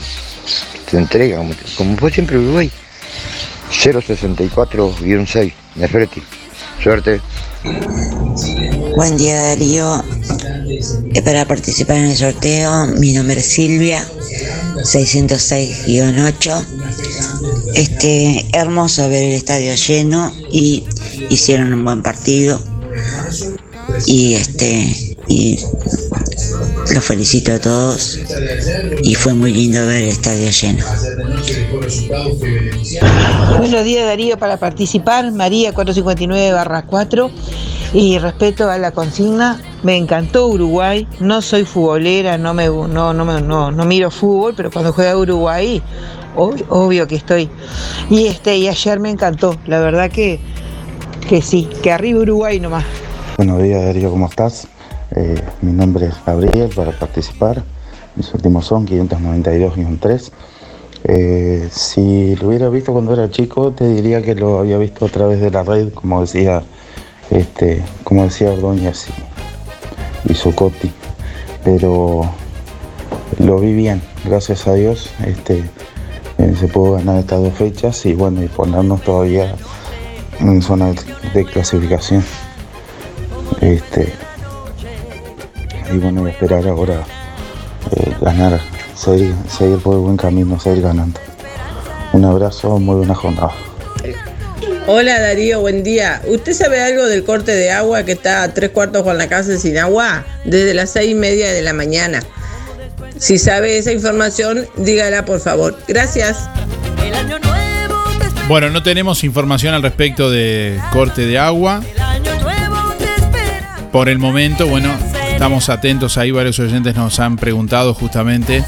Se 0.90 0.98
entrega, 0.98 1.38
como, 1.78 1.96
fue 1.98 2.12
siempre 2.12 2.40
Uruguay. 2.40 2.72
064-6, 3.72 5.54
Nefreti. 5.76 6.24
Suerte. 6.82 7.22
Buen 8.96 9.16
día 9.18 9.44
Darío. 9.44 10.04
Eh, 11.14 11.22
Para 11.22 11.46
participar 11.46 11.98
en 11.98 12.06
el 12.06 12.18
sorteo, 12.18 12.88
mi 12.98 13.14
nombre 13.14 13.40
es 13.40 13.46
Silvia, 13.46 14.04
606-8. 14.78 16.66
Este, 17.76 18.48
hermoso 18.54 19.08
ver 19.08 19.24
el 19.24 19.34
estadio 19.34 19.76
lleno 19.76 20.34
y 20.52 20.84
hicieron 21.30 21.72
un 21.74 21.86
buen 21.86 22.02
partido. 22.02 22.73
Y 24.06 24.34
este, 24.36 25.16
y 25.28 25.60
los 26.94 27.04
felicito 27.04 27.54
a 27.54 27.60
todos. 27.60 28.20
Y 29.04 29.16
fue 29.16 29.34
muy 29.34 29.54
lindo 29.54 29.86
ver 29.86 30.04
el 30.04 30.10
estadio 30.10 30.50
lleno. 30.50 30.86
Buenos 33.58 33.84
días 33.84 34.06
Darío 34.06 34.38
para 34.38 34.58
participar, 34.58 35.32
María 35.32 35.74
459 35.74 36.84
4 36.88 37.32
y 37.94 38.18
respeto 38.18 38.70
a 38.70 38.78
la 38.80 38.92
consigna, 38.92 39.62
me 39.84 39.96
encantó 39.96 40.48
Uruguay, 40.48 41.08
no 41.20 41.44
soy 41.44 41.64
futbolera, 41.64 42.40
no 42.40 42.54
me 42.56 42.66
no, 42.66 42.88
no, 43.14 43.14
no, 43.14 43.72
no 43.72 43.86
miro 43.86 44.10
fútbol, 44.10 44.54
pero 44.58 44.72
cuando 44.72 44.92
juega 44.94 45.16
Uruguay, 45.16 45.80
ob- 46.36 46.66
obvio 46.70 47.08
que 47.08 47.16
estoy. 47.16 47.50
Y 48.10 48.26
este, 48.26 48.58
y 48.58 48.68
ayer 48.68 49.00
me 49.00 49.12
encantó, 49.12 49.58
la 49.68 49.80
verdad 49.80 50.10
que 50.10 50.40
que 51.30 51.42
sí, 51.42 51.70
que 51.82 51.92
arriba 51.92 52.20
Uruguay 52.22 52.60
nomás. 52.60 52.84
Buenos 53.36 53.64
días 53.64 53.84
Darío, 53.84 54.12
¿cómo 54.12 54.28
estás? 54.28 54.68
Eh, 55.16 55.42
mi 55.64 55.72
nombre 55.72 56.06
es 56.06 56.14
Gabriel 56.24 56.70
para 56.76 56.92
participar. 56.92 57.64
Mis 58.16 58.32
últimos 58.32 58.68
son 58.68 58.86
592-3. 58.86 60.32
Eh, 61.06 61.68
si 61.72 62.36
lo 62.36 62.50
hubiera 62.50 62.70
visto 62.70 62.94
cuando 62.94 63.12
era 63.12 63.32
chico, 63.32 63.72
te 63.72 63.90
diría 63.90 64.22
que 64.22 64.36
lo 64.36 64.60
había 64.60 64.78
visto 64.78 65.08
a 65.08 65.10
través 65.10 65.42
de 65.42 65.50
la 65.50 65.64
red, 65.64 65.92
como 65.94 66.22
decía, 66.22 66.62
este, 67.32 67.84
como 68.04 68.24
decía 68.24 68.52
Ordóñez 68.52 69.08
y, 70.30 70.32
y. 70.32 70.92
Pero 71.64 72.30
lo 73.40 73.60
vi 73.60 73.74
bien, 73.74 74.04
gracias 74.26 74.68
a 74.68 74.76
Dios. 74.76 75.10
Este, 75.26 75.64
eh, 76.38 76.56
se 76.60 76.68
pudo 76.68 76.94
ganar 76.94 77.18
estas 77.18 77.42
dos 77.42 77.54
fechas 77.56 78.06
y 78.06 78.14
bueno, 78.14 78.44
y 78.44 78.48
ponernos 78.48 79.02
todavía 79.02 79.56
en 80.40 80.62
zona 80.62 80.94
de 81.34 81.46
clasificación. 81.46 82.24
Este, 83.62 84.14
y 85.92 85.98
bueno, 85.98 86.22
voy 86.22 86.32
a 86.32 86.34
esperar 86.34 86.68
ahora 86.68 87.04
eh, 87.92 88.14
ganar, 88.22 88.60
seguir, 88.96 89.34
seguir 89.50 89.80
por 89.80 89.96
el 89.96 90.02
buen 90.02 90.18
camino, 90.18 90.60
seguir 90.60 90.82
ganando. 90.82 91.20
Un 92.14 92.26
abrazo, 92.26 92.80
muy 92.80 92.96
buena 92.98 93.16
jornada. 93.16 93.54
Hola 94.86 95.20
Darío, 95.20 95.62
buen 95.62 95.82
día. 95.82 96.22
¿Usted 96.28 96.54
sabe 96.54 96.82
algo 96.82 97.06
del 97.06 97.24
corte 97.24 97.54
de 97.54 97.72
agua 97.72 98.04
que 98.04 98.12
está 98.12 98.44
a 98.44 98.54
tres 98.54 98.72
cuartos 98.72 99.04
con 99.04 99.18
la 99.18 99.30
casa 99.30 99.58
sin 99.58 99.78
agua? 99.78 100.26
Desde 100.44 100.74
las 100.74 100.92
seis 100.92 101.12
y 101.12 101.16
media 101.16 101.52
de 101.54 101.62
la 101.62 101.72
mañana. 101.72 102.22
Si 103.18 103.38
sabe 103.38 103.78
esa 103.78 103.94
información, 103.94 104.68
dígala 104.76 105.24
por 105.24 105.40
favor. 105.40 105.78
Gracias. 105.88 106.50
Bueno, 108.50 108.70
no 108.70 108.84
tenemos 108.84 109.24
información 109.24 109.74
al 109.74 109.82
respecto 109.82 110.30
de 110.30 110.78
corte 110.92 111.26
de 111.26 111.40
agua. 111.40 111.82
Por 113.94 114.10
el 114.10 114.18
momento, 114.18 114.66
bueno, 114.68 114.90
estamos 115.32 115.70
atentos 115.70 116.18
ahí. 116.18 116.32
Varios 116.32 116.58
oyentes 116.58 116.96
nos 116.96 117.20
han 117.20 117.38
preguntado 117.38 117.94
justamente 117.94 118.66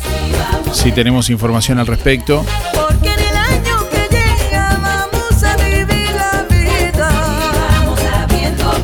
si 0.72 0.92
tenemos 0.92 1.32
información 1.32 1.80
al 1.80 1.88
respecto. 1.88 2.46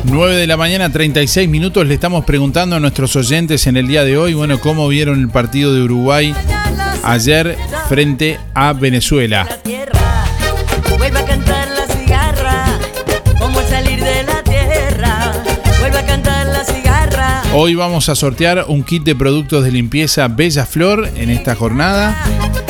9 0.04 0.34
de 0.34 0.46
la 0.48 0.56
mañana, 0.56 0.90
36 0.90 1.48
minutos. 1.48 1.86
Le 1.86 1.94
estamos 1.94 2.24
preguntando 2.24 2.74
a 2.74 2.80
nuestros 2.80 3.14
oyentes 3.14 3.68
en 3.68 3.76
el 3.76 3.86
día 3.86 4.02
de 4.02 4.18
hoy, 4.18 4.34
bueno, 4.34 4.58
cómo 4.58 4.88
vieron 4.88 5.20
el 5.20 5.28
partido 5.28 5.72
de 5.72 5.82
Uruguay 5.82 6.34
ayer 7.04 7.56
frente 7.88 8.40
a 8.52 8.72
Venezuela. 8.72 9.46
Vuelve 10.98 11.20
a 11.20 11.24
cantar 11.24 11.61
Hoy 17.54 17.74
vamos 17.74 18.08
a 18.08 18.14
sortear 18.14 18.64
un 18.68 18.82
kit 18.82 19.02
de 19.04 19.14
productos 19.14 19.62
de 19.62 19.70
limpieza 19.70 20.26
Bella 20.28 20.64
Flor 20.64 21.06
en 21.16 21.28
esta 21.28 21.54
jornada. 21.54 22.61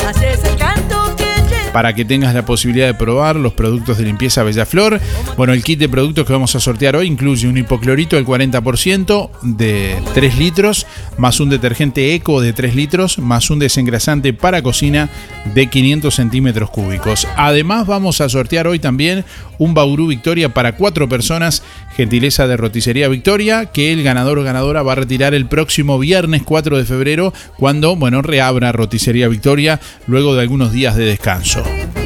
Para 1.73 1.93
que 1.93 2.05
tengas 2.05 2.33
la 2.33 2.45
posibilidad 2.45 2.87
de 2.87 2.93
probar 2.93 3.35
los 3.35 3.53
productos 3.53 3.97
de 3.97 4.05
limpieza 4.05 4.43
Bella 4.43 4.65
Flor. 4.65 5.01
Bueno, 5.35 5.53
el 5.53 5.63
kit 5.63 5.79
de 5.79 5.89
productos 5.89 6.25
que 6.25 6.33
vamos 6.33 6.55
a 6.55 6.59
sortear 6.59 6.95
hoy 6.95 7.07
incluye 7.07 7.47
un 7.47 7.57
hipoclorito 7.57 8.15
del 8.15 8.25
40% 8.25 9.29
de 9.41 9.95
3 10.13 10.37
litros, 10.37 10.85
más 11.17 11.39
un 11.39 11.49
detergente 11.49 12.13
eco 12.13 12.39
de 12.39 12.53
3 12.53 12.75
litros, 12.75 13.17
más 13.17 13.49
un 13.49 13.59
desengrasante 13.59 14.33
para 14.33 14.61
cocina 14.61 15.09
de 15.53 15.67
500 15.67 16.13
centímetros 16.13 16.69
cúbicos. 16.69 17.27
Además, 17.35 17.87
vamos 17.87 18.21
a 18.21 18.29
sortear 18.29 18.67
hoy 18.67 18.79
también 18.79 19.25
un 19.57 19.73
Bauru 19.73 20.07
Victoria 20.07 20.53
para 20.53 20.75
4 20.75 21.09
personas, 21.09 21.63
gentileza 21.95 22.47
de 22.47 22.57
Roticería 22.57 23.07
Victoria, 23.07 23.67
que 23.67 23.93
el 23.93 24.03
ganador 24.03 24.39
o 24.39 24.43
ganadora 24.43 24.83
va 24.83 24.93
a 24.93 24.95
retirar 24.95 25.33
el 25.33 25.47
próximo 25.47 25.97
viernes 25.97 26.43
4 26.43 26.77
de 26.77 26.85
febrero, 26.85 27.33
cuando, 27.57 27.95
bueno, 27.95 28.21
reabra 28.21 28.71
Roticería 28.71 29.27
Victoria 29.27 29.79
luego 30.07 30.35
de 30.35 30.41
algunos 30.41 30.71
días 30.71 30.95
de 30.95 31.05
descanso. 31.05 31.62
Chicago. 31.63 32.02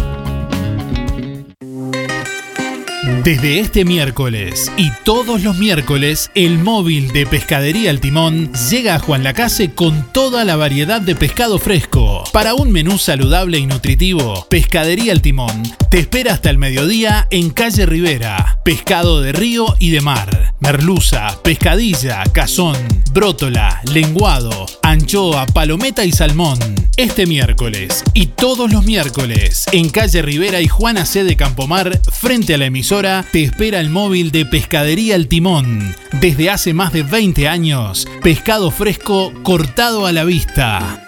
Desde 3.23 3.59
este 3.59 3.85
miércoles 3.85 4.71
y 4.77 4.89
todos 5.03 5.43
los 5.43 5.55
miércoles, 5.55 6.31
el 6.33 6.57
móvil 6.57 7.11
de 7.11 7.27
Pescadería 7.27 7.91
El 7.91 7.99
Timón 7.99 8.51
llega 8.71 8.95
a 8.95 8.99
Juan 8.99 9.23
Lacase 9.23 9.75
con 9.75 10.11
toda 10.11 10.43
la 10.43 10.55
variedad 10.55 10.99
de 10.99 11.15
pescado 11.15 11.59
fresco. 11.59 12.23
Para 12.33 12.55
un 12.55 12.71
menú 12.71 12.97
saludable 12.97 13.59
y 13.59 13.67
nutritivo, 13.67 14.47
Pescadería 14.49 15.11
El 15.11 15.21
Timón 15.21 15.61
te 15.91 15.99
espera 15.99 16.33
hasta 16.33 16.49
el 16.49 16.57
mediodía 16.57 17.27
en 17.29 17.51
calle 17.51 17.85
Rivera. 17.85 18.59
Pescado 18.65 19.21
de 19.21 19.33
río 19.33 19.75
y 19.77 19.91
de 19.91 20.01
mar, 20.01 20.55
merluza, 20.59 21.37
pescadilla, 21.43 22.23
cazón, 22.33 22.75
brótola, 23.11 23.81
lenguado, 23.93 24.65
anchoa, 24.81 25.45
palometa 25.45 26.03
y 26.05 26.11
salmón. 26.11 26.57
Este 26.97 27.25
miércoles 27.25 28.03
y 28.13 28.27
todos 28.27 28.71
los 28.71 28.85
miércoles 28.85 29.65
en 29.71 29.89
calle 29.89 30.21
Rivera 30.21 30.61
y 30.61 30.67
Juana 30.67 31.05
C 31.05 31.23
de 31.23 31.37
Campomar, 31.37 31.99
frente 32.11 32.53
a 32.53 32.57
la 32.57 32.65
emisora, 32.65 33.25
te 33.31 33.43
espera 33.43 33.79
el 33.79 33.89
móvil 33.89 34.31
de 34.31 34.45
Pescadería 34.45 35.15
El 35.15 35.27
Timón. 35.27 35.95
Desde 36.19 36.49
hace 36.49 36.73
más 36.73 36.91
de 36.91 37.03
20 37.03 37.47
años, 37.47 38.07
pescado 38.21 38.71
fresco 38.71 39.33
cortado 39.43 40.05
a 40.05 40.11
la 40.11 40.25
vista. 40.25 41.07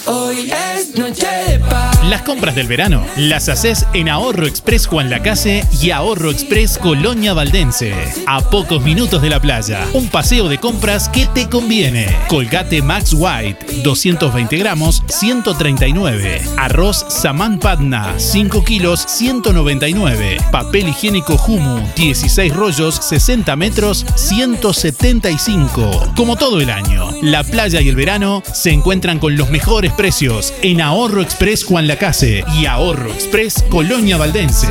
Hoy 0.06 0.52
es 0.52 0.98
noche 0.98 1.28
de 1.48 1.60
paz. 1.60 2.00
Las 2.06 2.24
compras 2.24 2.56
del 2.56 2.68
verano 2.68 3.06
las 3.16 3.48
haces 3.48 3.86
en 3.94 4.10
Ahorro 4.10 4.46
Express 4.46 4.88
Juan 4.88 5.10
Lacase 5.10 5.66
y 5.82 5.92
Ahorro 5.92 6.32
Express 6.32 6.78
Colonia 6.78 7.34
Valdense. 7.34 7.94
A 8.28 8.42
pocos 8.42 8.84
minutos 8.84 9.22
de 9.22 9.30
la 9.30 9.40
playa. 9.40 9.86
Un 9.94 10.10
paseo 10.10 10.50
de 10.50 10.58
compras 10.58 11.10
que 11.10 11.28
te 11.28 11.48
conviene. 11.48 12.14
Colgate 12.28 12.82
Max 12.82 13.14
White, 13.14 13.82
220 13.84 14.58
gramos, 14.58 15.04
139. 15.08 16.42
Arroz 16.58 17.06
Saman 17.08 17.60
Padna, 17.60 18.14
5 18.18 18.64
kilos, 18.64 19.06
199. 19.08 20.38
Papel 20.52 20.90
higiénico 20.90 21.36
Humu, 21.36 21.82
16 21.96 22.54
rollos, 22.54 22.96
60 22.96 23.56
metros, 23.56 24.06
175. 24.16 26.14
Como 26.16 26.36
todo 26.36 26.60
el 26.60 26.70
año, 26.70 27.10
la 27.22 27.44
playa 27.44 27.80
y 27.82 27.90
el 27.90 27.96
verano 27.96 28.44
se 28.54 28.72
encuentran 28.72 29.20
con 29.20 29.38
los 29.38 29.50
mejores 29.50 29.83
precios 29.92 30.54
en 30.62 30.80
Ahorro 30.82 31.22
Express 31.22 31.66
Juan 31.66 31.88
Lacase 31.88 32.46
y 32.56 32.66
Ahorro 32.66 33.12
Express 33.12 33.64
Colonia 33.70 34.16
Valdense. 34.18 34.68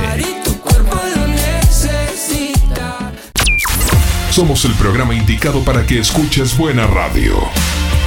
Somos 4.30 4.64
el 4.64 4.72
programa 4.72 5.14
indicado 5.14 5.62
para 5.62 5.86
que 5.86 5.98
escuches 5.98 6.56
buena 6.56 6.86
radio. 6.86 7.34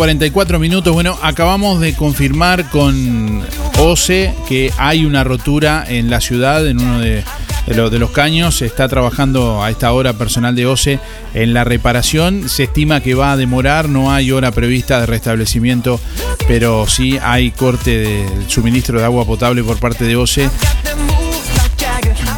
44 0.00 0.58
minutos. 0.58 0.94
Bueno, 0.94 1.18
acabamos 1.20 1.78
de 1.78 1.92
confirmar 1.92 2.70
con 2.70 3.42
OCE 3.78 4.34
que 4.48 4.72
hay 4.78 5.04
una 5.04 5.24
rotura 5.24 5.84
en 5.86 6.08
la 6.08 6.22
ciudad, 6.22 6.66
en 6.66 6.80
uno 6.80 7.00
de 7.00 7.22
de, 7.66 7.74
lo- 7.74 7.90
de 7.90 7.98
los 7.98 8.10
caños. 8.10 8.62
Está 8.62 8.88
trabajando 8.88 9.62
a 9.62 9.68
esta 9.68 9.92
hora 9.92 10.14
personal 10.14 10.56
de 10.56 10.64
OCE 10.64 10.98
en 11.34 11.52
la 11.52 11.64
reparación. 11.64 12.48
Se 12.48 12.62
estima 12.62 13.02
que 13.02 13.14
va 13.14 13.32
a 13.32 13.36
demorar, 13.36 13.90
no 13.90 14.10
hay 14.10 14.32
hora 14.32 14.52
prevista 14.52 14.98
de 15.00 15.04
restablecimiento, 15.04 16.00
pero 16.48 16.86
sí 16.88 17.18
hay 17.22 17.50
corte 17.50 17.98
del 17.98 18.48
suministro 18.48 18.98
de 19.00 19.04
agua 19.04 19.26
potable 19.26 19.62
por 19.62 19.76
parte 19.78 20.04
de 20.04 20.16
OCE 20.16 20.48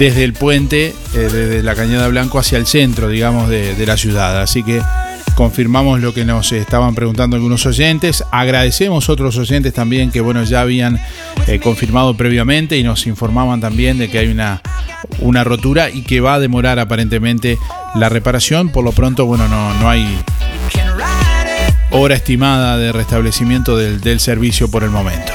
desde 0.00 0.24
el 0.24 0.32
puente, 0.32 0.86
eh, 0.88 0.94
desde 1.14 1.62
la 1.62 1.76
Cañada 1.76 2.08
Blanco 2.08 2.40
hacia 2.40 2.58
el 2.58 2.66
centro, 2.66 3.08
digamos, 3.08 3.48
de, 3.48 3.76
de 3.76 3.86
la 3.86 3.96
ciudad. 3.96 4.42
Así 4.42 4.64
que 4.64 4.82
confirmamos 5.34 6.00
lo 6.00 6.14
que 6.14 6.24
nos 6.24 6.52
estaban 6.52 6.94
preguntando 6.94 7.36
algunos 7.36 7.66
oyentes. 7.66 8.24
Agradecemos 8.30 9.08
a 9.08 9.12
otros 9.12 9.36
oyentes 9.38 9.72
también 9.72 10.10
que, 10.10 10.20
bueno, 10.20 10.42
ya 10.44 10.60
habían 10.60 11.00
eh, 11.46 11.60
confirmado 11.60 12.16
previamente 12.16 12.78
y 12.78 12.82
nos 12.82 13.06
informaban 13.06 13.60
también 13.60 13.98
de 13.98 14.10
que 14.10 14.18
hay 14.18 14.28
una, 14.28 14.62
una 15.20 15.44
rotura 15.44 15.90
y 15.90 16.02
que 16.02 16.20
va 16.20 16.34
a 16.34 16.40
demorar 16.40 16.78
aparentemente 16.78 17.58
la 17.94 18.08
reparación. 18.08 18.70
Por 18.70 18.84
lo 18.84 18.92
pronto, 18.92 19.26
bueno, 19.26 19.48
no, 19.48 19.74
no 19.74 19.88
hay 19.88 20.06
hora 21.90 22.14
estimada 22.14 22.78
de 22.78 22.92
restablecimiento 22.92 23.76
del, 23.76 24.00
del 24.00 24.20
servicio 24.20 24.70
por 24.70 24.84
el 24.84 24.90
momento. 24.90 25.32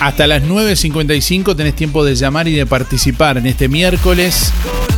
Hasta 0.00 0.26
las 0.26 0.42
9.55 0.42 1.54
tenés 1.54 1.76
tiempo 1.76 2.04
de 2.04 2.16
llamar 2.16 2.48
y 2.48 2.54
de 2.54 2.66
participar 2.66 3.38
en 3.38 3.46
este 3.46 3.68
miércoles. 3.68 4.52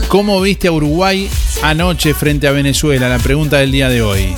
¿Cómo 0.09 0.41
viste 0.41 0.69
a 0.69 0.73
Uruguay 0.73 1.29
anoche 1.69 2.15
frente 2.15 2.47
a 2.47 2.53
Venezuela? 2.53 3.09
La 3.09 3.19
pregunta 3.19 3.59
del 3.59 3.73
día 3.73 3.89
de 3.89 4.03
hoy. 4.03 4.35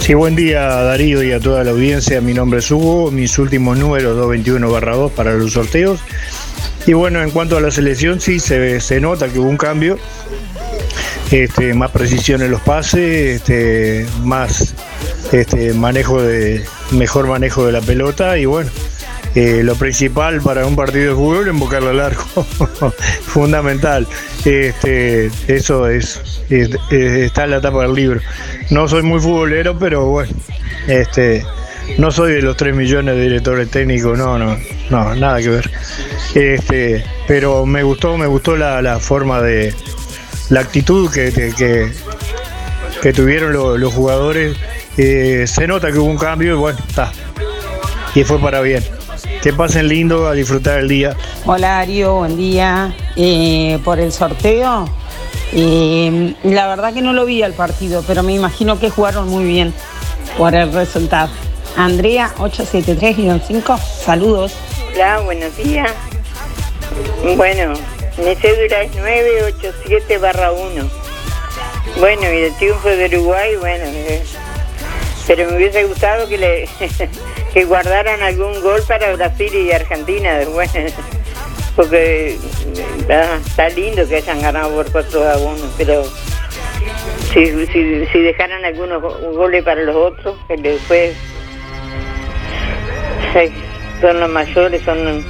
Sí, 0.00 0.14
buen 0.14 0.34
día 0.34 0.66
Darío 0.66 1.22
y 1.22 1.32
a 1.32 1.40
toda 1.40 1.64
la 1.64 1.70
audiencia. 1.70 2.20
Mi 2.20 2.34
nombre 2.34 2.58
es 2.58 2.70
Hugo, 2.70 3.10
mis 3.10 3.38
últimos 3.38 3.78
números 3.78 4.16
221-2 4.16 5.10
para 5.10 5.34
los 5.34 5.52
sorteos. 5.52 6.00
Y 6.86 6.92
bueno, 6.94 7.22
en 7.22 7.30
cuanto 7.30 7.56
a 7.56 7.60
la 7.60 7.70
selección, 7.70 8.20
sí 8.20 8.40
se, 8.40 8.80
se 8.80 9.00
nota 9.00 9.28
que 9.28 9.38
hubo 9.38 9.48
un 9.48 9.56
cambio. 9.56 9.98
Este, 11.30 11.74
más 11.74 11.90
precisión 11.90 12.40
en 12.42 12.50
los 12.50 12.62
pases, 12.62 13.36
este, 13.36 14.06
más 14.22 14.74
este, 15.30 15.74
manejo 15.74 16.22
de, 16.22 16.64
mejor 16.90 17.26
manejo 17.26 17.66
de 17.66 17.72
la 17.72 17.82
pelota 17.82 18.38
y 18.38 18.46
bueno, 18.46 18.70
eh, 19.34 19.62
lo 19.62 19.74
principal 19.76 20.40
para 20.40 20.66
un 20.66 20.74
partido 20.76 21.10
de 21.10 21.14
fútbol 21.14 21.46
es 21.48 21.52
invocarlo 21.54 21.90
al 21.90 22.00
arco, 22.00 22.24
fundamental. 23.26 24.06
Este, 24.44 25.30
eso 25.48 25.88
es, 25.88 26.42
es- 26.50 26.70
es- 26.90 27.12
está 27.22 27.44
en 27.44 27.50
la 27.50 27.60
tapa 27.60 27.82
del 27.82 27.94
libro. 27.94 28.20
No 28.70 28.88
soy 28.88 29.02
muy 29.02 29.20
futbolero, 29.20 29.78
pero 29.78 30.06
bueno, 30.06 30.32
este, 30.86 31.44
no 31.98 32.10
soy 32.10 32.32
de 32.34 32.42
los 32.42 32.56
3 32.56 32.74
millones 32.74 33.16
de 33.16 33.22
directores 33.22 33.70
técnicos, 33.70 34.16
no, 34.18 34.38
no, 34.38 34.56
no, 34.90 35.14
nada 35.14 35.40
que 35.40 35.48
ver. 35.48 35.70
Este, 36.34 37.04
pero 37.26 37.64
me 37.66 37.82
gustó, 37.82 38.16
me 38.18 38.26
gustó 38.26 38.56
la, 38.56 38.80
la 38.82 38.98
forma 38.98 39.40
de, 39.40 39.74
la 40.50 40.60
actitud 40.60 41.10
que, 41.10 41.32
que, 41.32 41.52
que- 43.02 43.12
tuvieron 43.12 43.52
lo- 43.52 43.78
los 43.78 43.92
jugadores. 43.94 44.56
Eh, 44.98 45.44
se 45.46 45.66
nota 45.68 45.92
que 45.92 45.98
hubo 45.98 46.06
un 46.10 46.18
cambio 46.18 46.54
y 46.54 46.56
bueno, 46.58 46.78
está. 46.88 47.12
Y 48.14 48.24
fue 48.24 48.38
para 48.40 48.60
bien. 48.60 48.82
Que 49.48 49.54
pasen 49.54 49.88
lindo 49.88 50.28
a 50.28 50.34
disfrutar 50.34 50.80
el 50.80 50.88
día. 50.88 51.16
Hola 51.46 51.68
Darío, 51.68 52.16
buen 52.16 52.36
día. 52.36 52.94
Eh, 53.16 53.78
por 53.82 53.98
el 53.98 54.12
sorteo, 54.12 54.86
eh, 55.54 56.34
la 56.42 56.66
verdad 56.66 56.92
que 56.92 57.00
no 57.00 57.14
lo 57.14 57.24
vi 57.24 57.42
al 57.42 57.54
partido, 57.54 58.04
pero 58.06 58.22
me 58.22 58.34
imagino 58.34 58.78
que 58.78 58.90
jugaron 58.90 59.26
muy 59.26 59.44
bien 59.44 59.72
por 60.36 60.54
el 60.54 60.70
resultado. 60.70 61.30
Andrea 61.78 62.30
873-5, 62.36 63.78
saludos. 64.04 64.52
Hola, 64.92 65.20
buenos 65.20 65.56
días. 65.56 65.92
Bueno, 67.34 67.72
mi 68.18 68.34
cédula 68.34 68.82
es 68.82 68.94
987 68.96 70.18
barra 70.18 70.52
1. 70.52 70.90
Bueno, 72.00 72.22
y 72.34 72.36
el 72.36 72.54
triunfo 72.56 72.86
de 72.86 73.06
Uruguay, 73.06 73.56
bueno, 73.56 73.84
eh, 73.86 74.22
pero 75.28 75.48
me 75.50 75.56
hubiese 75.58 75.84
gustado 75.84 76.28
que 76.28 76.38
le 76.38 76.68
que 77.54 77.64
guardaran 77.64 78.20
algún 78.22 78.60
gol 78.62 78.82
para 78.88 79.14
Brasil 79.14 79.54
y 79.54 79.70
Argentina 79.70 80.34
después, 80.38 80.70
porque 81.76 82.30
eh, 82.32 82.38
ah, 83.10 83.38
está 83.46 83.68
lindo 83.68 84.08
que 84.08 84.16
hayan 84.16 84.42
ganado 84.42 84.70
por 84.74 84.90
4 84.90 85.28
a 85.30 85.36
1, 85.38 85.56
pero 85.78 86.04
si, 87.32 87.66
si, 87.66 88.06
si 88.06 88.18
dejaran 88.20 88.64
algunos 88.64 89.00
go- 89.02 89.18
goles 89.34 89.62
para 89.62 89.82
los 89.82 89.94
otros, 89.94 90.34
que 90.48 90.56
después 90.56 91.14
son 94.00 94.20
los 94.20 94.30
mayores, 94.30 94.82
son 94.84 95.24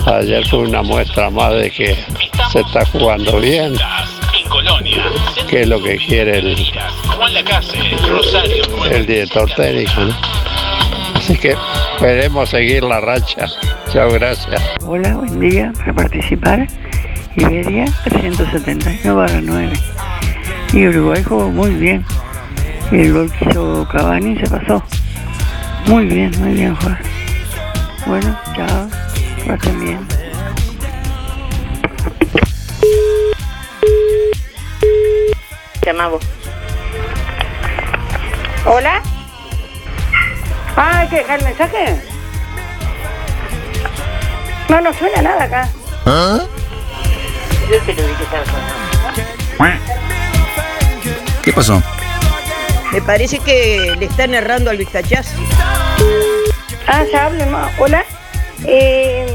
Ayer 0.06 0.46
fue 0.48 0.60
una 0.60 0.82
muestra 0.82 1.30
más 1.30 1.52
de 1.54 1.70
que 1.70 1.96
se 2.50 2.60
está 2.60 2.84
jugando 2.86 3.38
bien, 3.38 3.76
que 5.48 5.60
es 5.62 5.68
lo 5.68 5.82
que 5.82 5.96
quiere 5.98 6.38
el, 6.38 6.56
el 8.90 9.06
director 9.06 9.50
técnico. 9.54 10.00
¿no? 10.00 10.14
Así 11.14 11.36
que 11.38 11.56
esperemos 11.94 12.48
seguir 12.48 12.82
la 12.82 13.00
racha. 13.00 13.46
Chao, 13.92 14.08
gracias. 14.12 14.62
Hola, 14.86 15.16
buen 15.16 15.40
día. 15.40 15.72
Para 15.76 15.92
participar, 15.92 16.68
Iberia 17.34 17.86
371 18.04 19.16
barra 19.16 19.40
9. 19.42 19.72
Y 20.72 20.86
Uruguay 20.86 21.24
jugó 21.24 21.48
muy 21.48 21.74
bien. 21.74 22.04
Y 22.92 23.00
el 23.00 23.12
gol 23.12 23.32
que 23.32 23.46
hizo 23.50 23.88
Cavani 23.90 24.38
se 24.38 24.48
pasó. 24.48 24.80
Muy 25.86 26.06
bien, 26.06 26.30
muy 26.38 26.54
bien, 26.54 26.76
Juan. 26.76 26.98
Bueno, 28.06 28.38
chao. 28.54 28.88
Pasen 29.48 29.80
bien. 29.80 29.98
Llamamos. 35.84 36.22
¿Hola? 38.66 39.02
Ah, 40.76 40.98
¿hay 41.00 41.08
que 41.08 41.16
dejar 41.16 41.40
el 41.40 41.44
mensaje? 41.44 42.09
No, 44.70 44.80
no 44.80 44.94
suena 44.94 45.20
nada 45.20 45.44
acá. 45.44 45.68
Yo 46.06 47.78
te 47.84 47.94
lo 47.94 48.06
vi 48.06 48.14
que 48.14 48.22
estaba 48.22 48.44
sonando. 48.46 49.80
¿Qué 51.42 51.52
pasó? 51.52 51.82
Me 52.92 53.02
parece 53.02 53.40
que 53.40 53.96
le 53.98 54.06
están 54.06 54.32
errando 54.32 54.70
al 54.70 54.76
Vizcachazo. 54.76 55.34
Ah, 56.86 57.04
ya 57.12 57.26
hablen 57.26 57.50
más. 57.50 57.72
Hola. 57.80 58.04
Eh, 58.64 59.26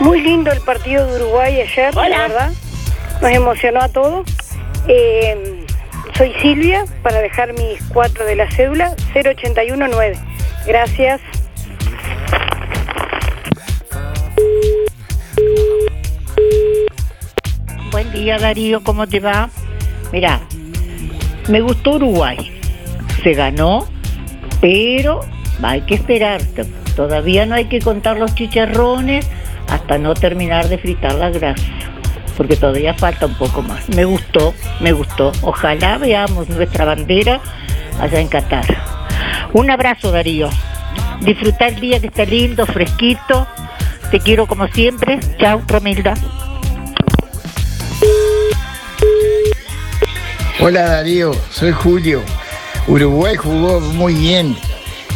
muy 0.00 0.20
lindo 0.20 0.52
el 0.52 0.60
partido 0.60 1.06
de 1.06 1.16
Uruguay 1.22 1.60
ayer, 1.62 1.94
la 1.94 2.08
verdad. 2.08 2.52
Nos 3.22 3.30
emocionó 3.30 3.80
a 3.80 3.88
todos. 3.88 4.28
Eh, 4.86 5.64
soy 6.18 6.34
Silvia, 6.42 6.84
para 7.02 7.20
dejar 7.20 7.54
mis 7.54 7.82
cuatro 7.88 8.26
de 8.26 8.36
la 8.36 8.50
cédula, 8.50 8.94
0819. 9.14 10.18
Gracias. 10.66 11.22
Buen 17.92 18.10
día 18.10 18.38
Darío, 18.38 18.82
¿cómo 18.82 19.06
te 19.06 19.20
va? 19.20 19.50
Mira, 20.12 20.40
me 21.48 21.60
gustó 21.60 21.96
Uruguay. 21.96 22.50
Se 23.22 23.34
ganó, 23.34 23.86
pero 24.62 25.20
hay 25.62 25.82
que 25.82 25.96
esperar. 25.96 26.40
Todavía 26.96 27.44
no 27.44 27.54
hay 27.54 27.66
que 27.66 27.80
contar 27.80 28.16
los 28.16 28.34
chicharrones 28.34 29.28
hasta 29.68 29.98
no 29.98 30.14
terminar 30.14 30.70
de 30.70 30.78
fritar 30.78 31.16
la 31.16 31.28
grasa. 31.28 31.62
Porque 32.38 32.56
todavía 32.56 32.94
falta 32.94 33.26
un 33.26 33.34
poco 33.34 33.60
más. 33.60 33.86
Me 33.90 34.06
gustó, 34.06 34.54
me 34.80 34.92
gustó. 34.92 35.30
Ojalá 35.42 35.98
veamos 35.98 36.48
nuestra 36.48 36.86
bandera 36.86 37.42
allá 38.00 38.20
en 38.20 38.28
Qatar. 38.28 38.64
Un 39.52 39.70
abrazo 39.70 40.10
Darío. 40.10 40.48
Disfrutar 41.20 41.74
el 41.74 41.80
día 41.80 42.00
que 42.00 42.06
está 42.06 42.24
lindo, 42.24 42.64
fresquito. 42.64 43.46
Te 44.10 44.18
quiero 44.18 44.46
como 44.46 44.66
siempre. 44.68 45.20
Chao, 45.38 45.60
Romilda. 45.68 46.14
Hola 50.62 50.82
Darío, 50.82 51.32
soy 51.50 51.72
Julio. 51.72 52.22
Uruguay 52.86 53.36
jugó 53.36 53.80
muy 53.80 54.14
bien. 54.14 54.56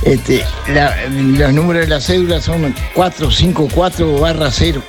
Este, 0.02 0.44
la- 0.68 0.94
los 1.09 1.52
números 1.52 1.82
de 1.82 1.89
la 1.89 2.01
cédula 2.01 2.40
son 2.40 2.74
454 2.94 4.18
barra 4.18 4.51
0. 4.51 4.82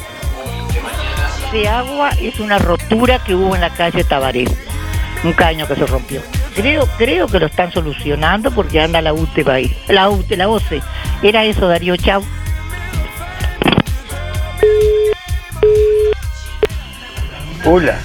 de 1.51 1.65
agua 1.69 2.09
es 2.21 2.41
una 2.41 2.59
rotura 2.59 3.19
que 3.23 3.33
hubo 3.33 3.55
en 3.55 3.61
la 3.61 3.69
calle 3.69 4.03
Tabaré. 4.03 4.45
Un 5.23 5.31
caño 5.33 5.65
que 5.65 5.75
se 5.75 5.85
rompió. 5.85 6.21
Creo, 6.53 6.85
creo 6.97 7.27
que 7.27 7.39
lo 7.39 7.45
están 7.45 7.71
solucionando 7.71 8.51
porque 8.51 8.81
anda 8.81 9.01
la 9.01 9.13
UTE 9.13 9.49
ahí. 9.49 9.75
La 9.87 10.09
UTE, 10.09 10.35
la 10.35 10.49
OCE. 10.49 10.81
Era 11.23 11.45
eso, 11.45 11.67
Darío. 11.67 11.95
Chau. 11.95 12.21
Hola, 17.65 17.99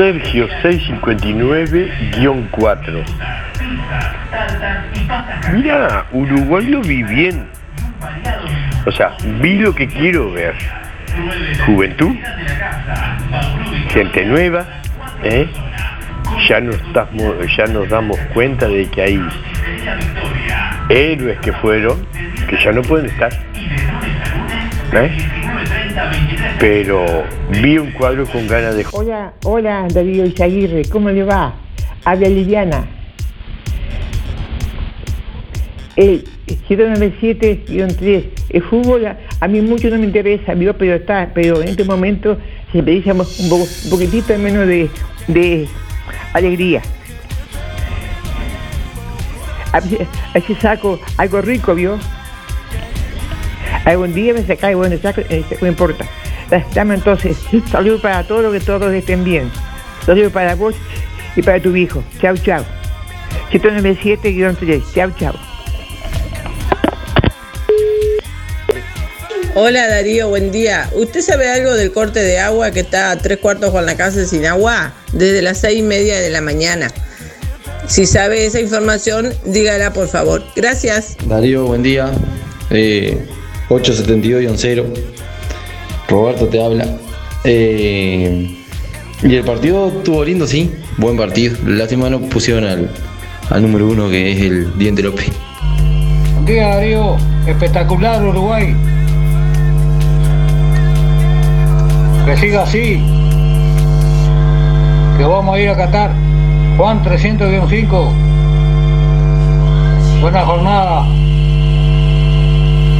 Sergio 0.00 0.48
659-4. 0.62 3.04
Mira, 5.52 6.06
Uruguay 6.10 6.66
lo 6.68 6.80
vi 6.80 7.02
bien. 7.02 7.46
O 8.86 8.92
sea, 8.92 9.14
vi 9.42 9.58
lo 9.58 9.74
que 9.74 9.86
quiero 9.86 10.32
ver. 10.32 10.54
Juventud, 11.66 12.16
gente 13.90 14.24
nueva, 14.24 14.64
¿eh? 15.22 15.46
ya, 16.48 16.62
no 16.62 16.70
estamos, 16.70 17.34
ya 17.54 17.66
nos 17.66 17.86
damos 17.90 18.18
cuenta 18.32 18.68
de 18.68 18.88
que 18.88 19.02
hay 19.02 19.20
héroes 20.88 21.38
que 21.40 21.52
fueron, 21.52 22.06
que 22.48 22.56
ya 22.56 22.72
no 22.72 22.80
pueden 22.80 23.10
estar. 23.10 23.34
¿eh? 24.94 25.10
Pero 26.58 27.24
vi 27.50 27.78
un 27.78 27.90
cuadro 27.92 28.26
con 28.26 28.46
ganas 28.46 28.74
de 28.76 28.84
Hola, 28.92 29.32
hola 29.44 29.86
Darío 29.92 30.24
Izaguirre, 30.26 30.82
¿cómo 30.90 31.10
le 31.10 31.24
va? 31.24 31.54
Habla 32.04 32.28
Liliana. 32.28 32.84
El 35.96 36.24
797-3, 36.68 38.24
el 38.50 38.62
fútbol 38.62 39.06
a, 39.40 39.48
mí 39.48 39.60
mucho 39.60 39.90
no 39.90 39.98
me 39.98 40.04
interesa, 40.06 40.54
¿vio? 40.54 40.76
pero 40.76 40.94
está, 40.94 41.30
pero 41.34 41.60
en 41.60 41.68
este 41.68 41.84
momento 41.84 42.38
se 42.72 42.82
precisa 42.82 43.12
un, 43.12 43.18
poco- 43.48 43.66
un 43.84 43.90
poquitito 43.90 44.36
menos 44.38 44.66
de, 44.66 44.88
de 45.28 45.68
alegría. 46.32 46.80
A 49.72 49.80
ver, 49.80 50.06
a 50.30 50.32
ver 50.34 50.42
si 50.46 50.54
saco 50.56 50.98
algo 51.16 51.40
rico, 51.42 51.74
¿vio? 51.74 51.98
Algún 53.84 54.12
día 54.14 54.34
me 54.34 54.44
saca, 54.46 54.74
bueno, 54.74 54.96
saco, 55.00 55.22
eh, 55.28 55.44
no 55.60 55.66
importa. 55.68 56.04
Da- 56.50 56.64
Dame 56.74 56.94
entonces, 56.94 57.36
salud 57.70 58.00
para 58.00 58.24
todos, 58.26 58.52
que 58.52 58.60
todos 58.60 58.92
estén 58.92 59.24
bien. 59.24 59.50
Salud 60.04 60.30
para 60.30 60.54
vos 60.54 60.74
y 61.36 61.42
para 61.42 61.60
tu 61.60 61.74
hijo. 61.76 62.02
Chau, 62.20 62.36
chau. 62.38 62.64
797-3. 63.52 64.82
Chau, 64.94 65.10
chau. 65.18 65.34
Hola 69.54 69.88
Darío, 69.88 70.28
buen 70.28 70.52
día. 70.52 70.88
¿Usted 70.94 71.20
sabe 71.22 71.50
algo 71.50 71.74
del 71.74 71.90
corte 71.92 72.20
de 72.22 72.38
agua 72.38 72.70
que 72.70 72.80
está 72.80 73.10
a 73.10 73.18
tres 73.18 73.38
cuartos 73.38 73.70
con 73.70 73.84
la 73.84 73.96
casa 73.96 74.24
sin 74.24 74.46
agua? 74.46 74.92
Desde 75.12 75.42
las 75.42 75.58
seis 75.58 75.78
y 75.80 75.82
media 75.82 76.20
de 76.20 76.30
la 76.30 76.40
mañana. 76.40 76.88
Si 77.88 78.06
sabe 78.06 78.46
esa 78.46 78.60
información, 78.60 79.32
dígala 79.44 79.92
por 79.92 80.06
favor. 80.08 80.44
Gracias. 80.54 81.16
Darío, 81.26 81.64
buen 81.66 81.82
día. 81.82 82.10
Eh, 82.70 83.26
872-0. 83.70 84.84
Roberto 86.08 86.48
te 86.48 86.62
habla. 86.62 86.84
Eh, 87.44 88.56
y 89.22 89.34
el 89.34 89.44
partido 89.44 89.88
estuvo 89.88 90.24
lindo, 90.24 90.46
sí. 90.46 90.70
Buen 90.98 91.16
partido. 91.16 91.56
Lástima 91.64 92.10
no 92.10 92.20
pusieron 92.20 92.64
al, 92.64 92.90
al 93.48 93.62
número 93.62 93.88
uno 93.88 94.10
que 94.10 94.32
es 94.32 94.40
el 94.40 94.76
Diente 94.78 95.02
López. 95.02 95.30
Buen 96.34 96.46
día 96.46 96.68
Darío, 96.74 97.16
espectacular 97.46 98.22
Uruguay. 98.24 98.74
Que 102.26 102.36
siga 102.36 102.64
así. 102.64 103.00
Que 105.16 105.24
vamos 105.24 105.54
a 105.54 105.60
ir 105.60 105.68
a 105.68 105.76
Qatar. 105.76 106.10
Juan 106.76 107.04
300-5. 107.04 108.12
Buena 110.20 110.44
jornada. 110.44 111.29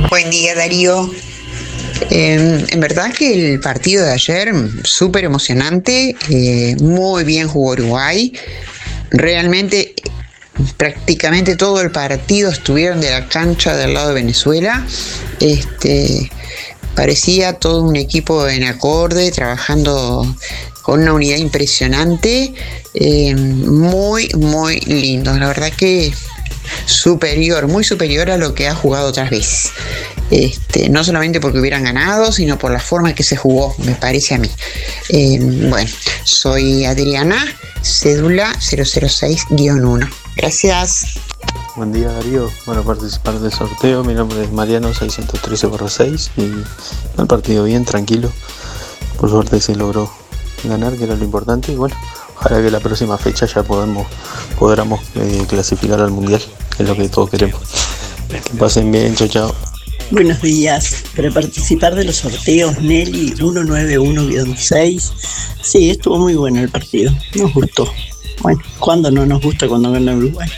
Buen 0.08 0.30
día, 0.30 0.54
Darío. 0.54 1.10
Eh, 2.10 2.64
en 2.68 2.80
verdad 2.80 3.12
que 3.12 3.52
el 3.52 3.60
partido 3.60 4.04
de 4.04 4.12
ayer, 4.12 4.52
súper 4.84 5.24
emocionante, 5.24 6.16
eh, 6.28 6.76
muy 6.80 7.24
bien 7.24 7.48
jugó 7.48 7.72
Uruguay. 7.72 8.32
Realmente, 9.10 9.94
prácticamente 10.76 11.56
todo 11.56 11.80
el 11.80 11.90
partido 11.90 12.50
estuvieron 12.50 13.00
de 13.00 13.10
la 13.10 13.28
cancha 13.28 13.76
del 13.76 13.94
lado 13.94 14.08
de 14.08 14.14
Venezuela. 14.14 14.86
Este, 15.40 16.30
parecía 16.94 17.54
todo 17.54 17.82
un 17.82 17.96
equipo 17.96 18.48
en 18.48 18.64
acorde, 18.64 19.30
trabajando 19.30 20.36
con 20.82 21.00
una 21.02 21.12
unidad 21.12 21.36
impresionante. 21.36 22.54
eh, 22.94 23.34
muy, 23.34 24.28
muy 24.36 24.80
lindo. 24.80 25.32
La 25.38 25.46
verdad 25.46 25.70
que 25.76 26.12
superior, 26.86 27.66
muy 27.68 27.84
superior 27.84 28.30
a 28.30 28.36
lo 28.36 28.54
que 28.54 28.68
ha 28.68 28.74
jugado 28.74 29.08
otras 29.08 29.30
veces. 29.30 29.72
Este, 30.30 30.88
no 30.88 31.02
solamente 31.02 31.40
porque 31.40 31.58
hubieran 31.58 31.84
ganado, 31.84 32.30
sino 32.30 32.58
por 32.58 32.70
la 32.70 32.80
forma 32.80 33.14
que 33.14 33.24
se 33.24 33.36
jugó, 33.36 33.74
me 33.78 33.94
parece 33.94 34.34
a 34.34 34.38
mí. 34.38 34.50
Eh, 35.08 35.38
bueno, 35.68 35.90
soy 36.24 36.84
Adriana, 36.84 37.36
cédula 37.82 38.52
006-1. 38.60 40.08
Gracias. 40.36 41.18
Buen 41.76 41.92
día 41.92 42.10
Darío, 42.10 42.50
bueno 42.66 42.82
participar 42.82 43.38
del 43.38 43.52
sorteo, 43.52 44.04
mi 44.04 44.12
nombre 44.12 44.42
es 44.42 44.52
Mariano 44.52 44.92
613-6 44.92 46.30
y 46.36 47.20
el 47.20 47.26
partido 47.26 47.64
bien, 47.64 47.84
tranquilo, 47.84 48.30
por 49.18 49.30
suerte 49.30 49.60
se 49.60 49.76
logró 49.76 50.10
ganar, 50.64 50.96
que 50.96 51.04
era 51.04 51.14
lo 51.14 51.24
importante 51.24 51.72
y 51.72 51.76
bueno, 51.76 51.94
ojalá 52.36 52.60
que 52.60 52.70
la 52.70 52.80
próxima 52.80 53.16
fecha 53.18 53.46
ya 53.46 53.62
podamos, 53.62 54.06
podamos 54.58 55.00
eh, 55.14 55.44
clasificar 55.48 56.00
al 56.00 56.10
mundial, 56.10 56.42
es 56.80 56.88
lo 56.88 56.96
que 56.96 57.08
todos 57.08 57.30
queremos. 57.30 57.60
Que 58.28 58.58
pasen 58.58 58.90
bien, 58.90 59.14
chao 59.14 59.28
chao. 59.28 59.54
Buenos 60.10 60.40
días. 60.40 61.04
Para 61.14 61.30
participar 61.30 61.94
de 61.94 62.04
los 62.04 62.16
sorteos 62.16 62.80
Nelly 62.80 63.34
191-6. 63.34 65.12
Sí, 65.62 65.90
estuvo 65.90 66.18
muy 66.18 66.34
bueno 66.34 66.60
el 66.60 66.68
partido. 66.68 67.12
Nos 67.34 67.52
gustó. 67.52 67.92
Bueno, 68.42 68.60
¿cuándo 68.78 69.10
no 69.10 69.26
nos 69.26 69.42
gusta 69.42 69.68
cuando 69.68 69.92
gana 69.92 70.14
Uruguay? 70.14 70.48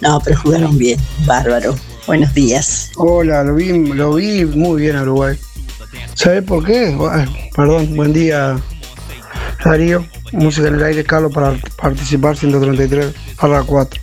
No, 0.00 0.20
pero 0.24 0.38
jugaron 0.38 0.78
bien. 0.78 1.00
Bárbaro. 1.26 1.74
Buenos 2.06 2.32
días. 2.34 2.92
Hola, 2.96 3.42
lo 3.42 3.54
vi, 3.56 3.72
lo 3.72 4.14
vi 4.14 4.44
muy 4.44 4.82
bien 4.82 4.96
a 4.96 5.02
Uruguay. 5.02 5.36
¿Sabes 6.14 6.44
por 6.44 6.64
qué? 6.64 6.96
Ah, 7.00 7.26
Perdón, 7.56 7.96
buen 7.96 8.12
día, 8.12 8.56
Darío. 9.64 10.06
Música 10.32 10.68
en 10.68 10.74
el 10.76 10.82
aire, 10.82 11.04
Carlos, 11.04 11.32
para 11.32 11.56
participar 11.76 12.36
133 12.36 13.14
para 13.40 13.62
4. 13.62 14.00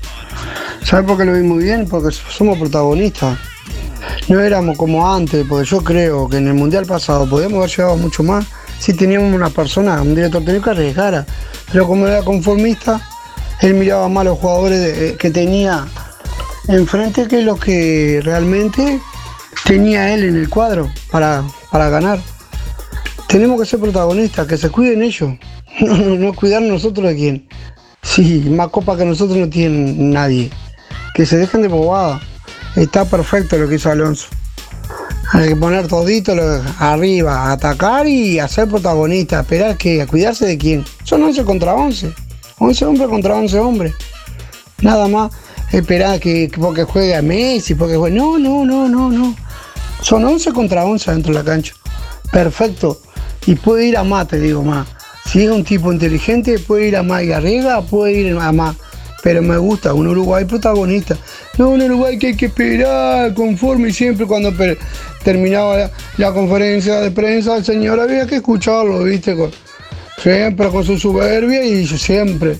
¿Sabes 0.83 1.05
por 1.05 1.17
qué 1.17 1.25
lo 1.25 1.33
vi 1.33 1.43
muy 1.43 1.63
bien? 1.63 1.87
Porque 1.87 2.11
somos 2.11 2.57
protagonistas. 2.57 3.37
No 4.27 4.39
éramos 4.39 4.77
como 4.77 5.11
antes, 5.13 5.45
porque 5.47 5.65
yo 5.69 5.83
creo 5.83 6.27
que 6.27 6.37
en 6.37 6.47
el 6.47 6.53
mundial 6.53 6.85
pasado 6.85 7.29
podíamos 7.29 7.57
haber 7.59 7.69
llegado 7.69 7.97
mucho 7.97 8.23
más 8.23 8.45
si 8.79 8.93
teníamos 8.93 9.33
una 9.33 9.49
persona, 9.49 10.01
un 10.01 10.15
director 10.15 10.43
técnico 10.43 10.65
que 10.65 10.69
arriesgara. 10.71 11.25
Pero 11.71 11.87
como 11.87 12.07
era 12.07 12.23
conformista, 12.23 12.99
él 13.61 13.75
miraba 13.75 14.09
más 14.09 14.25
los 14.25 14.39
jugadores 14.39 14.79
de- 14.79 15.15
que 15.17 15.29
tenía 15.29 15.85
enfrente 16.67 17.27
que 17.27 17.41
los 17.43 17.59
que 17.59 18.21
realmente 18.23 18.99
tenía 19.65 20.13
él 20.13 20.23
en 20.23 20.35
el 20.35 20.49
cuadro 20.49 20.89
para, 21.11 21.43
para 21.71 21.89
ganar. 21.89 22.19
Tenemos 23.27 23.59
que 23.61 23.67
ser 23.67 23.79
protagonistas, 23.79 24.47
que 24.47 24.57
se 24.57 24.69
cuiden 24.69 25.03
ellos, 25.03 25.33
no, 25.79 25.95
no, 25.95 26.15
no 26.15 26.33
cuidar 26.33 26.61
nosotros 26.63 27.07
de 27.07 27.15
quién. 27.15 27.47
Sí, 28.13 28.41
más 28.49 28.67
copa 28.67 28.97
que 28.97 29.05
nosotros 29.05 29.37
no 29.37 29.49
tiene 29.49 29.93
nadie. 29.97 30.51
Que 31.13 31.25
se 31.25 31.37
dejen 31.37 31.61
de 31.61 31.69
bobada. 31.69 32.19
Está 32.75 33.05
perfecto 33.05 33.57
lo 33.57 33.69
que 33.69 33.75
hizo 33.75 33.89
Alonso. 33.89 34.27
Hay 35.31 35.47
que 35.47 35.55
poner 35.55 35.87
todito 35.87 36.33
arriba, 36.77 37.53
atacar 37.53 38.05
y 38.07 38.37
hacer 38.37 38.67
protagonista. 38.67 39.39
Esperar 39.39 39.77
que, 39.77 40.01
a 40.01 40.07
cuidarse 40.07 40.45
de 40.45 40.57
quién. 40.57 40.83
Son 41.05 41.23
11 41.23 41.45
contra 41.45 41.73
11. 41.73 42.13
11 42.59 42.85
hombres 42.85 43.07
contra 43.07 43.35
11 43.35 43.59
hombres. 43.59 43.93
Nada 44.81 45.07
más 45.07 45.31
esperar 45.71 46.19
que, 46.19 46.49
que 46.49 46.59
porque 46.59 46.83
juegue 46.83 47.21
Messi, 47.21 47.75
porque 47.75 47.95
juegue. 47.95 48.17
No, 48.17 48.37
no, 48.37 48.65
no, 48.65 48.89
no, 48.89 49.09
no. 49.09 49.37
Son 50.01 50.25
11 50.25 50.51
contra 50.51 50.83
11 50.83 51.11
dentro 51.11 51.31
de 51.31 51.39
la 51.39 51.45
cancha. 51.45 51.73
Perfecto. 52.29 52.99
Y 53.45 53.55
puede 53.55 53.85
ir 53.85 53.95
a 53.95 54.03
más, 54.03 54.27
te 54.27 54.37
digo 54.37 54.63
más. 54.63 54.85
Si 55.25 55.43
es 55.43 55.49
un 55.49 55.63
tipo 55.63 55.91
inteligente, 55.91 56.59
puede 56.59 56.87
ir 56.87 56.97
a 56.97 57.03
más. 57.03 57.23
Y 57.23 57.31
arriesga, 57.31 57.81
puede 57.81 58.13
ir 58.13 58.37
a 58.37 58.51
más. 58.51 58.75
Pero 59.23 59.41
me 59.41 59.57
gusta, 59.57 59.93
un 59.93 60.07
Uruguay 60.07 60.45
protagonista. 60.45 61.15
No 61.57 61.69
un 61.69 61.81
Uruguay 61.81 62.17
que 62.17 62.27
hay 62.27 62.35
que 62.35 62.47
esperar, 62.47 63.33
conforme 63.33 63.89
y 63.89 63.93
siempre 63.93 64.25
cuando 64.25 64.51
terminaba 65.23 65.91
la, 66.17 66.33
conferencia 66.33 66.99
de 67.01 67.11
prensa, 67.11 67.57
el 67.57 67.63
señor 67.63 67.99
había 67.99 68.25
que 68.25 68.37
escucharlo, 68.37 69.03
¿viste? 69.03 69.35
Con- 69.35 69.51
siempre 70.17 70.69
con 70.69 70.83
su 70.83 70.97
soberbia 70.97 71.63
y 71.63 71.85
siempre. 71.85 72.59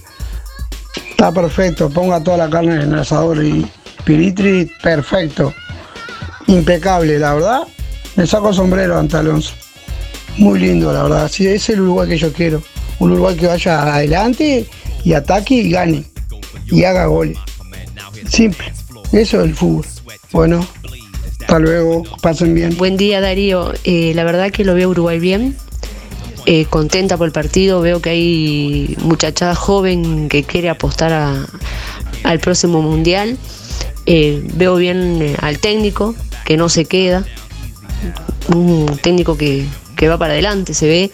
Está 1.10 1.32
perfecto, 1.32 1.90
ponga 1.90 2.24
toda 2.24 2.38
la 2.38 2.50
carne 2.50 2.76
en 2.76 2.94
el 2.94 3.00
asador 3.00 3.44
y 3.44 3.66
Piritri, 4.04 4.72
perfecto. 4.82 5.54
Impecable, 6.48 7.18
la 7.20 7.34
verdad. 7.34 7.62
Me 8.16 8.28
saco 8.28 8.52
sombrero 8.54 8.98
ante 8.98 9.18
Alonso. 9.18 9.54
Muy 10.38 10.60
lindo, 10.60 10.92
la 10.94 11.04
verdad. 11.04 11.30
Sí, 11.32 11.48
es 11.48 11.70
el 11.70 11.82
Uruguay 11.82 12.10
que 12.10 12.18
yo 12.18 12.34
quiero. 12.34 12.62
Un 13.00 13.12
Uruguay 13.12 13.36
que 13.36 13.48
vaya 13.48 13.94
adelante 13.96 14.66
y 15.04 15.14
ataque 15.14 15.56
y 15.56 15.70
gane. 15.72 16.04
Y 16.68 16.84
haga 16.84 17.06
goles. 17.08 17.38
Simple. 18.30 18.72
Eso 19.12 19.40
es 19.42 19.46
el 19.46 19.56
fútbol. 19.56 19.86
Bueno, 20.32 20.66
hasta 21.42 21.60
luego. 21.60 22.04
Pasen 22.22 22.54
bien. 22.54 22.78
Buen 22.78 22.98
día 22.98 23.20
Darío, 23.22 23.74
Eh, 23.84 24.14
la 24.16 24.24
verdad 24.24 24.52
que 24.52 24.64
lo 24.64 24.74
veo 24.74 24.90
Uruguay 24.90 25.20
bien, 25.20 25.56
Eh, 26.48 26.66
contenta 26.66 27.18
por 27.18 27.28
el 27.28 27.32
partido, 27.34 27.82
veo 27.82 28.02
que 28.02 28.10
hay 28.12 28.96
muchachada 29.04 29.54
joven 29.54 30.28
que 30.28 30.44
quiere 30.44 30.70
apostar 30.70 31.14
a- 31.14 31.46
al 32.24 32.40
próximo 32.40 32.82
mundial, 32.82 33.38
Eh, 34.08 34.42
veo 34.56 34.76
bien 34.78 35.20
eh, 35.22 35.36
al 35.42 35.60
técnico 35.60 36.16
que 36.46 36.58
no 36.58 36.70
se 36.70 36.86
queda, 36.86 37.24
un 38.56 38.98
técnico 39.04 39.38
que, 39.38 39.66
que 40.02 40.08
va 40.08 40.18
para 40.18 40.34
adelante, 40.34 40.74
se 40.74 40.88
ve, 40.88 41.12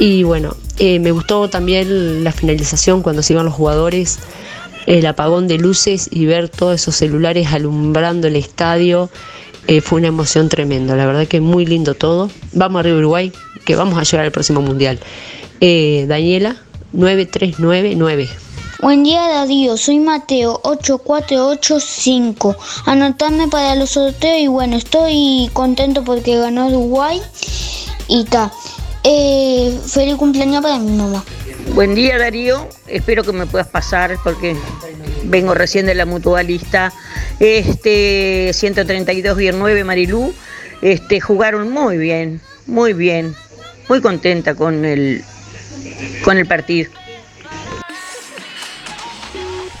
y 0.00 0.24
bueno, 0.24 0.56
eh, 0.78 0.98
me 0.98 1.12
gustó 1.12 1.48
también 1.48 2.24
la 2.24 2.32
finalización 2.32 3.00
cuando 3.00 3.22
se 3.22 3.32
iban 3.32 3.44
los 3.44 3.54
jugadores, 3.54 4.18
el 4.86 5.06
apagón 5.06 5.46
de 5.46 5.56
luces 5.56 6.08
y 6.10 6.26
ver 6.26 6.48
todos 6.48 6.74
esos 6.74 6.96
celulares 6.96 7.52
alumbrando 7.52 8.26
el 8.26 8.34
estadio. 8.34 9.08
eh, 9.68 9.80
fue 9.80 10.00
una 10.00 10.08
emoción 10.08 10.48
tremenda, 10.48 10.96
la 10.96 11.06
verdad 11.06 11.28
que 11.28 11.40
muy 11.40 11.64
lindo 11.64 11.94
todo. 11.94 12.28
Vamos 12.54 12.80
arriba 12.80 12.98
Uruguay, 12.98 13.32
que 13.64 13.76
vamos 13.76 13.96
a 13.96 14.02
llegar 14.02 14.26
al 14.26 14.32
próximo 14.32 14.62
mundial. 14.62 14.98
Eh, 15.60 16.04
Daniela, 16.08 16.56
9399. 16.94 18.28
Buen 18.82 19.04
día 19.04 19.28
Darío, 19.28 19.76
soy 19.76 20.00
Mateo 20.00 20.58
8485. 20.64 22.56
Anotame 22.86 23.46
para 23.46 23.76
los 23.76 23.90
sorteos 23.90 24.40
y 24.40 24.48
bueno, 24.48 24.76
estoy 24.76 25.50
contento 25.52 26.02
porque 26.02 26.36
ganó 26.36 26.66
Uruguay 26.66 27.20
y 28.08 28.24
ta. 28.24 28.50
Eh, 29.04 29.78
feliz 29.86 30.16
cumpleaños 30.16 30.62
para 30.62 30.78
mi 30.78 30.96
mamá. 30.96 31.22
Buen 31.74 31.94
día 31.94 32.18
Darío, 32.18 32.68
espero 32.86 33.22
que 33.22 33.32
me 33.32 33.46
puedas 33.46 33.68
pasar 33.68 34.16
porque 34.24 34.56
vengo 35.24 35.54
recién 35.54 35.86
de 35.86 35.94
la 35.94 36.06
mutualista. 36.06 36.92
Este 37.38 38.50
132-9 38.50 39.84
Marilú, 39.84 40.34
este 40.82 41.20
jugaron 41.20 41.70
muy 41.70 41.98
bien, 41.98 42.40
muy 42.66 42.94
bien, 42.94 43.34
muy 43.88 44.00
contenta 44.00 44.54
con 44.54 44.84
el 44.84 45.22
con 46.24 46.38
el 46.38 46.46
partido. 46.46 46.90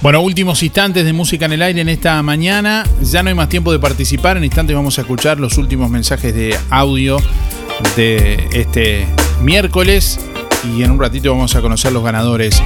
Bueno, 0.00 0.20
últimos 0.20 0.62
instantes 0.62 1.04
de 1.04 1.12
música 1.12 1.46
en 1.46 1.52
el 1.52 1.62
aire 1.62 1.80
en 1.80 1.88
esta 1.88 2.22
mañana. 2.22 2.84
Ya 3.02 3.24
no 3.24 3.30
hay 3.30 3.34
más 3.34 3.48
tiempo 3.48 3.72
de 3.72 3.80
participar. 3.80 4.36
En 4.36 4.44
instantes 4.44 4.76
vamos 4.76 4.96
a 4.98 5.00
escuchar 5.00 5.40
los 5.40 5.58
últimos 5.58 5.90
mensajes 5.90 6.32
de 6.32 6.56
audio 6.70 7.18
de 7.96 8.48
este 8.52 9.06
miércoles. 9.42 10.18
Y 10.76 10.82
en 10.82 10.90
un 10.90 11.00
ratito 11.00 11.30
vamos 11.30 11.54
a 11.54 11.60
conocer 11.60 11.92
los 11.92 12.02
ganadores. 12.02 12.60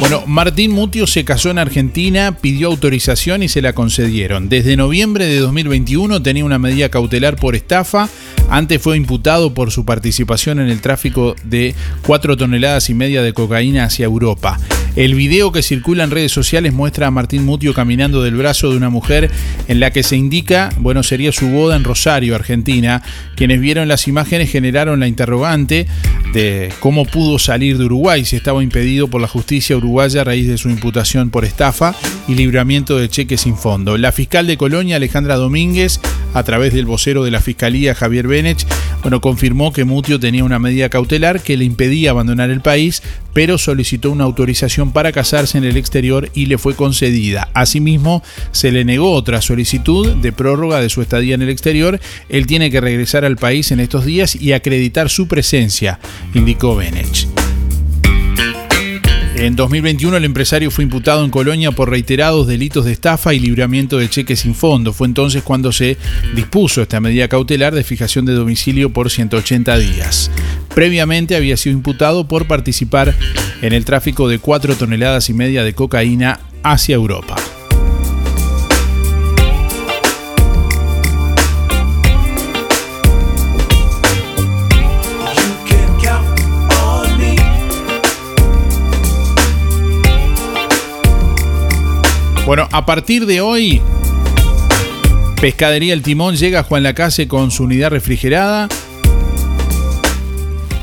Bueno, 0.00 0.24
Martín 0.26 0.72
Mutio 0.72 1.06
se 1.06 1.24
casó 1.24 1.50
en 1.50 1.58
Argentina, 1.58 2.36
pidió 2.40 2.68
autorización 2.68 3.42
y 3.42 3.48
se 3.48 3.62
la 3.62 3.74
concedieron. 3.74 4.48
Desde 4.48 4.76
noviembre 4.76 5.26
de 5.26 5.38
2021 5.38 6.22
tenía 6.22 6.44
una 6.44 6.58
medida 6.58 6.88
cautelar 6.88 7.36
por 7.36 7.54
estafa. 7.54 8.08
Antes 8.48 8.82
fue 8.82 8.96
imputado 8.96 9.54
por 9.54 9.70
su 9.70 9.84
participación 9.84 10.58
en 10.58 10.68
el 10.68 10.80
tráfico 10.80 11.36
de 11.44 11.74
4 12.06 12.36
toneladas 12.36 12.90
y 12.90 12.94
media 12.94 13.22
de 13.22 13.32
cocaína 13.32 13.84
hacia 13.84 14.04
Europa. 14.04 14.58
El 14.96 15.16
video 15.16 15.50
que 15.50 15.64
circula 15.64 16.04
en 16.04 16.12
redes 16.12 16.30
sociales 16.30 16.72
muestra 16.72 17.08
a 17.08 17.10
Martín 17.10 17.44
Mutio 17.44 17.74
caminando 17.74 18.22
del 18.22 18.36
brazo 18.36 18.70
de 18.70 18.76
una 18.76 18.90
mujer 18.90 19.28
en 19.66 19.80
la 19.80 19.90
que 19.90 20.04
se 20.04 20.14
indica, 20.14 20.70
bueno, 20.78 21.02
sería 21.02 21.32
su 21.32 21.48
boda 21.48 21.74
en 21.74 21.82
Rosario, 21.82 22.36
Argentina. 22.36 23.02
Quienes 23.34 23.60
vieron 23.60 23.88
las 23.88 24.06
imágenes 24.06 24.52
generaron 24.52 25.00
la 25.00 25.08
interrogante 25.08 25.88
de 26.32 26.72
cómo 26.78 27.06
pudo 27.06 27.40
salir 27.40 27.76
de 27.76 27.86
Uruguay 27.86 28.24
si 28.24 28.36
estaba 28.36 28.62
impedido 28.62 29.08
por 29.08 29.20
la 29.20 29.26
justicia 29.26 29.76
uruguaya 29.76 30.20
a 30.20 30.24
raíz 30.24 30.46
de 30.46 30.58
su 30.58 30.70
imputación 30.70 31.30
por 31.30 31.44
estafa 31.44 31.96
y 32.28 32.36
libramiento 32.36 32.96
de 32.96 33.08
cheques 33.08 33.40
sin 33.40 33.56
fondo. 33.56 33.98
La 33.98 34.12
fiscal 34.12 34.46
de 34.46 34.56
Colonia, 34.56 34.96
Alejandra 34.96 35.34
Domínguez, 35.34 36.00
a 36.34 36.42
través 36.44 36.72
del 36.72 36.86
vocero 36.86 37.24
de 37.24 37.30
la 37.32 37.40
Fiscalía, 37.40 37.94
Javier 37.94 38.28
Benech, 38.28 38.66
bueno, 39.02 39.20
confirmó 39.20 39.72
que 39.72 39.84
Mutio 39.84 40.18
tenía 40.18 40.44
una 40.44 40.58
medida 40.58 40.88
cautelar 40.88 41.40
que 41.40 41.56
le 41.56 41.64
impedía 41.64 42.10
abandonar 42.10 42.50
el 42.50 42.60
país, 42.60 43.02
pero 43.34 43.58
solicitó 43.58 44.10
una 44.10 44.24
autorización 44.24 44.92
para 44.92 45.12
casarse 45.12 45.58
en 45.58 45.64
el 45.64 45.76
exterior 45.76 46.30
y 46.32 46.46
le 46.46 46.56
fue 46.56 46.74
concedida. 46.74 47.50
Asimismo, 47.52 48.22
se 48.52 48.72
le 48.72 48.86
negó 48.86 49.12
otra 49.12 49.42
solicitud 49.42 50.14
de 50.16 50.32
prórroga 50.32 50.80
de 50.80 50.88
su 50.88 51.02
estadía 51.02 51.34
en 51.34 51.42
el 51.42 51.50
exterior. 51.50 52.00
Él 52.30 52.46
tiene 52.46 52.70
que 52.70 52.80
regresar 52.80 53.26
al 53.26 53.36
país 53.36 53.70
en 53.72 53.80
estos 53.80 54.06
días 54.06 54.34
y 54.34 54.52
acreditar 54.52 55.10
su 55.10 55.28
presencia, 55.28 55.98
indicó 56.32 56.76
Benech. 56.76 57.43
En 59.36 59.56
2021 59.56 60.16
el 60.16 60.24
empresario 60.24 60.70
fue 60.70 60.84
imputado 60.84 61.24
en 61.24 61.30
Colonia 61.30 61.72
por 61.72 61.90
reiterados 61.90 62.46
delitos 62.46 62.84
de 62.84 62.92
estafa 62.92 63.34
y 63.34 63.40
libramiento 63.40 63.98
de 63.98 64.08
cheques 64.08 64.40
sin 64.40 64.54
fondo. 64.54 64.92
Fue 64.92 65.08
entonces 65.08 65.42
cuando 65.42 65.72
se 65.72 65.96
dispuso 66.36 66.82
esta 66.82 67.00
medida 67.00 67.26
cautelar 67.26 67.74
de 67.74 67.82
fijación 67.82 68.26
de 68.26 68.32
domicilio 68.32 68.90
por 68.90 69.10
180 69.10 69.76
días. 69.78 70.30
Previamente 70.72 71.34
había 71.34 71.56
sido 71.56 71.74
imputado 71.74 72.28
por 72.28 72.46
participar 72.46 73.12
en 73.60 73.72
el 73.72 73.84
tráfico 73.84 74.28
de 74.28 74.38
4 74.38 74.76
toneladas 74.76 75.28
y 75.28 75.34
media 75.34 75.64
de 75.64 75.74
cocaína 75.74 76.38
hacia 76.62 76.94
Europa. 76.94 77.34
Bueno, 92.46 92.68
a 92.72 92.84
partir 92.84 93.24
de 93.26 93.40
hoy, 93.40 93.80
Pescadería 95.40 95.94
El 95.94 96.02
Timón 96.02 96.36
llega 96.36 96.60
a 96.60 96.62
Juan 96.64 96.82
Lacase 96.82 97.26
con 97.26 97.50
su 97.50 97.64
unidad 97.64 97.90
refrigerada. 97.90 98.68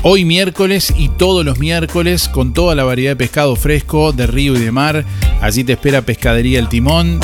Hoy 0.02 0.24
miércoles 0.24 0.92
y 0.98 1.08
todos 1.08 1.44
los 1.44 1.58
miércoles 1.60 2.28
con 2.28 2.52
toda 2.52 2.74
la 2.74 2.82
variedad 2.82 3.12
de 3.12 3.16
pescado 3.16 3.54
fresco 3.54 4.12
de 4.12 4.26
río 4.26 4.56
y 4.56 4.58
de 4.58 4.72
mar. 4.72 5.04
Allí 5.40 5.62
te 5.62 5.72
espera 5.74 6.02
Pescadería 6.02 6.58
El 6.58 6.68
Timón 6.68 7.20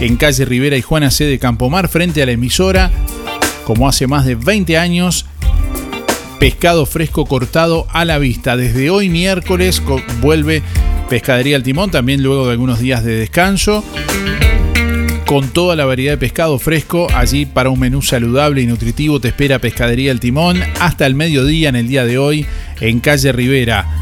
en 0.00 0.16
calle 0.16 0.44
Rivera 0.44 0.76
y 0.76 0.82
Juana 0.82 1.10
C 1.10 1.24
de 1.24 1.40
Campomar 1.40 1.88
frente 1.88 2.22
a 2.22 2.26
la 2.26 2.32
emisora. 2.32 2.92
Como 3.64 3.88
hace 3.88 4.06
más 4.06 4.24
de 4.24 4.36
20 4.36 4.78
años, 4.78 5.26
pescado 6.38 6.86
fresco 6.86 7.26
cortado 7.26 7.86
a 7.90 8.04
la 8.04 8.18
vista. 8.18 8.56
Desde 8.56 8.90
hoy 8.90 9.08
miércoles 9.08 9.80
co- 9.80 10.00
vuelve 10.20 10.62
Pescadería 11.12 11.56
El 11.56 11.62
Timón, 11.62 11.90
también 11.90 12.22
luego 12.22 12.46
de 12.46 12.52
algunos 12.52 12.80
días 12.80 13.04
de 13.04 13.14
descanso. 13.14 13.84
Con 15.26 15.50
toda 15.50 15.76
la 15.76 15.84
variedad 15.84 16.14
de 16.14 16.16
pescado 16.16 16.58
fresco, 16.58 17.06
allí 17.14 17.44
para 17.44 17.68
un 17.68 17.78
menú 17.78 18.00
saludable 18.00 18.62
y 18.62 18.66
nutritivo 18.66 19.20
te 19.20 19.28
espera 19.28 19.58
Pescadería 19.58 20.10
El 20.10 20.20
Timón 20.20 20.58
hasta 20.80 21.04
el 21.04 21.14
mediodía 21.14 21.68
en 21.68 21.76
el 21.76 21.86
día 21.86 22.06
de 22.06 22.16
hoy 22.16 22.46
en 22.80 23.00
calle 23.00 23.30
Rivera. 23.30 24.01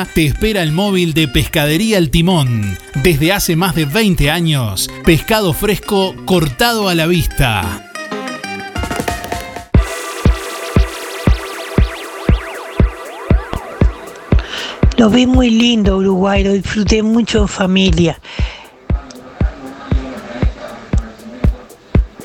te 0.05 0.25
espera 0.25 0.63
el 0.63 0.71
móvil 0.71 1.13
de 1.13 1.27
Pescadería 1.27 1.97
El 1.97 2.09
Timón. 2.09 2.77
Desde 2.95 3.31
hace 3.31 3.55
más 3.55 3.75
de 3.75 3.85
20 3.85 4.29
años, 4.29 4.89
pescado 5.05 5.53
fresco 5.53 6.15
cortado 6.25 6.89
a 6.89 6.95
la 6.95 7.07
vista. 7.07 7.87
Lo 14.97 15.09
vi 15.09 15.25
muy 15.25 15.49
lindo 15.49 15.97
Uruguay, 15.97 16.43
lo 16.43 16.53
disfruté 16.53 17.01
mucho 17.01 17.39
en 17.39 17.47
familia. 17.47 18.19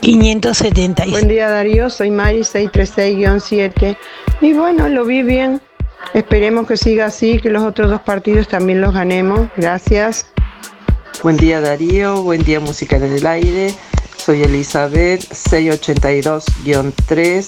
576. 0.01 1.11
Buen 1.11 1.29
día 1.29 1.49
Darío, 1.49 1.91
soy 1.91 2.11
Mari 2.11 2.41
636-7 2.41 3.97
y 4.41 4.53
bueno, 4.53 4.89
lo 4.89 5.05
vi 5.05 5.23
bien. 5.23 5.61
Esperemos 6.15 6.67
que 6.67 6.77
siga 6.77 7.07
así, 7.07 7.39
que 7.41 7.51
los 7.51 7.63
otros 7.63 7.89
dos 7.91 8.01
partidos 8.01 8.49
también 8.49 8.81
los 8.81 8.93
ganemos. 8.95 9.49
Gracias. 9.57 10.27
Buen 11.23 11.37
día 11.37 11.61
Darío, 11.61 12.23
buen 12.23 12.43
día 12.45 12.61
Música 12.61 12.97
en 12.97 13.05
el 13.05 13.27
Aire. 13.27 13.75
Soy 14.17 14.43
Elizabeth 14.43 15.21
682-3. 15.31 17.47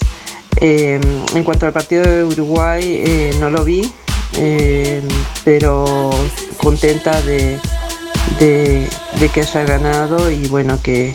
Eh, 0.61 1.01
en 1.35 1.45
cuanto 1.45 1.67
al 1.67 1.73
partido 1.73 2.03
de 2.03 2.25
Uruguay, 2.25 3.03
eh, 3.05 3.37
no 3.39 3.51
lo 3.51 3.65
vi, 3.65 3.93
eh, 4.37 5.03
pero 5.45 6.11
contenta 6.57 7.21
de, 7.23 7.59
que 8.39 9.41
haya 9.41 9.65
ganado 9.65 10.31
y 10.31 10.49
bueno, 10.49 10.81
que, 10.83 11.15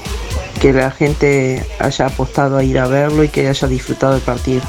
que 0.62 0.74
la 0.74 0.92
gente 0.92 1.66
haya 1.80 2.06
apostado 2.06 2.58
a 2.58 2.64
ir 2.64 2.80
a 2.80 2.88
verlo 2.88 3.24
y 3.24 3.30
que 3.30 3.48
haya 3.48 3.68
disfrutado 3.68 4.14
del 4.14 4.22
partido. 4.22 4.62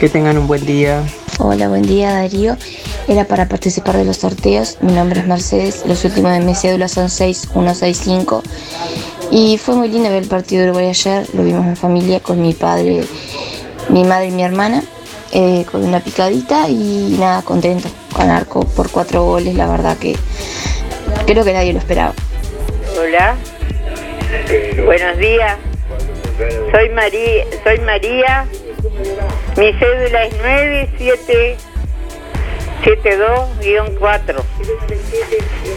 Que 0.00 0.08
tengan 0.08 0.38
un 0.38 0.46
buen 0.46 0.64
día. 0.64 1.02
Hola, 1.38 1.68
buen 1.68 1.82
día 1.82 2.12
Darío. 2.12 2.56
Era 3.06 3.24
para 3.24 3.48
participar 3.48 3.96
de 3.96 4.04
los 4.06 4.16
sorteos. 4.18 4.78
Mi 4.80 4.92
nombre 4.92 5.20
es 5.20 5.26
Mercedes. 5.26 5.82
Los 5.86 6.04
últimos 6.04 6.32
de 6.32 6.40
mi 6.40 6.54
cédula 6.54 6.88
son 6.88 7.10
6165. 7.10 8.42
Y 9.30 9.58
fue 9.58 9.74
muy 9.76 9.88
lindo 9.88 10.08
ver 10.08 10.22
el 10.22 10.28
partido 10.28 10.62
de 10.62 10.68
Uruguay 10.70 10.88
ayer. 10.88 11.26
Lo 11.34 11.44
vimos 11.44 11.66
en 11.66 11.76
familia 11.76 12.20
con 12.20 12.40
mi 12.40 12.54
padre, 12.54 13.04
mi 13.90 14.04
madre 14.04 14.28
y 14.28 14.30
mi 14.32 14.42
hermana. 14.42 14.82
eh, 15.32 15.64
con 15.70 15.84
una 15.84 16.00
picadita 16.00 16.68
y 16.68 17.16
nada, 17.20 17.42
contento. 17.42 17.88
Ganar 18.18 18.46
co- 18.46 18.64
por 18.66 18.90
cuatro 18.90 19.22
goles, 19.24 19.54
la 19.54 19.68
verdad 19.68 19.96
que 19.96 20.16
creo 21.26 21.44
que 21.44 21.52
nadie 21.52 21.72
lo 21.72 21.78
esperaba. 21.78 22.14
Hola. 22.98 23.36
Buenos 24.84 25.18
días. 25.18 25.56
Soy 26.72 26.88
María, 26.88 27.44
soy 27.62 27.78
María. 27.80 28.44
Mi 29.56 29.72
cédula 29.74 30.24
es 30.24 30.34
9772-4. 32.82 34.42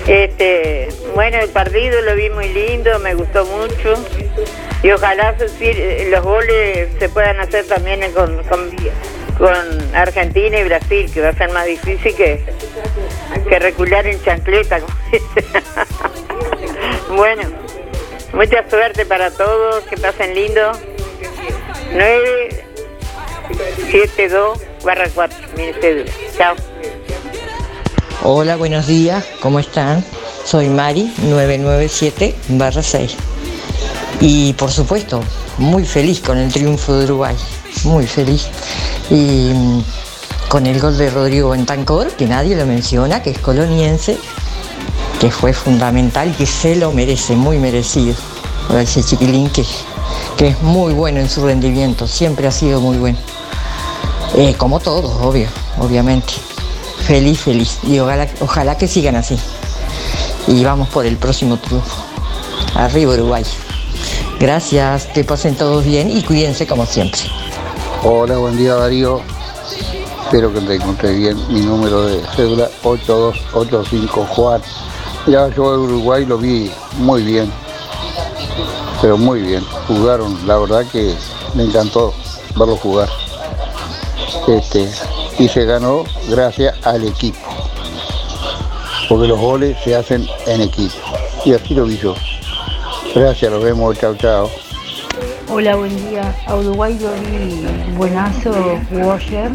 Este, 0.07 0.87
bueno, 1.15 1.39
el 1.39 1.49
partido 1.49 2.01
lo 2.01 2.15
vi 2.15 2.29
muy 2.29 2.47
lindo, 2.49 2.99
me 2.99 3.15
gustó 3.15 3.45
mucho. 3.45 3.95
Y 4.83 4.91
ojalá 4.91 5.35
los 5.37 6.23
goles 6.23 6.89
se 6.99 7.09
puedan 7.09 7.39
hacer 7.39 7.65
también 7.67 8.11
con, 8.11 8.43
con, 8.43 8.69
Argentina 9.95 10.59
y 10.59 10.65
Brasil, 10.65 11.09
que 11.13 11.21
va 11.21 11.29
a 11.29 11.33
ser 11.33 11.51
más 11.51 11.65
difícil 11.65 12.13
que, 12.15 12.43
que 13.47 13.59
recular 13.59 14.05
en 14.07 14.21
chancleta. 14.23 14.79
bueno, 17.15 17.43
mucha 18.33 18.69
suerte 18.69 19.05
para 19.05 19.31
todos, 19.31 19.85
que 19.85 19.95
pasen 19.97 20.35
lindo. 20.35 20.73
972 23.49 24.59
barra 24.83 25.09
4, 25.13 25.37
mi 25.57 25.73
cédula. 25.79 26.11
Chao. 26.37 26.55
Hola, 28.23 28.55
buenos 28.55 28.87
días, 28.87 29.25
¿cómo 29.41 29.59
están? 29.59 30.03
Soy 30.45 30.69
Mari 30.69 31.13
997 31.23 32.35
6. 32.81 33.15
Y 34.21 34.53
por 34.53 34.71
supuesto, 34.71 35.21
muy 35.57 35.85
feliz 35.85 36.21
con 36.21 36.37
el 36.37 36.51
triunfo 36.51 36.95
de 36.95 37.05
Uruguay, 37.05 37.35
muy 37.83 38.07
feliz. 38.07 38.47
Y 39.09 39.51
mm, 39.53 39.83
con 40.47 40.65
el 40.65 40.79
gol 40.79 40.97
de 40.97 41.09
Rodrigo 41.09 41.49
Bentancor, 41.49 42.11
que 42.11 42.25
nadie 42.25 42.55
lo 42.55 42.65
menciona, 42.65 43.21
que 43.21 43.31
es 43.31 43.39
coloniense, 43.39 44.17
que 45.19 45.29
fue 45.29 45.51
fundamental 45.51 46.33
que 46.37 46.45
se 46.45 46.75
lo 46.75 46.91
merece, 46.91 47.35
muy 47.35 47.57
merecido. 47.57 48.15
Ese 48.77 49.03
chiquilín 49.03 49.49
que, 49.49 49.65
que 50.37 50.47
es 50.47 50.61
muy 50.61 50.93
bueno 50.93 51.19
en 51.19 51.29
su 51.29 51.45
rendimiento, 51.45 52.07
siempre 52.07 52.47
ha 52.47 52.51
sido 52.51 52.81
muy 52.81 52.97
bueno. 52.97 53.17
Eh, 54.35 54.55
como 54.57 54.79
todos, 54.79 55.11
obvio, 55.21 55.47
obviamente. 55.79 56.33
Feliz, 57.05 57.41
feliz. 57.41 57.79
Y 57.83 57.99
ojalá, 57.99 58.77
que 58.77 58.87
sigan 58.87 59.15
así. 59.15 59.37
Y 60.47 60.63
vamos 60.63 60.89
por 60.89 61.05
el 61.05 61.17
próximo 61.17 61.57
triunfo. 61.57 62.01
Arriba 62.75 63.13
Uruguay. 63.13 63.43
Gracias, 64.39 65.05
que 65.07 65.23
pasen 65.23 65.55
todos 65.55 65.85
bien 65.85 66.09
y 66.09 66.23
cuídense 66.23 66.65
como 66.65 66.85
siempre. 66.85 67.21
Hola, 68.03 68.37
buen 68.37 68.57
día 68.57 68.73
Darío. 68.75 69.21
Espero 70.23 70.51
que 70.51 70.61
te 70.61 70.75
encontré 70.75 71.13
bien. 71.13 71.37
Mi 71.49 71.61
número 71.61 72.03
de 72.05 72.21
cédula 72.35 72.69
82854. 72.83 74.71
Ya 75.27 75.47
yo 75.49 75.75
en 75.75 75.79
Uruguay 75.81 76.25
lo 76.25 76.37
vi 76.37 76.71
muy 76.97 77.21
bien. 77.21 77.51
Pero 79.03 79.17
muy 79.17 79.41
bien. 79.41 79.61
Jugaron, 79.85 80.47
la 80.47 80.57
verdad 80.57 80.85
que 80.89 81.13
me 81.55 81.63
encantó 81.63 82.13
verlo 82.57 82.77
jugar. 82.77 83.09
Este, 84.47 84.89
y 85.37 85.49
se 85.49 85.65
ganó 85.65 86.05
gracias 86.29 86.73
al 86.85 87.05
equipo. 87.05 87.37
Porque 89.09 89.27
los 89.27 89.37
goles 89.37 89.75
se 89.83 89.93
hacen 89.93 90.25
en 90.47 90.61
equipo. 90.61 90.95
Y 91.43 91.53
así 91.53 91.75
lo 91.75 91.83
vi 91.83 91.97
yo. 91.97 92.15
Gracias, 93.13 93.51
nos 93.51 93.61
vemos, 93.61 93.99
chao, 93.99 94.15
chao. 94.15 94.49
Hola, 95.49 95.75
buen 95.75 96.09
día. 96.09 96.33
A 96.47 96.55
Uruguay 96.55 96.97
lo 96.97 97.11
vi 97.29 97.67
buenazo, 97.97 98.53
jugó 98.89 99.11
ayer. 99.11 99.51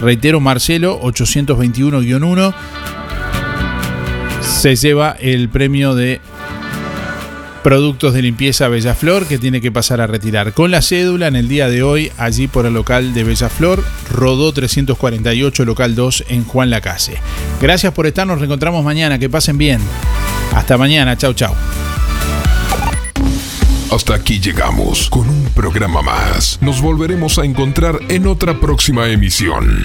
Reitero, 0.00 0.40
Marcelo 0.40 1.00
821-1 1.02 2.54
se 4.40 4.76
lleva 4.76 5.16
el 5.20 5.48
premio 5.48 5.94
de 5.94 6.20
productos 7.62 8.14
de 8.14 8.22
limpieza 8.22 8.68
Bellaflor 8.68 9.26
que 9.26 9.38
tiene 9.38 9.60
que 9.60 9.72
pasar 9.72 10.00
a 10.00 10.06
retirar 10.06 10.52
con 10.52 10.70
la 10.70 10.82
cédula 10.82 11.28
en 11.28 11.36
el 11.36 11.48
día 11.48 11.68
de 11.68 11.82
hoy 11.82 12.12
allí 12.18 12.48
por 12.48 12.66
el 12.66 12.74
local 12.74 13.14
de 13.14 13.24
Bellaflor, 13.24 13.84
Rodó 14.10 14.52
348, 14.52 15.64
local 15.64 15.94
2 15.94 16.24
en 16.28 16.44
Juan 16.44 16.70
Lacase. 16.70 17.18
Gracias 17.60 17.92
por 17.92 18.06
estar, 18.06 18.26
nos 18.26 18.38
reencontramos 18.38 18.84
mañana, 18.84 19.18
que 19.18 19.30
pasen 19.30 19.58
bien. 19.58 19.80
Hasta 20.54 20.76
mañana, 20.76 21.16
chau 21.16 21.32
chau. 21.32 21.54
Hasta 23.90 24.14
aquí 24.14 24.40
llegamos 24.40 25.10
con 25.10 25.28
un 25.28 25.44
programa 25.54 26.00
más. 26.00 26.58
Nos 26.62 26.80
volveremos 26.80 27.38
a 27.38 27.44
encontrar 27.44 27.98
en 28.08 28.26
otra 28.26 28.58
próxima 28.58 29.08
emisión. 29.08 29.84